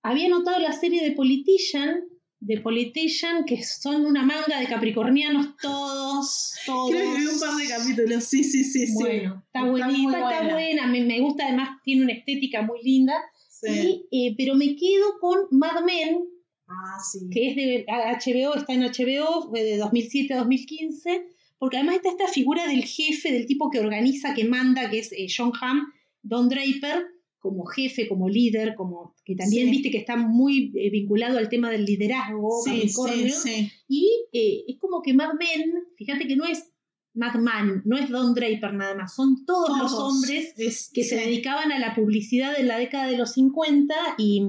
Había 0.03 0.29
notado 0.29 0.59
la 0.59 0.71
serie 0.71 1.03
de 1.03 1.13
Politician, 1.13 2.03
de 2.41 2.61
Politician, 2.61 3.43
que 3.45 3.63
son 3.63 4.05
una 4.05 4.23
manga 4.23 4.59
de 4.59 4.67
capricornianos 4.67 5.57
todos, 5.61 6.53
todos. 6.65 6.91
Creo 6.91 7.13
que 7.13 7.19
vi 7.19 7.25
un 7.27 7.39
par 7.39 7.55
de 7.55 7.67
capítulos, 7.67 8.23
sí, 8.23 8.43
sí, 8.43 8.63
sí. 8.63 8.93
Bueno, 8.93 9.43
está, 9.45 9.59
está 9.59 9.71
buenita, 9.71 10.31
está 10.31 10.53
buena, 10.53 10.87
me, 10.87 11.03
me, 11.03 11.19
gusta, 11.19 11.47
además 11.47 11.79
tiene 11.83 12.03
una 12.03 12.13
estética 12.13 12.61
muy 12.61 12.81
linda. 12.81 13.13
Sí. 13.49 14.05
Y, 14.09 14.27
eh, 14.27 14.35
pero 14.37 14.55
me 14.55 14.75
quedo 14.77 15.19
con 15.19 15.47
Mad 15.51 15.83
Men, 15.83 16.19
ah, 16.67 16.97
sí. 17.11 17.29
que 17.29 17.49
es 17.49 17.55
de 17.55 17.85
HBO, 17.87 18.55
está 18.55 18.73
en 18.73 18.83
HBO, 18.83 19.51
de 19.51 19.77
2007 19.77 20.33
a 20.33 20.37
2015, 20.37 21.25
porque 21.57 21.75
además 21.75 21.97
está 21.97 22.09
esta 22.09 22.27
figura 22.29 22.67
del 22.67 22.85
jefe, 22.85 23.33
del 23.33 23.47
tipo 23.47 23.69
que 23.69 23.79
organiza, 23.79 24.33
que 24.33 24.45
manda, 24.45 24.89
que 24.89 24.99
es 24.99 25.11
eh, 25.11 25.27
John 25.35 25.51
Hamm, 25.59 25.91
Don 26.23 26.47
Draper, 26.47 27.05
como 27.39 27.65
jefe, 27.65 28.07
como 28.07 28.29
líder, 28.29 28.75
como 28.75 29.15
que 29.23 29.35
también 29.35 29.71
viste 29.71 29.91
que 29.91 29.97
está 29.97 30.17
muy 30.17 30.71
eh, 30.75 30.89
vinculado 30.89 31.37
al 31.37 31.49
tema 31.49 31.71
del 31.71 31.85
liderazgo, 31.85 32.61
sí, 32.63 32.89
sí, 32.89 33.71
y 33.87 34.09
eh, 34.33 34.65
es 34.67 34.77
como 34.79 35.01
que 35.01 35.13
Mad 35.13 35.33
Men, 35.39 35.73
fíjate 35.95 36.27
que 36.27 36.35
no 36.35 36.45
es 36.45 36.71
Man, 37.13 37.81
no 37.85 37.97
es 37.97 38.09
Don 38.09 38.33
Draper 38.33 38.73
nada 38.73 38.95
más, 38.95 39.15
son 39.15 39.45
todos, 39.45 39.77
los 39.77 39.93
hombres 39.93 40.53
que 40.93 41.03
se 41.03 41.15
dedicaban 41.15 41.71
a 41.71 41.79
la 41.79 41.95
publicidad 41.95 42.57
en 42.57 42.67
la 42.67 42.77
década 42.77 43.07
de 43.07 43.17
los 43.17 43.33
50 43.33 43.93
y, 44.17 44.47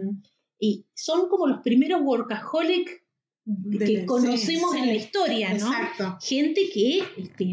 y 0.58 0.86
son 0.94 1.28
como 1.28 1.48
los 1.48 1.62
primeros 1.62 2.02
workaholic 2.02 3.04
que 3.78 4.06
conocemos 4.06 4.74
en 4.74 4.86
la 4.86 4.94
historia, 4.94 5.54
¿no? 5.54 5.72
Exacto. 5.72 6.18
Gente 6.20 6.62
que, 6.72 7.02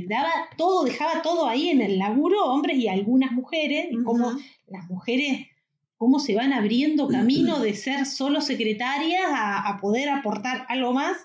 daba 0.08 0.30
todo, 0.58 0.84
dejaba 0.84 1.22
todo 1.22 1.48
ahí 1.48 1.70
en 1.70 1.82
el 1.82 1.98
laburo, 1.98 2.46
hombres 2.46 2.78
y 2.78 2.88
algunas 2.88 3.32
mujeres, 3.32 3.88
y 3.92 4.04
como 4.04 4.32
las 4.68 4.90
mujeres, 4.90 5.48
cómo 5.98 6.20
se 6.20 6.36
van 6.36 6.54
abriendo 6.54 7.08
camino 7.08 7.60
de 7.60 7.74
ser 7.74 8.06
solo 8.06 8.42
secretarias 8.42 9.24
a, 9.32 9.78
poder 9.82 10.10
aportar 10.10 10.66
algo 10.70 10.94
más. 10.94 11.18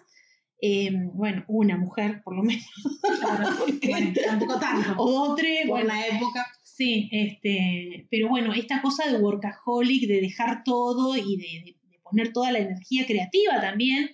Em, 0.65 1.11
bueno, 1.13 1.45
una 1.49 1.77
mujer 1.77 2.23
por 2.23 2.37
lo 2.37 2.45
menos. 2.45 2.65
bueno, 3.89 4.13
tampoco 4.25 4.61
tanto. 4.61 4.95
O 4.97 5.11
dos, 5.11 5.37
tres. 5.37 5.67
Por 5.67 5.85
la 5.85 6.07
época. 6.07 6.47
Sí, 6.63 7.09
este, 7.11 8.07
pero 8.11 8.29
bueno, 8.29 8.55
esta 8.55 8.81
cosa 8.81 9.11
de 9.11 9.19
workaholic, 9.19 10.07
de 10.07 10.21
dejar 10.21 10.63
todo 10.65 11.17
y 11.17 11.37
de 11.37 11.77
poner 12.05 12.33
toda 12.33 12.53
la 12.53 12.61
energía 12.61 13.07
creativa 13.07 13.61
también 13.61 14.11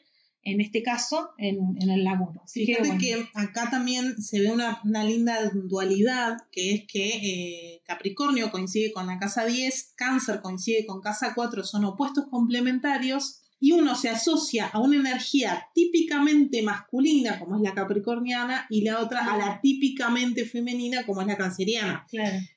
en 0.48 0.60
este 0.60 0.82
caso, 0.82 1.30
en, 1.36 1.76
el 1.80 2.04
laburo. 2.04 2.42
Fíjate 2.46 2.96
que, 2.98 3.28
acá 3.34 3.68
también 3.70 4.20
se 4.20 4.40
ve 4.40 4.50
una, 4.50 4.80
linda 5.04 5.50
dualidad, 5.52 6.38
que 6.50 6.74
es 6.74 6.84
que 6.86 7.08
eh, 7.08 7.82
Capricornio 7.84 8.50
coincide 8.50 8.92
con 8.92 9.06
la 9.06 9.18
casa 9.18 9.44
10, 9.44 9.92
Cáncer 9.94 10.40
coincide 10.40 10.86
con 10.86 11.00
casa 11.00 11.32
4, 11.34 11.64
son 11.64 11.84
opuestos 11.84 12.26
complementarios, 12.30 13.42
y 13.60 13.72
uno 13.72 13.94
se 13.94 14.08
asocia 14.08 14.68
a 14.68 14.80
una 14.80 14.96
energía 14.96 15.66
típicamente 15.74 16.62
masculina, 16.62 17.38
como 17.38 17.56
es 17.56 17.62
la 17.62 17.74
capricorniana, 17.74 18.66
y 18.70 18.82
la 18.82 19.00
otra 19.00 19.32
a 19.32 19.36
la 19.36 19.60
típicamente 19.60 20.44
femenina, 20.44 21.04
como 21.04 21.20
es 21.22 21.26
la 21.26 21.36
canceriana. 21.36 22.06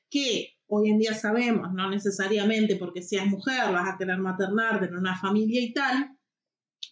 Que 0.08 0.54
hoy 0.68 0.90
en 0.90 0.98
día 0.98 1.14
sabemos, 1.14 1.72
no 1.74 1.90
necesariamente 1.90 2.76
porque 2.76 3.02
seas 3.02 3.26
mujer, 3.26 3.72
vas 3.72 3.92
a 3.92 3.98
querer 3.98 4.18
maternar, 4.18 4.80
tener 4.80 4.96
una 4.96 5.18
familia 5.18 5.60
y 5.60 5.72
tal, 5.72 6.16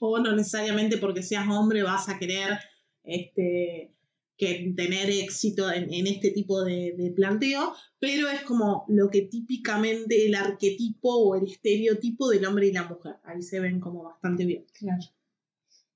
o 0.01 0.19
no 0.19 0.35
necesariamente 0.35 0.97
porque 0.97 1.23
seas 1.23 1.47
hombre 1.49 1.83
vas 1.83 2.09
a 2.09 2.19
querer 2.19 2.59
este, 3.05 3.95
que 4.37 4.73
tener 4.75 5.11
éxito 5.11 5.71
en, 5.71 6.07
este 6.07 6.31
tipo 6.31 6.65
de, 6.65 7.13
planteo, 7.15 7.75
pero 7.99 8.29
es 8.29 8.41
como 8.43 8.87
lo 8.89 9.11
que 9.11 9.23
típicamente 9.23 10.27
el 10.27 10.35
arquetipo 10.35 11.15
o 11.15 11.37
el 11.37 11.45
estereotipo 11.45 12.31
del 12.31 12.47
hombre 12.47 12.69
y 12.69 12.73
la 12.73 12.85
mujer. 12.85 13.17
Ahí 13.25 13.43
se 13.43 13.61
ven 13.61 13.81
como 13.81 14.03
bastante 14.03 14.47
bien. 14.47 14.65
Claro. 14.73 15.03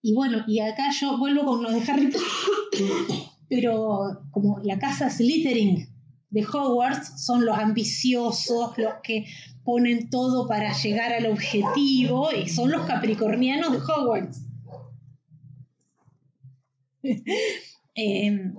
Y 0.03 0.13
bueno, 0.13 0.45
y 0.47 0.61
acá 0.61 0.91
yo 1.01 1.17
vuelvo 1.17 1.47
con 1.47 1.63
lo 1.63 1.71
de 1.71 1.81
Harry 1.91 2.13
pero 3.49 4.27
como 4.31 4.61
la 4.63 4.79
casa 4.79 5.09
Slytherin 5.09 5.89
de 6.35 6.45
Hogwarts 6.45 7.24
son 7.24 7.47
los 7.47 7.57
ambiciosos, 7.57 8.76
los 8.76 8.95
que 9.05 9.24
ponen 9.62 10.11
todo 10.11 10.49
para 10.49 10.72
llegar 10.72 11.12
al 11.12 11.26
objetivo 11.26 12.32
y 12.32 12.49
son 12.49 12.72
los 12.72 12.85
capricornianos 12.87 13.70
de 13.70 13.78
Hogwarts. 13.78 14.41
Em, 17.97 18.57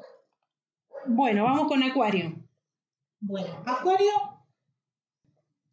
bueno, 1.08 1.44
vamos 1.44 1.68
con 1.68 1.84
Acuario. 1.84 2.42
Bueno, 3.20 3.62
Acuario 3.66 4.14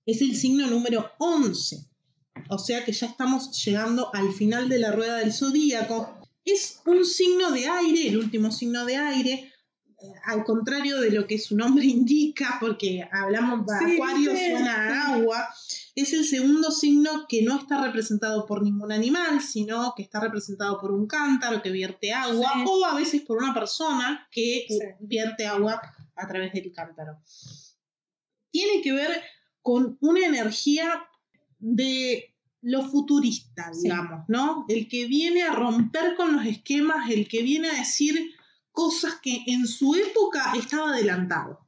es 0.04 0.20
el 0.20 0.34
signo 0.34 0.66
número 0.66 1.08
11. 1.18 1.86
O 2.48 2.58
sea 2.58 2.84
que 2.84 2.90
ya 2.90 3.06
estamos 3.06 3.64
llegando 3.64 4.12
al 4.12 4.32
final 4.32 4.68
de 4.68 4.80
la 4.80 4.90
rueda 4.90 5.18
del 5.18 5.32
zodíaco. 5.32 6.18
Es 6.44 6.82
un 6.84 7.04
signo 7.04 7.52
de 7.52 7.68
aire, 7.68 8.08
el 8.08 8.18
último 8.18 8.50
signo 8.50 8.84
de 8.84 8.96
aire, 8.96 9.51
al 10.24 10.44
contrario 10.44 11.00
de 11.00 11.10
lo 11.10 11.26
que 11.26 11.38
su 11.38 11.56
nombre 11.56 11.84
indica, 11.98 12.58
porque 12.60 13.06
hablamos 13.10 13.66
de 13.66 13.94
Acuario, 13.94 14.30
suena 14.30 14.74
a 14.74 15.14
agua, 15.14 15.48
es 15.94 16.12
el 16.12 16.24
segundo 16.24 16.70
signo 16.70 17.26
que 17.28 17.42
no 17.42 17.58
está 17.58 17.82
representado 17.84 18.46
por 18.46 18.62
ningún 18.62 18.92
animal, 18.92 19.40
sino 19.42 19.92
que 19.96 20.02
está 20.02 20.20
representado 20.20 20.80
por 20.80 20.92
un 20.92 21.06
cántaro 21.06 21.60
que 21.62 21.70
vierte 21.70 22.12
agua 22.12 22.64
o 22.66 22.84
a 22.84 22.94
veces 22.94 23.22
por 23.22 23.38
una 23.38 23.52
persona 23.52 24.26
que 24.30 24.66
vierte 25.00 25.46
agua 25.46 25.80
a 26.16 26.28
través 26.28 26.52
del 26.52 26.72
cántaro. 26.72 27.18
Tiene 28.50 28.82
que 28.82 28.92
ver 28.92 29.22
con 29.60 29.98
una 30.00 30.26
energía 30.26 31.04
de 31.58 32.34
lo 32.62 32.84
futurista, 32.84 33.70
digamos, 33.82 34.24
¿no? 34.28 34.64
El 34.68 34.88
que 34.88 35.06
viene 35.06 35.42
a 35.42 35.52
romper 35.52 36.14
con 36.16 36.36
los 36.36 36.46
esquemas, 36.46 37.10
el 37.10 37.28
que 37.28 37.42
viene 37.42 37.68
a 37.68 37.74
decir 37.74 38.32
cosas 38.72 39.14
que 39.22 39.44
en 39.46 39.66
su 39.66 39.94
época 39.94 40.52
estaba 40.56 40.90
adelantado. 40.90 41.60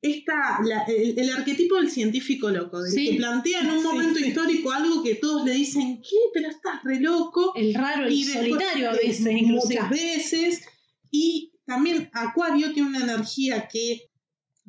Esta, 0.00 0.58
el, 0.88 1.30
arquetipo 1.30 1.76
del 1.76 1.88
científico 1.88 2.50
loco, 2.50 2.82
del 2.82 2.92
que 2.92 3.14
plantea 3.18 3.60
en 3.60 3.70
un 3.70 3.84
momento 3.84 4.18
histórico 4.18 4.72
algo 4.72 5.02
que 5.02 5.14
todos 5.14 5.44
le 5.44 5.52
dicen, 5.52 6.02
¿qué? 6.02 6.16
Pero 6.34 6.48
estás 6.48 6.82
re 6.82 6.98
loco. 6.98 7.52
El 7.54 7.72
raro, 7.72 8.06
el 8.06 8.24
solitario 8.24 8.90
a 8.90 8.94
veces. 8.94 9.42
Muchas 9.42 9.90
veces. 9.90 10.62
Y 11.10 11.52
también 11.64 12.10
Acuario 12.12 12.72
tiene 12.72 12.88
una 12.88 13.04
energía 13.04 13.68
que 13.68 14.10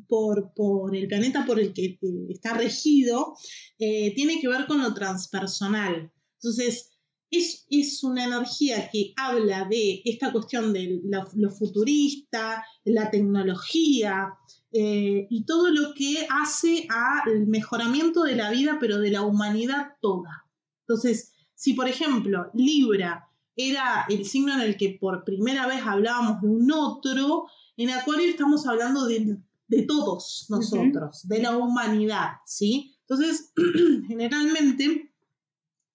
por, 0.07 0.53
por 0.53 0.95
el 0.95 1.07
planeta 1.07 1.45
por 1.45 1.59
el 1.59 1.73
que 1.73 1.97
está 2.29 2.53
regido, 2.53 3.35
eh, 3.79 4.13
tiene 4.15 4.39
que 4.39 4.47
ver 4.47 4.65
con 4.67 4.81
lo 4.81 4.93
transpersonal. 4.93 6.11
Entonces, 6.35 6.92
es, 7.33 8.03
una 8.03 8.25
energía 8.25 8.89
que 8.91 9.13
habla 9.17 9.65
de 9.69 10.01
esta 10.05 10.31
cuestión 10.31 10.73
de 10.73 11.01
lo, 11.03 11.49
futurista, 11.49 12.63
la 12.85 13.09
tecnología 13.09 14.33
eh, 14.71 15.27
y 15.29 15.45
todo 15.45 15.69
lo 15.69 15.93
que 15.93 16.27
hace 16.29 16.87
al 16.89 17.47
mejoramiento 17.47 18.23
de 18.23 18.35
la 18.35 18.51
vida, 18.51 18.77
pero 18.79 18.99
de 18.99 19.11
la 19.11 19.21
humanidad 19.21 19.93
toda. 20.01 20.45
Entonces, 20.81 21.33
si 21.55 21.73
por 21.73 21.87
ejemplo 21.87 22.49
Libra 22.53 23.29
era 23.55 24.05
el 24.09 24.25
signo 24.25 24.53
en 24.53 24.61
el 24.61 24.77
que 24.77 24.97
por 24.99 25.23
primera 25.23 25.67
vez 25.67 25.81
hablábamos 25.85 26.41
de 26.41 26.47
un 26.47 26.71
otro, 26.71 27.45
en 27.77 27.89
Acuario 27.91 28.29
estamos 28.29 28.67
hablando 28.67 29.05
de, 29.05 29.37
todos 29.87 30.45
nosotros, 30.49 31.27
de 31.27 31.41
la 31.41 31.57
humanidad, 31.57 32.33
¿sí? 32.45 32.95
Entonces, 33.01 33.51
generalmente 34.07 35.12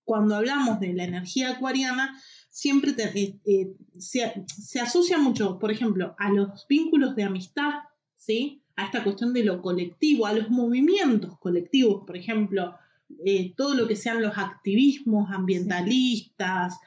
cuando 0.08 0.36
hablamos 0.36 0.80
de 0.80 0.94
la 0.94 1.04
energía 1.04 1.50
acuariana, 1.50 2.18
siempre 2.48 2.94
eh, 2.96 3.38
eh, 3.44 3.74
se, 3.98 4.80
asocia 4.80 5.18
mucho, 5.18 5.58
por 5.58 5.70
ejemplo, 5.70 6.16
a 6.18 6.32
los 6.32 6.66
vínculos 6.66 7.14
de 7.14 7.24
amistad, 7.24 7.74
¿sí? 8.16 8.62
a 8.76 8.86
esta 8.86 9.04
cuestión 9.04 9.34
de 9.34 9.44
lo 9.44 9.60
colectivo, 9.60 10.24
a 10.24 10.32
los 10.32 10.48
movimientos 10.48 11.38
colectivos, 11.38 12.04
por 12.06 12.16
ejemplo, 12.16 12.74
eh, 13.22 13.52
todo 13.54 13.74
lo 13.74 13.86
que 13.86 13.96
sean 13.96 14.22
los 14.22 14.38
activismos 14.38 15.30
ambientalistas, 15.30 16.78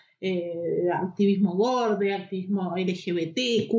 activismo 0.94 1.56
gordo, 1.56 2.00
activismo 2.14 2.76
LGBTQ, 2.76 3.72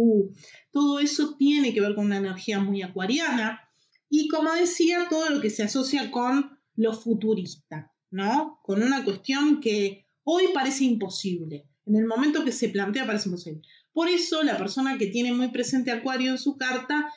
todo 0.70 1.00
eso 1.00 1.36
tiene 1.36 1.74
que 1.74 1.80
ver 1.80 1.96
con 1.96 2.06
una 2.06 2.18
energía 2.18 2.60
muy 2.60 2.82
acuariana. 2.82 3.60
Y 4.08 4.28
como 4.28 4.52
decía, 4.52 5.06
todo 5.08 5.30
lo 5.30 5.40
que 5.40 5.50
se 5.50 5.62
asocia 5.64 6.10
con 6.10 6.58
lo 6.74 6.92
futurista. 6.92 7.91
¿No? 8.12 8.60
Con 8.62 8.82
una 8.82 9.04
cuestión 9.04 9.60
que 9.60 10.06
hoy 10.22 10.44
parece 10.54 10.84
imposible. 10.84 11.66
En 11.86 11.96
el 11.96 12.06
momento 12.06 12.44
que 12.44 12.52
se 12.52 12.68
plantea 12.68 13.06
parece 13.06 13.28
imposible. 13.28 13.62
Por 13.92 14.08
eso 14.08 14.42
la 14.42 14.56
persona 14.56 14.96
que 14.96 15.08
tiene 15.08 15.32
muy 15.32 15.48
presente 15.48 15.90
Acuario 15.90 16.30
en 16.30 16.38
su 16.38 16.56
carta, 16.56 17.12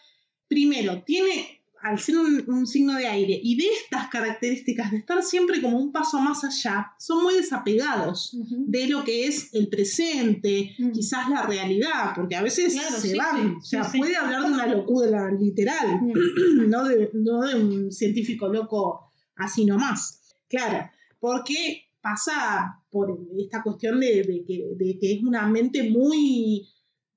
primero, 0.47 1.03
tiene 1.03 1.61
al 1.85 1.99
ser 1.99 2.17
un, 2.17 2.65
signo 2.65 2.95
de 2.95 3.05
aire 3.05 3.39
y 3.43 3.57
de 3.57 3.67
estas 3.67 4.07
características, 4.07 4.89
de 4.89 4.97
estar 4.97 5.21
siempre 5.21 5.61
como 5.61 5.77
un 5.77 5.91
paso 5.91 6.19
más 6.19 6.43
allá, 6.43 6.91
son 6.97 7.21
muy 7.21 7.35
desapegados 7.35 8.35
de 8.49 8.87
lo 8.87 9.03
que 9.03 9.27
es 9.27 9.53
el 9.53 9.69
presente, 9.69 10.75
quizás 10.91 11.29
la 11.29 11.45
realidad, 11.45 12.13
porque 12.15 12.35
a 12.35 12.41
veces 12.41 12.75
se 12.99 13.15
van, 13.15 13.57
o 13.57 13.61
sea, 13.61 13.83
puede 13.83 14.15
hablar 14.15 14.47
de 14.47 14.53
una 14.53 14.65
locura 14.65 15.31
literal, 15.31 16.01
no, 16.67 16.85
de, 16.85 17.11
no 17.13 17.41
de 17.41 17.55
un 17.55 17.91
científico 17.91 18.47
loco 18.47 19.11
así 19.35 19.63
nomás. 19.63 20.24
Claro, 20.47 20.89
porque 21.19 21.85
pasa 22.01 22.83
por 22.91 23.17
esta 23.39 23.63
cuestión 23.63 23.99
de, 23.99 24.43
que, 24.47 25.13
es 25.13 25.23
una 25.23 25.47
mente 25.47 25.89
muy, 25.89 26.67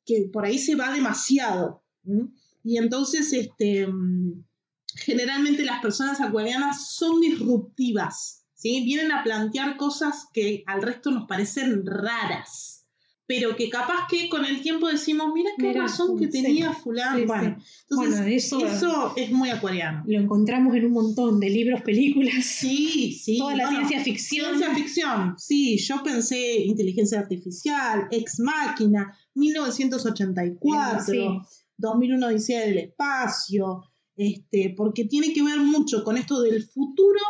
que 0.04 0.30
por 0.32 0.44
ahí 0.44 0.58
se 0.58 0.76
va 0.76 0.92
demasiado. 0.92 1.82
Y 2.64 2.78
entonces, 2.78 3.32
este, 3.32 3.86
generalmente 4.94 5.64
las 5.64 5.80
personas 5.82 6.20
acuarianas 6.20 6.94
son 6.94 7.20
disruptivas, 7.20 8.46
¿sí? 8.54 8.82
Vienen 8.84 9.12
a 9.12 9.22
plantear 9.22 9.76
cosas 9.76 10.28
que 10.32 10.64
al 10.66 10.82
resto 10.82 11.10
nos 11.10 11.26
parecen 11.28 11.84
raras 11.84 12.77
pero 13.28 13.54
que 13.54 13.68
capaz 13.68 14.08
que 14.08 14.28
con 14.30 14.46
el 14.46 14.62
tiempo 14.62 14.88
decimos, 14.88 15.30
mira 15.34 15.50
qué 15.58 15.74
razón 15.74 16.18
que 16.18 16.28
tenía 16.28 16.72
fulano. 16.72 17.26
bueno, 17.26 17.58
entonces 17.90 18.50
eso, 18.50 19.12
es 19.16 19.30
muy 19.30 19.50
acuariano. 19.50 20.02
Lo 20.06 20.18
encontramos 20.18 20.74
en 20.74 20.86
un 20.86 20.92
montón 20.92 21.38
de 21.38 21.50
libros, 21.50 21.82
películas. 21.82 22.42
Sí, 22.42 23.12
sí. 23.12 23.36
Toda 23.36 23.54
la 23.54 23.68
ciencia 23.68 24.00
ficción. 24.00 24.56
Ciencia 24.56 24.74
ficción, 24.74 25.34
sí. 25.36 25.76
Yo 25.76 26.02
pensé 26.02 26.60
inteligencia 26.60 27.20
artificial, 27.20 28.08
ex 28.10 28.40
máquina, 28.40 29.14
1984, 29.34 31.44
2001 31.76 32.26
Odisea 32.26 32.62
del 32.62 32.78
espacio, 32.78 33.82
este, 34.16 34.72
porque 34.74 35.04
tiene 35.04 35.34
que 35.34 35.42
ver 35.42 35.58
mucho 35.58 36.02
con 36.02 36.16
esto 36.16 36.40
del 36.40 36.64
futuro 36.64 37.20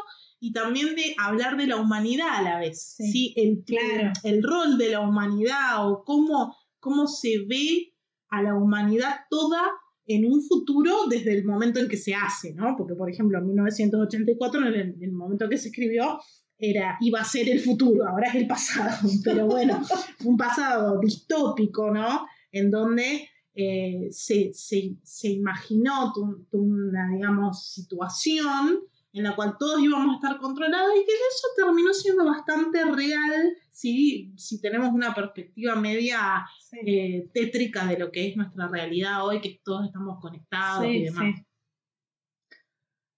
y 0.41 0.53
también 0.53 0.95
de 0.95 1.15
hablar 1.19 1.57
de 1.57 1.67
la 1.67 1.77
humanidad 1.77 2.29
a 2.35 2.43
la 2.43 2.59
vez, 2.59 2.97
¿sí? 2.97 3.33
El, 3.37 3.65
claro. 3.65 4.13
el 4.23 4.43
rol 4.43 4.79
de 4.79 4.91
la 4.91 5.01
humanidad 5.01 5.89
o 5.89 6.05
cómo, 6.05 6.57
cómo 6.79 7.07
se 7.07 7.45
ve 7.49 7.93
a 8.29 8.43
la 8.43 8.55
humanidad 8.55 9.21
toda 9.31 9.63
en 10.07 10.25
un 10.25 10.43
futuro 10.43 11.07
desde 11.09 11.35
el 11.35 11.45
momento 11.45 11.81
en 11.81 11.89
que 11.89 11.97
se 11.97 12.15
hace, 12.15 12.55
¿no? 12.55 12.77
Porque, 12.77 12.95
por 12.95 13.11
ejemplo, 13.11 13.39
en 13.39 13.47
1984, 13.47 14.67
en 14.67 14.75
el, 14.75 14.97
el 15.01 15.13
momento 15.13 15.49
que 15.49 15.59
se 15.59 15.69
escribió, 15.69 16.19
era, 16.59 16.97
iba 17.01 17.21
a 17.21 17.25
ser 17.25 17.49
el 17.49 17.61
futuro, 17.61 18.07
ahora 18.07 18.29
es 18.29 18.35
el 18.35 18.47
pasado, 18.47 18.91
pero 19.25 19.47
bueno, 19.47 19.81
un 20.25 20.37
pasado 20.37 20.99
distópico, 21.01 21.91
¿no? 21.91 22.27
En 22.51 22.71
donde 22.71 23.29
eh, 23.55 24.09
se, 24.11 24.53
se, 24.53 24.97
se, 25.03 25.29
imaginó 25.29 26.13
una, 26.53 27.11
digamos, 27.15 27.73
situación 27.73 28.81
en 29.19 29.25
la 29.25 29.37
cual 29.37 29.57
todos 29.59 29.81
íbamos 29.81 30.13
a 30.13 30.17
estar 30.17 30.39
controlados 30.39 30.93
y 30.95 31.05
que 31.05 31.13
eso 31.13 31.49
terminó 31.57 31.93
siendo 31.93 32.25
bastante 32.25 32.85
real 32.85 33.57
si, 33.71 34.33
si 34.37 34.61
tenemos 34.61 34.93
una 34.93 35.15
perspectiva 35.15 35.77
media 35.77 36.47
eh, 36.85 37.29
tétrica 37.33 37.87
de 37.87 37.99
lo 37.99 38.11
que 38.11 38.29
es 38.29 38.37
nuestra 38.37 38.69
realidad 38.69 39.25
hoy, 39.25 39.41
que 39.41 39.61
todos 39.63 39.87
estamos 39.87 40.21
conectados 40.21 40.87
y 40.87 41.05
demás. 41.05 41.35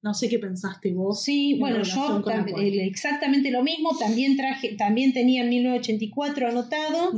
No 0.02 0.14
sé 0.14 0.30
qué 0.30 0.38
pensaste 0.38 0.94
vos. 0.94 1.22
Sí, 1.22 1.58
bueno, 1.58 1.82
yo 1.82 2.22
exactamente 2.62 3.50
lo 3.50 3.62
mismo. 3.62 3.96
También 3.98 4.36
traje, 4.36 4.74
también 4.76 5.12
tenía 5.12 5.42
en 5.42 5.50
1984 5.50 6.48
anotado 6.48 7.12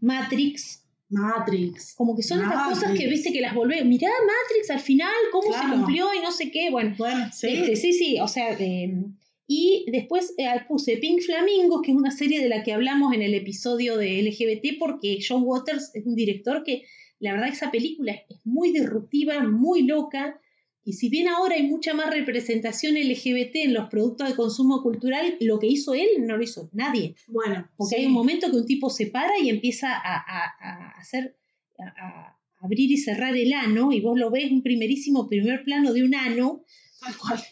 Matrix. 0.00 0.85
Matrix. 1.08 1.94
Como 1.94 2.16
que 2.16 2.22
son 2.22 2.42
estas 2.42 2.68
cosas 2.68 2.98
que 2.98 3.06
viste 3.06 3.32
que 3.32 3.40
las 3.40 3.54
volvés. 3.54 3.84
Mirá 3.84 4.08
Matrix 4.08 4.70
al 4.70 4.80
final, 4.80 5.12
cómo 5.32 5.52
se 5.52 5.68
cumplió 5.68 6.12
y 6.14 6.20
no 6.20 6.32
sé 6.32 6.50
qué. 6.50 6.70
Bueno, 6.70 6.96
sí. 7.32 7.48
Este, 7.48 7.76
sí, 7.76 7.92
sí, 7.92 8.20
o 8.20 8.28
sea. 8.28 8.56
Em, 8.58 9.14
y 9.48 9.86
después 9.92 10.34
eh, 10.38 10.46
puse 10.66 10.96
Pink 10.96 11.20
Flamingos, 11.20 11.82
que 11.82 11.92
es 11.92 11.96
una 11.96 12.10
serie 12.10 12.40
de 12.42 12.48
la 12.48 12.64
que 12.64 12.72
hablamos 12.72 13.14
en 13.14 13.22
el 13.22 13.32
episodio 13.34 13.96
de 13.96 14.20
LGBT, 14.22 14.78
porque 14.78 15.18
John 15.26 15.42
Waters 15.44 15.92
es 15.94 16.04
un 16.04 16.16
director 16.16 16.64
que 16.64 16.82
la 17.20 17.32
verdad 17.32 17.48
esa 17.48 17.70
película 17.70 18.12
es 18.28 18.40
muy 18.44 18.72
disruptiva, 18.72 19.40
muy 19.44 19.82
loca. 19.82 20.40
Y 20.86 20.92
si 20.92 21.08
bien 21.08 21.26
ahora 21.26 21.56
hay 21.56 21.64
mucha 21.64 21.94
más 21.94 22.14
representación 22.14 22.94
LGBT 22.94 23.56
en 23.56 23.74
los 23.74 23.88
productos 23.88 24.28
de 24.28 24.36
consumo 24.36 24.84
cultural, 24.84 25.36
lo 25.40 25.58
que 25.58 25.66
hizo 25.66 25.94
él 25.94 26.06
no 26.20 26.36
lo 26.36 26.44
hizo 26.44 26.70
nadie. 26.72 27.16
Bueno. 27.26 27.68
Porque 27.76 27.96
hay 27.96 28.06
un 28.06 28.12
momento 28.12 28.48
que 28.52 28.56
un 28.56 28.66
tipo 28.66 28.88
se 28.88 29.08
para 29.08 29.32
y 29.42 29.50
empieza 29.50 29.88
a, 29.92 30.92
hacer, 30.96 31.36
a, 31.80 32.38
abrir 32.60 32.88
y 32.88 32.98
cerrar 32.98 33.36
el 33.36 33.52
ano, 33.52 33.90
y 33.90 34.00
vos 34.00 34.16
lo 34.16 34.30
ves 34.30 34.52
un 34.52 34.62
primerísimo 34.62 35.26
primer 35.26 35.64
plano 35.64 35.92
de 35.92 36.04
un 36.04 36.14
ano, 36.14 36.62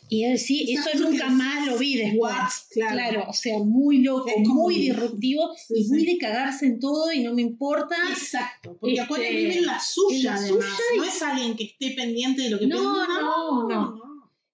y 0.09 0.24
él 0.24 0.38
sí, 0.38 0.72
eso 0.72 0.99
nunca 0.99 1.28
más 1.28 1.66
lo 1.66 1.78
vi 1.78 1.97
después. 1.97 2.34
Claro. 2.72 3.24
o 3.28 3.32
sea, 3.32 3.59
muy 3.59 3.99
loco, 3.99 4.30
muy 4.38 4.76
disruptivo 4.76 5.55
y 5.68 5.88
muy 5.88 6.05
de 6.05 6.18
cagarse 6.18 6.66
en 6.66 6.80
todo 6.80 7.12
y 7.12 7.22
no 7.22 7.34
me 7.34 7.42
importa. 7.42 7.97
Exacto, 8.11 8.76
porque 8.80 8.95
este, 8.95 9.36
vive 9.36 9.59
en 9.59 9.66
la 9.66 9.80
suya, 9.80 10.34
además. 10.34 10.78
No 10.97 11.05
es 11.05 11.22
alguien 11.22 11.57
que 11.57 11.64
esté 11.64 11.90
pendiente 11.90 12.42
de 12.42 12.51
lo 12.51 12.59
que 12.59 12.66
no, 12.66 13.07
No, 13.07 13.68
no, 13.68 14.05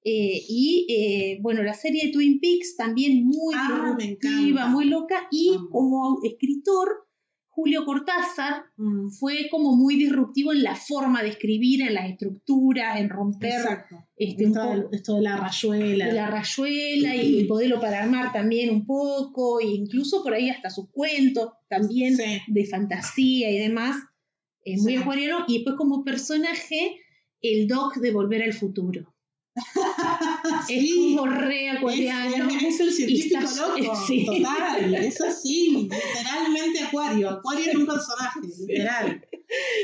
eh, 0.03 0.43
y 0.49 0.87
eh, 0.89 1.39
bueno, 1.43 1.63
la 1.63 1.75
serie 1.75 2.07
de 2.07 2.13
Twin 2.13 2.41
Peaks 2.41 2.77
también 2.77 3.27
muy 3.27 3.55
ah, 3.55 3.97
muy 4.71 4.87
loca. 4.87 5.29
Y 5.31 5.59
como 5.71 6.21
escritor, 6.25 7.07
Julio 7.61 7.85
Cortázar 7.85 8.65
mm, 8.79 9.11
fue 9.11 9.49
como 9.51 9.77
muy 9.77 9.97
disruptivo 9.97 10.51
en 10.53 10.63
la 10.63 10.75
forma 10.75 11.23
de 11.23 11.29
escribir, 11.29 11.83
en 11.83 11.93
las 11.93 12.09
estructuras, 12.09 12.99
en 12.99 13.11
romper 13.11 13.61
este, 14.17 14.45
esto, 14.93 15.17
de 15.17 15.23
la 15.23 15.37
rayuela. 15.37 16.07
De 16.07 16.13
la 16.15 16.31
rayuela 16.31 17.17
y, 17.17 17.45
poderlo 17.45 17.79
para 17.79 18.03
armar 18.03 18.33
también 18.33 18.71
un 18.71 18.87
poco, 18.87 19.61
e 19.61 19.67
incluso 19.67 20.23
por 20.23 20.33
ahí 20.33 20.49
hasta 20.49 20.71
sus 20.71 20.89
cuentos 20.91 21.51
también 21.69 22.17
de 22.47 22.65
fantasía 22.65 23.51
y 23.51 23.59
demás, 23.59 23.97
muy 24.79 24.97
acuariano. 24.97 25.45
Y 25.47 25.57
después 25.57 25.77
como 25.77 26.03
personaje, 26.03 26.97
el 27.43 27.69
Doc 27.69 27.97
de 27.97 28.11
Volver 28.11 28.43
al 28.43 28.55
Futuro. 28.55 29.15
es 30.69 30.95
como 30.95 31.27
re 31.27 31.71
acuariano. 31.71 32.49
Es, 32.49 32.81
el 32.81 32.93
científico 32.93 33.41
loco, 33.41 33.93
total, 34.27 34.95
eso 34.95 35.25
sí, 35.31 35.89
literalmente 35.91 36.83
acuario. 36.83 37.31
Acuario 37.31 37.71
es 37.71 37.75
un 37.75 37.87
personaje, 37.87 38.41
literal. 38.43 39.27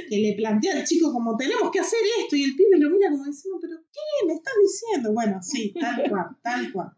Que 0.08 0.18
le 0.18 0.34
plantea 0.36 0.76
al 0.76 0.84
chico 0.84 1.12
como 1.12 1.36
tenemos 1.36 1.70
que 1.72 1.80
hacer 1.80 1.98
esto 2.20 2.36
y 2.36 2.44
el 2.44 2.54
pibe 2.54 2.78
lo 2.78 2.90
mira 2.90 3.10
como 3.10 3.24
diciendo, 3.24 3.58
pero 3.60 3.76
¿qué 3.92 4.26
me 4.26 4.34
estás 4.34 4.54
diciendo? 4.62 5.12
Bueno, 5.12 5.42
sí, 5.42 5.74
tal 5.78 6.08
cual, 6.08 6.26
tal 6.42 6.72
cual. 6.72 6.92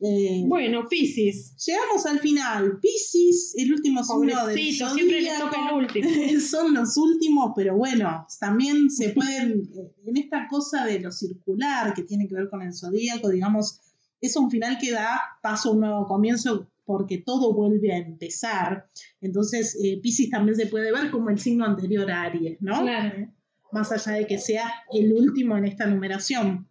Eh, 0.00 0.44
bueno, 0.46 0.86
Pisces. 0.88 1.56
Llegamos 1.66 2.06
al 2.06 2.20
final. 2.20 2.78
Pisces, 2.80 3.54
el 3.56 3.72
último 3.72 4.04
signo 4.04 4.46
del 4.46 4.72
siempre 4.72 5.22
le 5.22 5.30
toca 5.38 5.68
el 5.68 5.74
último. 5.74 6.08
Son 6.40 6.72
los 6.72 6.96
últimos, 6.96 7.52
pero 7.56 7.76
bueno, 7.76 8.26
también 8.38 8.90
se 8.90 9.10
pueden, 9.10 9.68
en 10.06 10.16
esta 10.16 10.46
cosa 10.48 10.84
de 10.84 11.00
lo 11.00 11.10
circular 11.10 11.94
que 11.94 12.02
tiene 12.02 12.28
que 12.28 12.36
ver 12.36 12.48
con 12.48 12.62
el 12.62 12.72
zodíaco, 12.72 13.28
digamos, 13.28 13.80
es 14.20 14.36
un 14.36 14.50
final 14.50 14.78
que 14.78 14.92
da 14.92 15.20
paso 15.42 15.70
a 15.70 15.72
un 15.72 15.80
nuevo 15.80 16.06
comienzo 16.06 16.68
porque 16.84 17.18
todo 17.18 17.52
vuelve 17.52 17.92
a 17.92 17.98
empezar. 17.98 18.86
Entonces, 19.20 19.76
eh, 19.82 19.98
Pisces 20.00 20.30
también 20.30 20.56
se 20.56 20.66
puede 20.66 20.92
ver 20.92 21.10
como 21.10 21.28
el 21.30 21.38
signo 21.38 21.64
anterior 21.64 22.10
a 22.10 22.22
Aries, 22.22 22.58
¿no? 22.60 22.80
Claro. 22.80 23.28
Más 23.72 23.92
allá 23.92 24.12
de 24.12 24.26
que 24.26 24.38
sea 24.38 24.72
el 24.92 25.12
último 25.12 25.56
en 25.56 25.66
esta 25.66 25.86
numeración. 25.86 26.67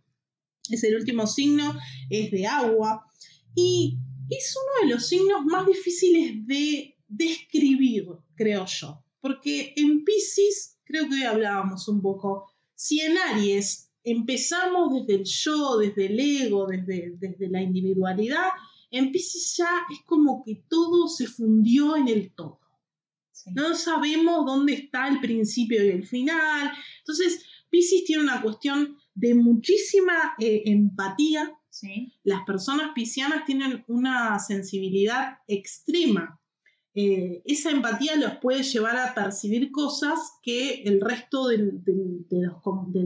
Es 0.70 0.84
el 0.84 0.96
último 0.96 1.28
signo, 1.28 1.78
es 2.10 2.32
de 2.32 2.46
agua. 2.46 3.06
Y 3.56 3.98
es 4.30 4.56
uno 4.56 4.88
de 4.88 4.96
los 4.96 5.08
signos 5.08 5.46
más 5.46 5.66
difíciles 5.66 6.46
de 6.46 6.96
describir, 7.08 8.08
creo 8.36 8.66
yo. 8.66 9.04
Porque 9.22 9.74
en 9.76 10.04
Pisces, 10.04 10.78
creo 10.84 11.08
que 11.08 11.16
hoy 11.16 11.24
hablábamos 11.24 11.88
un 11.88 12.02
poco, 12.02 12.52
si 12.76 13.00
en 13.02 13.18
Aries 13.18 13.92
empezamos 14.04 14.94
desde 14.94 15.22
el 15.22 15.26
yo, 15.26 15.78
desde 15.78 16.06
el 16.06 16.20
ego, 16.20 16.68
desde, 16.68 17.16
desde 17.18 17.50
la 17.50 17.62
individualidad, 17.62 18.50
en 18.92 19.12
Pisces 19.12 19.56
ya 19.58 19.70
es 19.92 20.00
como 20.06 20.44
que 20.44 20.64
todo 20.70 21.08
se 21.08 21.28
fundió 21.28 21.96
en 21.96 22.08
el 22.08 22.34
todo. 22.34 22.60
No 23.54 23.76
sabemos 23.76 24.46
dónde 24.46 24.74
está 24.74 25.08
el 25.08 25.20
principio 25.20 25.84
y 25.84 25.90
el 25.90 26.06
final. 26.06 26.72
Entonces, 27.00 27.46
Pisces 27.70 28.04
tiene 28.06 28.24
una 28.24 28.42
cuestión 28.42 28.98
de 29.18 29.36
muchísima 29.36 30.36
eh, 30.40 30.64
empatía 30.66 31.58
las 32.24 32.44
personas 32.46 32.92
piscianas 32.96 33.46
tienen 33.46 33.84
una 33.88 34.40
sensibilidad 34.40 35.40
extrema. 35.48 36.40
Eh, 36.96 37.44
esa 37.46 37.70
empatía 37.70 38.16
los 38.16 38.38
puede 38.38 38.64
llevar 38.64 38.98
a 38.98 39.14
percibir 39.14 39.72
cosas 39.72 40.40
que 40.42 40.82
el 40.84 41.00
resto 41.00 41.48
del, 41.48 41.84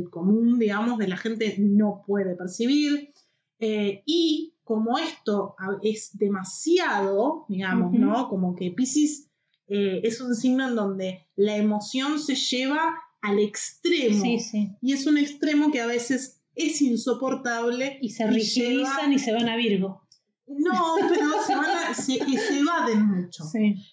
común, 0.09 0.59
digamos, 0.59 0.97
de 0.97 1.07
la 1.09 1.17
gente 1.17 1.55
no 1.59 2.03
puede 2.07 2.35
percibir. 2.35 3.11
Eh, 3.59 4.01
y 4.05 4.55
como 4.63 4.97
esto 4.97 5.55
es 5.83 6.17
demasiado, 6.17 7.45
digamos, 7.49 7.91
¿no? 7.91 8.29
Como 8.29 8.55
que 8.55 8.71
Pisces 8.71 9.29
eh, 9.67 10.01
es 10.03 10.21
un 10.21 10.35
signo 10.35 10.69
en 10.69 10.75
donde 10.75 11.27
la 11.35 11.57
emoción 11.57 12.19
se 12.19 12.35
lleva 12.35 12.97
al 13.21 13.39
extremo. 13.39 14.23
Y 14.81 14.93
es 14.93 15.05
un 15.05 15.17
extremo 15.17 15.71
que 15.71 15.81
a 15.81 15.85
veces 15.85 16.41
es 16.55 16.81
insoportable. 16.81 17.97
Y 18.01 18.09
se 18.09 18.27
rigidizan 18.27 19.13
y, 19.13 19.19
se 19.19 19.31
van 19.31 19.49
a 19.49 19.55
Virgo. 19.55 20.07
No, 20.47 20.95
pero 21.09 21.27
se, 21.45 21.55
van 21.55 21.69
a, 21.69 21.93
se, 21.93 22.15
evaden 22.15 23.07
mucho. 23.07 23.45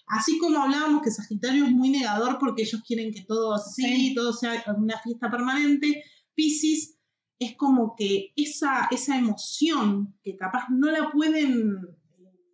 Así 0.07 0.37
como 0.39 0.59
hablábamos 0.59 1.01
que 1.01 1.11
Sagitario 1.11 1.65
es 1.65 1.71
muy 1.71 1.89
negador 1.89 2.37
porque 2.37 2.63
ellos 2.63 2.81
quieren 2.85 3.13
que 3.13 3.21
todo 3.21 3.53
así, 3.53 4.13
todo 4.13 4.33
sea 4.33 4.63
una 4.77 4.99
fiesta 4.99 5.31
permanente, 5.31 6.03
Pisces 6.35 6.97
es 7.39 7.55
como 7.55 7.95
que 7.95 8.33
esa, 8.35 8.89
esa 8.91 9.17
emoción 9.17 10.13
que 10.21 10.35
capaz 10.35 10.65
no 10.69 10.91
la 10.91 11.09
pueden 11.11 11.77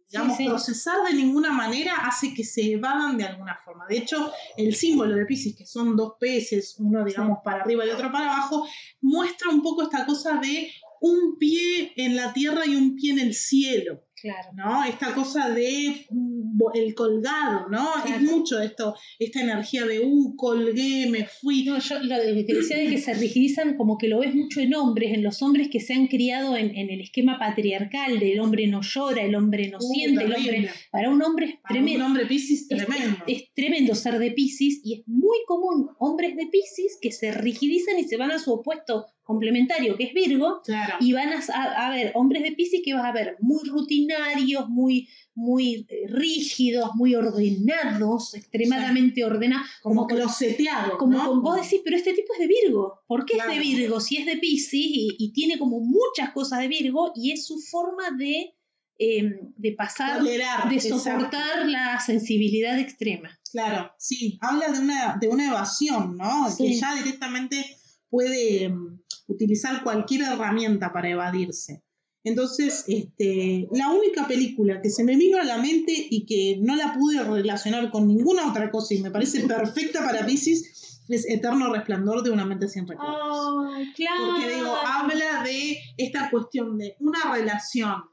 digamos, 0.10 0.38
procesar 0.38 0.98
de 1.08 1.14
ninguna 1.14 1.52
manera 1.52 1.94
hace 2.06 2.34
que 2.34 2.44
se 2.44 2.74
evadan 2.74 3.18
de 3.18 3.26
alguna 3.26 3.58
forma. 3.64 3.86
De 3.88 3.98
hecho, 3.98 4.32
el 4.58 4.76
símbolo 4.76 5.16
de 5.16 5.26
Pisces, 5.26 5.56
que 5.56 5.66
son 5.66 5.96
dos 5.96 6.14
peces, 6.20 6.76
uno 6.80 7.04
digamos 7.04 7.40
para 7.44 7.62
arriba 7.62 7.86
y 7.86 7.90
otro 7.90 8.12
para 8.12 8.34
abajo, 8.34 8.68
muestra 9.02 9.50
un 9.50 9.62
poco 9.62 9.84
esta 9.84 10.06
cosa 10.06 10.40
de 10.40 10.72
un 11.02 11.38
pie 11.38 11.94
en 11.98 12.16
la 12.16 12.34
tierra 12.34 12.66
y 12.66 12.76
un 12.76 12.96
pie 12.96 13.14
en 13.14 13.20
el 13.20 13.34
cielo. 13.34 14.02
Claro. 14.26 14.50
¿No? 14.56 14.84
Esta 14.84 15.14
cosa 15.14 15.52
de 15.52 16.08
mm, 16.10 16.58
el 16.74 16.96
colgado, 16.96 17.70
¿no? 17.70 17.90
Es 18.04 18.20
mucho 18.24 18.60
esto, 18.60 18.96
esta 19.20 19.40
energía 19.42 19.86
de, 19.86 20.00
uh, 20.00 20.36
colgué, 20.36 21.08
me 21.12 21.26
fui. 21.26 21.64
No, 21.64 21.78
yo 21.78 22.00
lo 22.00 22.16
que 22.16 22.54
decía 22.56 22.78
de 22.78 22.88
que 22.88 22.98
se 22.98 23.14
rigidizan, 23.14 23.78
como 23.78 24.00
que 24.00 24.08
lo 24.08 24.22
ves 24.22 24.34
mucho 24.34 24.62
en 24.62 24.74
hombres, 24.74 25.14
en 25.14 25.22
los 25.22 25.44
hombres 25.44 25.70
que 25.70 25.80
se 25.80 25.94
han 25.94 26.08
criado 26.08 26.58
en, 26.58 26.76
el 26.76 27.02
esquema 27.02 27.38
patriarcal 27.38 28.20
del 28.20 28.40
hombre 28.40 28.66
no 28.66 28.82
llora, 28.82 29.22
el 29.22 29.36
hombre 29.36 29.70
no 29.70 29.78
uh, 29.78 29.94
siente, 29.94 30.24
el 30.24 30.34
hombre. 30.34 30.70
Para 30.92 31.12
un 31.12 31.22
hombre 31.22 31.46
es 31.46 31.56
tremendo. 31.70 32.00
un 32.00 32.12
hombre 32.12 32.26
Piscis, 32.26 32.68
tremendo. 32.68 33.18
Es, 33.28 33.54
tremendo 33.54 33.94
ser 33.94 34.18
de 34.18 34.32
Piscis 34.32 34.82
y 34.84 34.96
es 34.96 35.08
muy 35.08 35.38
común 35.46 35.90
hombres 36.00 36.36
de 36.36 36.48
Piscis 36.48 36.98
que 37.00 37.12
se 37.12 37.32
rigidizan 37.32 38.00
y 38.00 38.06
se 38.06 38.18
van 38.18 38.32
a 38.32 38.40
su 38.40 38.52
opuesto 38.52 39.06
complementario, 39.26 39.98
que 39.98 40.04
es 40.06 40.14
Virgo, 40.14 40.62
y 41.00 41.14
van 41.14 41.30
a, 41.34 41.90
ver 41.90 42.12
hombres 42.14 42.44
de 42.44 42.52
Pisces 42.52 42.82
que 42.86 42.94
vas 42.94 43.06
a 43.06 43.12
ver 43.12 43.36
muy 43.40 43.68
rutinarios, 44.16 44.70
muy, 44.70 45.10
muy 45.34 45.86
eh, 45.90 46.08
rígidos, 46.08 46.92
muy 46.96 47.16
ordenados, 47.16 48.34
extremadamente 48.34 49.24
ordenados. 49.24 49.68
Como, 49.82 50.08
como 50.08 50.08
closeteados. 50.08 50.98
Como, 50.98 51.42
vos 51.42 51.62
decís, 51.62 51.82
pero 51.84 51.98
este 51.98 52.14
tipo 52.14 52.34
es 52.34 52.40
de 52.40 52.48
Virgo. 52.48 53.04
¿Por 53.08 53.26
qué 53.26 53.38
es 53.38 53.48
de 53.48 53.60
Virgo? 53.60 54.00
Si 54.00 54.18
es 54.18 54.26
de 54.26 54.38
Pisces 54.38 54.74
y, 54.74 55.32
tiene 55.34 55.58
como 55.58 55.80
muchas 55.80 56.32
cosas 56.34 56.60
de 56.60 56.68
Virgo 56.68 57.12
y 57.16 57.32
es 57.32 57.46
su 57.46 57.60
forma 57.60 58.12
de, 58.18 58.54
em, 58.98 59.54
de 59.58 59.72
pasar, 59.74 60.24
de 60.24 60.80
soportar 60.80 61.68
la 61.68 62.00
sensibilidad 62.00 62.80
extrema. 62.80 63.38
Claro, 63.52 63.92
sí, 63.98 64.38
habla 64.42 64.70
de 64.70 64.80
una, 64.80 65.18
de 65.20 65.28
una 65.28 65.48
evasión, 65.48 66.18
¿no? 66.18 66.48
Que 66.58 66.74
ya 66.74 66.96
directamente 66.96 67.66
puede 68.10 68.66
em, 68.66 69.00
utilizar 69.28 69.84
cualquier 69.84 70.22
herramienta 70.22 70.94
para 70.94 71.10
evadirse. 71.10 71.85
Entonces, 72.26 72.86
este, 72.88 73.68
la 73.72 73.92
única 73.92 74.28
película 74.28 74.82
que 74.82 74.90
se 74.90 75.04
me 75.04 75.16
vino 75.16 75.40
a 75.40 75.44
la 75.44 75.60
mente 75.60 75.94
y 76.10 76.26
que 76.26 76.58
no 76.60 76.76
la 76.76 76.96
pude 76.96 77.24
relacionar 77.24 77.92
con 77.92 78.08
ninguna 78.08 78.50
otra 78.50 78.72
cosa 78.72 78.96
y 78.96 79.02
me 79.02 79.12
parece 79.12 79.48
perfecta 79.48 80.04
para 80.04 80.26
Pisces 80.26 81.04
es 81.08 81.30
Eterno 81.30 81.72
Resplandor 81.72 82.24
de 82.24 82.32
una 82.32 82.44
mente 82.44 82.68
sin 82.68 82.88
recuerdos. 82.88 83.68
claro. 83.96 84.26
Porque 84.32 84.56
digo, 84.56 84.76
habla 84.76 85.44
de 85.44 85.78
esta 85.98 86.32
cuestión 86.32 86.80
de 86.80 86.96
una 87.00 87.32
relación 87.32 88.04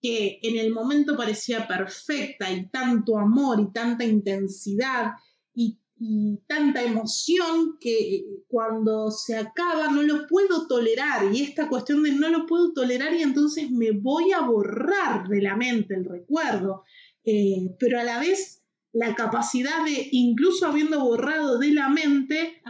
que 0.00 0.38
en 0.40 0.56
el 0.56 0.72
momento 0.72 1.16
parecía 1.16 1.66
perfecta 1.66 2.48
y 2.52 2.68
tanto 2.68 3.18
amor 3.18 3.58
y 3.60 3.72
tanta 3.72 4.04
intensidad 4.04 5.14
y 5.52 5.80
y 6.00 6.38
tanta 6.46 6.82
emoción 6.82 7.76
que 7.80 8.24
cuando 8.46 9.10
se 9.10 9.36
acaba 9.36 9.90
no 9.90 10.02
lo 10.02 10.26
puedo 10.26 10.66
tolerar 10.66 11.34
y 11.34 11.42
esta 11.42 11.68
cuestión 11.68 12.02
de 12.02 12.12
no 12.12 12.28
lo 12.28 12.46
puedo 12.46 12.72
tolerar 12.72 13.14
y 13.14 13.22
entonces 13.22 13.70
me 13.70 13.90
voy 13.90 14.32
a 14.32 14.40
borrar 14.40 15.28
de 15.28 15.42
la 15.42 15.56
mente 15.56 15.94
el 15.94 16.04
recuerdo, 16.04 16.84
eh, 17.24 17.74
pero 17.78 17.98
a 17.98 18.04
la 18.04 18.20
vez 18.20 18.62
la 18.92 19.14
capacidad 19.14 19.84
de, 19.84 20.08
incluso 20.12 20.66
habiendo 20.66 21.00
borrado 21.00 21.58
de 21.58 21.72
la 21.72 21.88
mente, 21.88 22.62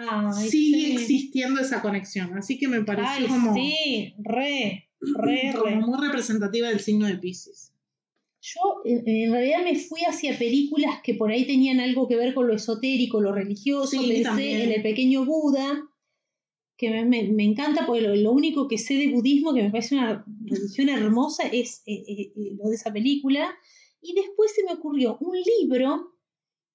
sigue 0.48 0.94
existiendo 0.94 1.60
esa 1.60 1.80
conexión. 1.80 2.36
Así 2.36 2.58
que 2.58 2.68
me 2.68 2.82
pareció 2.82 3.28
como... 3.28 3.54
Sí, 3.54 4.14
re, 4.18 4.90
re, 5.00 5.52
re. 5.52 5.76
muy 5.76 6.06
representativa 6.06 6.68
del 6.68 6.80
signo 6.80 7.06
de 7.06 7.18
Pisces. 7.18 7.72
Yo 8.40 8.60
en 8.84 9.32
realidad 9.32 9.64
me 9.64 9.76
fui 9.76 10.00
hacia 10.02 10.38
películas 10.38 11.00
que 11.02 11.14
por 11.14 11.30
ahí 11.30 11.44
tenían 11.44 11.80
algo 11.80 12.06
que 12.06 12.16
ver 12.16 12.34
con 12.34 12.46
lo 12.46 12.54
esotérico, 12.54 13.20
lo 13.20 13.32
religioso. 13.32 14.00
Pensé 14.00 14.62
en 14.62 14.72
el 14.72 14.82
pequeño 14.82 15.24
Buda, 15.24 15.82
que 16.76 17.04
me, 17.04 17.44
encanta 17.44 17.84
porque 17.84 18.02
lo, 18.02 18.32
único 18.32 18.68
que 18.68 18.78
sé 18.78 18.94
de 18.94 19.08
budismo, 19.08 19.52
que 19.52 19.64
me 19.64 19.70
parece 19.70 19.96
una 19.96 20.24
religión 20.44 20.88
hermosa, 20.88 21.48
es 21.48 21.82
eh, 21.86 22.04
eh, 22.06 22.32
eh, 22.36 22.56
lo 22.56 22.68
de 22.68 22.76
esa 22.76 22.92
película. 22.92 23.52
Y 24.00 24.14
después 24.14 24.54
se 24.54 24.62
me 24.62 24.72
ocurrió 24.72 25.18
un 25.20 25.36
libro 25.36 26.12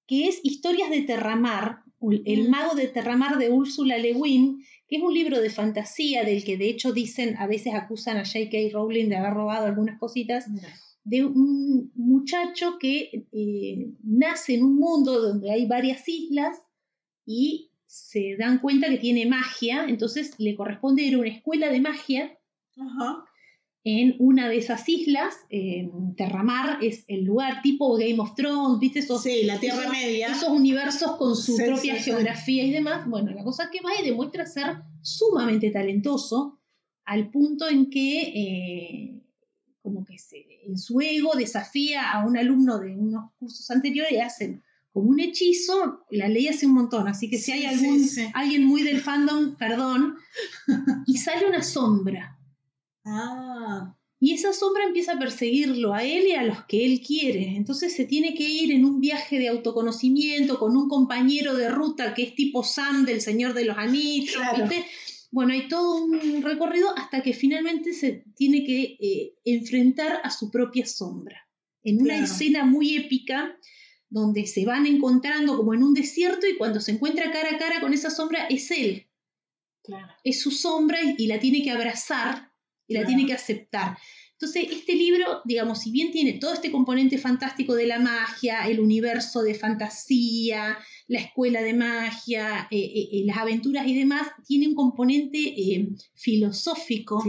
que 0.06 0.28
es 0.28 0.40
Historias 0.42 0.90
de 0.90 1.00
Terramar, 1.02 1.78
El 2.26 2.48
mm. 2.48 2.50
mago 2.50 2.74
de 2.74 2.88
Terramar 2.88 3.38
de 3.38 3.50
Úrsula 3.50 3.96
Le 3.96 4.12
Guin, 4.12 4.62
que 4.86 4.96
es 4.96 5.02
un 5.02 5.14
libro 5.14 5.40
de 5.40 5.48
fantasía 5.48 6.22
del 6.24 6.44
que 6.44 6.58
de 6.58 6.68
hecho 6.68 6.92
dicen, 6.92 7.36
a 7.38 7.46
veces 7.46 7.72
acusan 7.72 8.18
a 8.18 8.26
J.K. 8.26 8.58
Rowling 8.74 9.08
de 9.08 9.16
haber 9.16 9.32
robado 9.32 9.64
algunas 9.64 9.98
cositas 9.98 10.44
de 11.04 11.24
un 11.24 11.92
muchacho 11.94 12.78
que 12.78 13.26
eh, 13.30 13.92
nace 14.02 14.54
en 14.54 14.64
un 14.64 14.76
mundo 14.76 15.20
donde 15.20 15.50
hay 15.50 15.66
varias 15.66 16.08
islas 16.08 16.62
y 17.26 17.70
se 17.86 18.36
dan 18.36 18.58
cuenta 18.58 18.88
que 18.88 18.96
tiene 18.96 19.26
magia, 19.26 19.84
entonces 19.86 20.34
le 20.38 20.56
corresponde 20.56 21.02
ir 21.02 21.14
a 21.14 21.18
una 21.18 21.28
escuela 21.28 21.70
de 21.70 21.80
magia 21.80 22.38
en 23.84 24.16
una 24.18 24.48
de 24.48 24.56
esas 24.56 24.88
islas. 24.88 25.34
Terramar 26.16 26.82
es 26.82 27.04
el 27.06 27.24
lugar 27.24 27.60
tipo 27.62 27.96
Game 27.96 28.18
of 28.18 28.34
Thrones, 28.34 28.80
¿viste? 28.80 29.00
Esos, 29.00 29.22
sí, 29.22 29.44
la 29.44 29.60
Tierra 29.60 29.90
Media. 29.90 30.28
Esos 30.28 30.48
universos 30.48 31.16
con 31.16 31.36
su 31.36 31.56
propia 31.56 31.96
geografía 31.96 32.64
y 32.64 32.72
demás. 32.72 33.06
Bueno, 33.06 33.30
la 33.32 33.44
cosa 33.44 33.64
es 33.64 33.70
que 33.70 33.80
va 33.80 33.90
y 34.00 34.04
demuestra 34.04 34.46
ser 34.46 34.78
sumamente 35.02 35.70
talentoso 35.70 36.58
al 37.04 37.30
punto 37.30 37.68
en 37.68 37.90
que 37.90 38.20
eh, 38.22 39.23
como 39.84 40.02
que 40.02 40.18
se, 40.18 40.46
en 40.66 40.78
su 40.78 40.98
ego 41.02 41.34
desafía 41.36 42.10
a 42.10 42.26
un 42.26 42.38
alumno 42.38 42.78
de 42.78 42.96
unos 42.96 43.32
cursos 43.38 43.70
anteriores 43.70 44.12
y 44.12 44.16
hacen 44.16 44.62
como 44.94 45.10
un 45.10 45.20
hechizo, 45.20 46.06
la 46.10 46.26
ley 46.26 46.48
hace 46.48 46.66
un 46.66 46.72
montón, 46.72 47.06
así 47.06 47.28
que 47.28 47.36
si 47.36 47.52
hay 47.52 47.66
algún, 47.66 48.08
alguien 48.32 48.64
muy 48.64 48.82
del 48.82 49.02
fandom, 49.02 49.56
perdón, 49.56 50.16
y 51.06 51.18
sale 51.18 51.46
una 51.46 51.62
sombra. 51.62 52.38
Ah. 53.04 53.94
Y 54.20 54.32
esa 54.32 54.54
sombra 54.54 54.84
empieza 54.84 55.12
a 55.12 55.18
perseguirlo 55.18 55.92
a 55.92 56.02
él 56.02 56.28
y 56.28 56.32
a 56.32 56.44
los 56.44 56.64
que 56.64 56.86
él 56.86 57.02
quiere. 57.06 57.56
Entonces 57.56 57.94
se 57.94 58.06
tiene 58.06 58.34
que 58.34 58.48
ir 58.48 58.72
en 58.72 58.86
un 58.86 59.00
viaje 59.00 59.38
de 59.38 59.48
autoconocimiento 59.48 60.58
con 60.58 60.74
un 60.78 60.88
compañero 60.88 61.54
de 61.54 61.68
ruta 61.68 62.14
que 62.14 62.22
es 62.22 62.34
tipo 62.34 62.64
Sam 62.64 63.04
del 63.04 63.20
Señor 63.20 63.52
de 63.52 63.66
los 63.66 63.76
Anillos, 63.76 64.42
¿viste? 64.56 64.86
Bueno, 65.34 65.52
hay 65.52 65.66
todo 65.66 65.96
un 65.96 66.42
recorrido 66.42 66.96
hasta 66.96 67.20
que 67.20 67.32
finalmente 67.32 67.92
se 67.92 68.22
tiene 68.36 68.64
que 68.64 68.96
eh, 69.00 69.34
enfrentar 69.44 70.20
a 70.22 70.30
su 70.30 70.48
propia 70.48 70.86
sombra. 70.86 71.48
En 71.82 72.00
una 72.00 72.22
escena 72.22 72.64
muy 72.64 72.94
épica 72.94 73.58
donde 74.08 74.46
se 74.46 74.64
van 74.64 74.86
encontrando 74.86 75.56
como 75.56 75.74
en 75.74 75.82
un 75.82 75.92
desierto 75.92 76.46
y 76.46 76.56
cuando 76.56 76.78
se 76.78 76.92
encuentra 76.92 77.32
cara 77.32 77.56
a 77.56 77.58
cara 77.58 77.80
con 77.80 77.92
esa 77.92 78.10
sombra 78.10 78.46
es 78.46 78.70
él. 78.70 79.08
Es 80.22 80.40
su 80.40 80.52
sombra 80.52 81.00
y, 81.02 81.26
la 81.26 81.40
tiene 81.40 81.64
que 81.64 81.72
abrazar 81.72 82.52
y 82.86 82.94
la 82.94 83.04
tiene 83.04 83.26
que 83.26 83.32
aceptar. 83.32 83.98
Entonces, 84.34 84.66
este 84.72 84.94
libro, 84.94 85.42
digamos, 85.44 85.80
si 85.80 85.90
bien 85.92 86.10
tiene 86.10 86.34
todo 86.34 86.52
este 86.52 86.72
componente 86.72 87.18
fantástico 87.18 87.74
de 87.74 87.86
la 87.86 88.00
magia, 88.00 88.66
el 88.66 88.80
universo 88.80 89.42
de 89.42 89.54
fantasía, 89.54 90.76
la 91.06 91.20
escuela 91.20 91.62
de 91.62 91.72
magia, 91.72 92.66
eh, 92.70 92.76
eh, 92.78 93.08
eh, 93.12 93.22
las 93.26 93.38
aventuras 93.38 93.86
y 93.86 93.96
demás, 93.96 94.26
tiene 94.46 94.68
un 94.68 94.74
componente 94.74 95.54
filosófico 96.14 97.22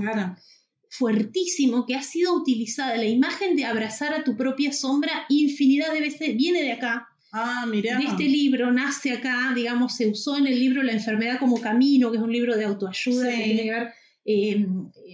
fuertísimo 0.90 1.86
que 1.86 1.96
ha 1.96 2.02
sido 2.02 2.34
utilizada. 2.34 2.98
La 2.98 3.06
imagen 3.06 3.56
de 3.56 3.66
abrazar 3.66 4.14
a 4.14 4.24
tu 4.24 4.36
propia 4.36 4.74
sombra 4.74 5.26
infinidad 5.30 5.94
de 5.94 6.00
veces 6.00 6.36
viene 6.36 6.64
de 6.64 6.72
acá. 6.72 7.08
Ah, 7.32 7.66
mira. 7.70 8.00
De 8.00 8.06
este 8.06 8.24
libro 8.24 8.72
nace 8.72 9.12
acá, 9.12 9.52
digamos, 9.54 9.96
se 9.96 10.08
usó 10.08 10.38
en 10.38 10.48
el 10.48 10.60
libro 10.60 10.82
La 10.82 10.94
enfermedad 10.94 11.38
como 11.38 11.60
camino, 11.60 12.10
que 12.10 12.18
es 12.18 12.24
un 12.24 12.32
libro 12.32 12.58
de 12.58 12.66
autoayuda 12.66 13.30
que 13.30 13.44
tiene 13.44 13.64
que 13.64 13.72
ver 13.72 13.94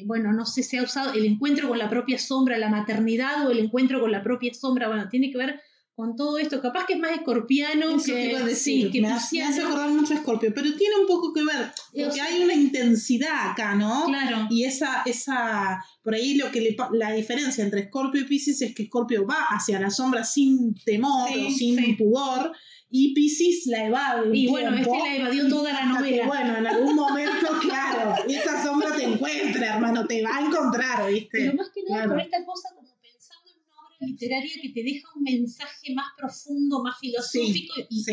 bueno, 0.06 0.32
no 0.32 0.46
sé 0.46 0.64
si 0.64 0.78
ha 0.78 0.84
usado 0.84 1.14
el 1.14 1.26
encuentro 1.26 1.68
con 1.68 1.78
la 1.78 1.90
propia 1.90 2.18
sombra, 2.18 2.58
la 2.58 2.70
maternidad 2.70 3.48
o 3.48 3.52
el 3.52 3.60
encuentro 3.60 4.00
con 4.00 4.12
la 4.12 4.24
propia 4.24 4.54
sombra, 4.54 4.88
bueno, 4.88 5.10
tiene 5.10 5.32
que 5.32 5.38
ver 5.38 5.60
con 5.94 6.16
todo 6.16 6.38
esto. 6.38 6.62
Capaz 6.62 6.86
que 6.86 6.94
es 6.94 7.00
más 7.00 7.12
escorpiano 7.12 7.98
que, 8.04 8.40
decir, 8.44 8.90
que 8.92 9.02
me, 9.02 9.10
hace, 9.10 9.42
acordar 9.44 9.90
mucho 9.90 10.14
a 10.14 10.18
Escorpio, 10.18 10.52
pero 10.54 10.74
tiene 10.76 10.96
un 11.02 11.08
poco 11.08 11.34
que 11.34 11.44
ver, 11.44 11.72
porque 11.94 12.22
hay 12.22 12.42
una 12.42 12.54
intensidad 12.54 13.52
acá, 13.52 13.76
¿no? 13.76 14.06
Claro. 14.06 14.48
Y 14.50 14.64
esa, 14.64 15.04
esa, 15.06 15.84
por 16.02 16.16
ahí 16.16 16.36
lo 16.36 16.50
que 16.52 16.76
la 16.94 17.12
diferencia 17.12 17.64
entre 17.64 17.82
Escorpio 17.82 18.22
y 18.22 18.26
Pisces 18.26 18.62
es 18.62 18.74
que 18.74 18.84
Escorpio 18.84 19.28
va 19.28 19.46
hacia 19.50 19.80
la 19.80 19.90
sombra 19.90 20.24
sin 20.24 20.74
temor 20.86 21.30
o 21.30 21.52
sin 21.52 21.98
pudor, 21.98 22.52
y 22.92 23.14
Pisces 23.14 23.66
la 23.68 23.86
evade. 23.86 24.38
Y 24.38 24.48
bueno, 24.48 24.76
este 24.76 24.90
la 24.90 25.16
evadió 25.16 25.48
toda 25.48 25.72
la 25.74 25.86
novela. 25.86 26.28
bueno, 26.28 26.58
en 26.58 26.68
algún 26.68 26.96
momento, 26.96 27.48
claro, 27.62 28.16
esa 28.28 28.64
sombra 28.64 28.96
te 28.96 29.06
encuentra, 29.06 29.76
hermano, 29.76 30.06
te 30.06 30.22
va 30.22 30.38
a 30.38 30.46
encontrar, 30.46 31.10
¿viste? 31.10 31.30
Pero 31.32 31.54
más 31.54 31.70
que 31.74 31.82
nada 31.90 32.08
por 32.08 32.20
esta 32.20 32.46
cosa 32.46 32.70
como 32.76 32.90
pensando 33.02 33.50
en 33.50 33.58
una 33.66 33.76
obra 33.88 34.08
literaria 34.08 34.54
que 34.62 34.70
te 34.70 34.84
deja 34.84 35.08
un 35.16 35.24
mensaje 35.24 35.94
más 35.96 36.08
profundo, 36.18 36.84
más 36.84 37.00
filosófico 37.00 37.74
y, 37.90 38.04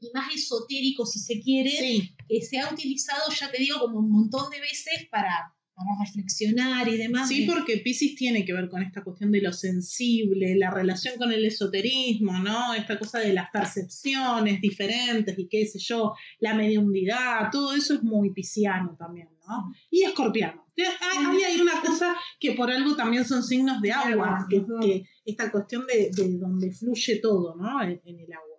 y, 0.00 0.10
más 0.12 0.34
esotérico, 0.34 1.06
si 1.06 1.18
se 1.18 1.40
quiere, 1.40 2.12
que 2.28 2.40
se 2.42 2.58
ha 2.58 2.70
utilizado, 2.70 3.32
ya 3.32 3.50
te 3.50 3.58
digo, 3.58 3.80
como 3.80 4.00
un 4.00 4.10
montón 4.10 4.50
de 4.50 4.60
veces 4.60 5.08
para 5.10 5.54
para 5.76 5.90
reflexionar 6.00 6.88
y 6.88 6.96
demás. 6.96 7.28
Sí, 7.28 7.46
porque 7.46 7.76
Pisces 7.76 8.14
tiene 8.14 8.46
que 8.46 8.54
ver 8.54 8.70
con 8.70 8.82
esta 8.82 9.04
cuestión 9.04 9.30
de 9.30 9.42
lo 9.42 9.52
sensible, 9.52 10.56
la 10.56 10.70
relación 10.70 11.18
con 11.18 11.30
el 11.32 11.44
esoterismo, 11.44 12.38
¿no? 12.38 12.72
Esta 12.72 12.98
cosa 12.98 13.18
de 13.18 13.34
las 13.34 13.50
percepciones 13.50 14.62
diferentes 14.62 15.38
y 15.38 15.46
qué 15.48 15.66
sé 15.66 15.78
yo, 15.78 16.14
la 16.40 16.54
mediumnidad, 16.54 17.50
todo 17.52 17.74
eso 17.74 17.92
es 17.92 18.02
muy 18.02 18.32
pisciano 18.32 18.96
también, 18.98 19.28
¿no? 19.46 19.70
Y 19.90 20.04
escorpiano. 20.04 20.66
Ahí 20.78 21.42
hay 21.42 21.60
una 21.60 21.80
cosa 21.82 22.16
que 22.40 22.52
por 22.52 22.70
algo 22.70 22.96
también 22.96 23.26
son 23.26 23.42
signos 23.42 23.82
de 23.82 23.92
agua, 23.92 24.46
que, 24.48 25.04
esta 25.26 25.52
cuestión 25.52 25.86
de, 25.86 26.10
donde 26.38 26.72
fluye 26.72 27.20
todo, 27.20 27.54
¿no? 27.54 27.82
En, 27.82 28.00
en 28.02 28.20
el 28.20 28.32
agua. 28.32 28.56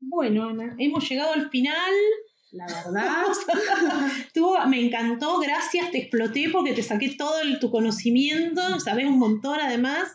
Bueno, 0.00 0.48
Ana, 0.48 0.76
hemos 0.78 1.06
llegado 1.06 1.34
al 1.34 1.50
final 1.50 1.92
la 2.52 2.66
verdad. 2.66 3.24
me 4.68 4.80
encantó, 4.80 5.38
gracias, 5.38 5.90
te 5.90 5.98
exploté 5.98 6.48
porque 6.50 6.72
te 6.72 6.82
saqué 6.82 7.14
todo 7.16 7.34
tu 7.60 7.70
conocimiento, 7.70 8.80
sabes 8.80 9.06
un 9.06 9.18
montón 9.18 9.58
además. 9.60 10.08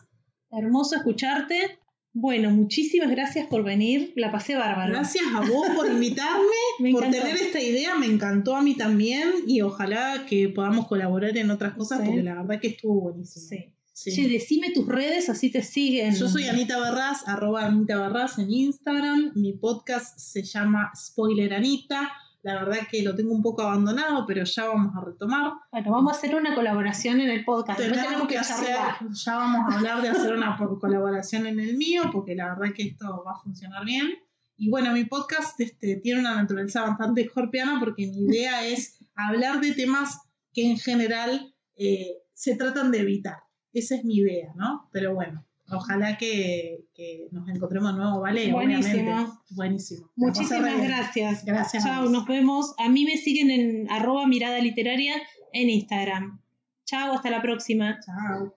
Hermoso 0.51 0.95
escucharte. 0.95 1.79
Bueno, 2.15 2.51
muchísimas 2.51 3.09
gracias 3.09 3.47
por 3.47 3.63
venir, 3.63 4.13
la 4.15 4.31
pasé 4.31 4.55
bárbaro. 4.55 4.93
Gracias 4.93 5.25
a 5.33 5.41
vos 5.41 5.67
por 5.75 5.87
invitarme, 5.89 6.45
por 6.91 7.09
tener 7.09 7.35
esta 7.35 7.59
idea, 7.59 7.95
me 7.95 8.05
encantó 8.05 8.55
a 8.55 8.61
mí 8.61 8.75
también 8.75 9.31
y 9.47 9.61
ojalá 9.61 10.25
que 10.27 10.49
podamos 10.49 10.87
colaborar 10.87 11.35
en 11.35 11.49
otras 11.49 11.73
cosas 11.73 12.01
porque 12.05 12.21
la 12.21 12.35
verdad 12.35 12.59
que 12.61 12.67
estuvo 12.67 13.01
buenísimo. 13.01 13.47
Sí. 13.49 13.72
Sí. 13.93 14.27
decime 14.27 14.71
tus 14.73 14.87
redes, 14.87 15.29
así 15.29 15.51
te 15.51 15.61
siguen. 15.61 16.15
Yo 16.15 16.27
soy 16.27 16.47
Anita 16.47 16.79
Barras, 16.79 17.27
arroba 17.27 17.65
Anita 17.65 17.97
Barras 17.99 18.39
en 18.39 18.51
Instagram. 18.51 19.33
Mi 19.35 19.53
podcast 19.53 20.17
se 20.17 20.41
llama 20.41 20.91
Spoiler 20.95 21.53
Anita. 21.53 22.11
La 22.41 22.55
verdad 22.55 22.79
que 22.89 23.03
lo 23.03 23.15
tengo 23.15 23.33
un 23.33 23.43
poco 23.43 23.61
abandonado, 23.61 24.25
pero 24.25 24.43
ya 24.43 24.65
vamos 24.65 24.93
a 24.97 25.05
retomar. 25.05 25.53
Bueno, 25.71 25.91
vamos 25.91 26.11
a 26.11 26.17
hacer 26.17 26.35
una 26.35 26.55
colaboración 26.55 27.21
en 27.21 27.29
el 27.29 27.45
podcast. 27.45 27.79
Tenemos, 27.79 28.27
que 28.27 28.37
hacer, 28.37 28.75
ya 29.13 29.35
vamos 29.35 29.71
a 29.71 29.77
hablar 29.77 30.01
de 30.01 30.09
hacer 30.09 30.33
una 30.33 30.57
colaboración 30.57 31.45
en 31.45 31.59
el 31.59 31.77
mío, 31.77 32.01
porque 32.11 32.35
la 32.35 32.53
verdad 32.53 32.75
que 32.75 32.83
esto 32.83 33.23
va 33.25 33.33
a 33.33 33.43
funcionar 33.43 33.85
bien. 33.85 34.11
Y 34.57 34.71
bueno, 34.71 34.91
mi 34.91 35.05
podcast 35.05 35.57
este, 35.61 35.97
tiene 35.97 36.19
una 36.19 36.35
naturaleza 36.35 36.81
bastante 36.81 37.21
escorpiana 37.21 37.79
porque 37.79 38.07
mi 38.07 38.25
idea 38.25 38.65
es 38.65 38.97
hablar 39.15 39.61
de 39.61 39.71
temas 39.73 40.19
que 40.51 40.69
en 40.69 40.77
general 40.77 41.53
eh, 41.75 42.23
se 42.33 42.55
tratan 42.55 42.91
de 42.91 42.99
evitar. 42.99 43.42
Esa 43.73 43.95
es 43.95 44.05
mi 44.05 44.17
idea, 44.17 44.53
¿no? 44.55 44.87
Pero 44.91 45.15
bueno, 45.15 45.43
ojalá 45.67 46.15
que, 46.17 46.85
nos 47.31 47.49
encontremos 47.49 47.91
de 47.91 47.99
nuevo, 47.99 48.21
¿vale? 48.21 48.51
Buenísimo. 48.51 49.41
Buenísimo. 49.49 50.11
Muchísimas 50.15 50.79
gracias. 50.79 51.43
Gracias. 51.43 51.83
Chao, 51.83 52.07
nos 52.07 52.27
vemos. 52.27 52.75
A 52.77 52.89
mí 52.89 53.03
me 53.03 53.17
siguen 53.17 53.49
en 53.49 53.91
arroba 53.91 54.27
mirada 54.27 54.59
literaria 54.59 55.15
en 55.53 55.71
Instagram. 55.71 56.39
Chao, 56.85 57.13
hasta 57.13 57.31
la 57.31 57.41
próxima. 57.41 57.99
Chao. 58.05 58.55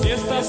Si 0.00 0.10
estás 0.10 0.46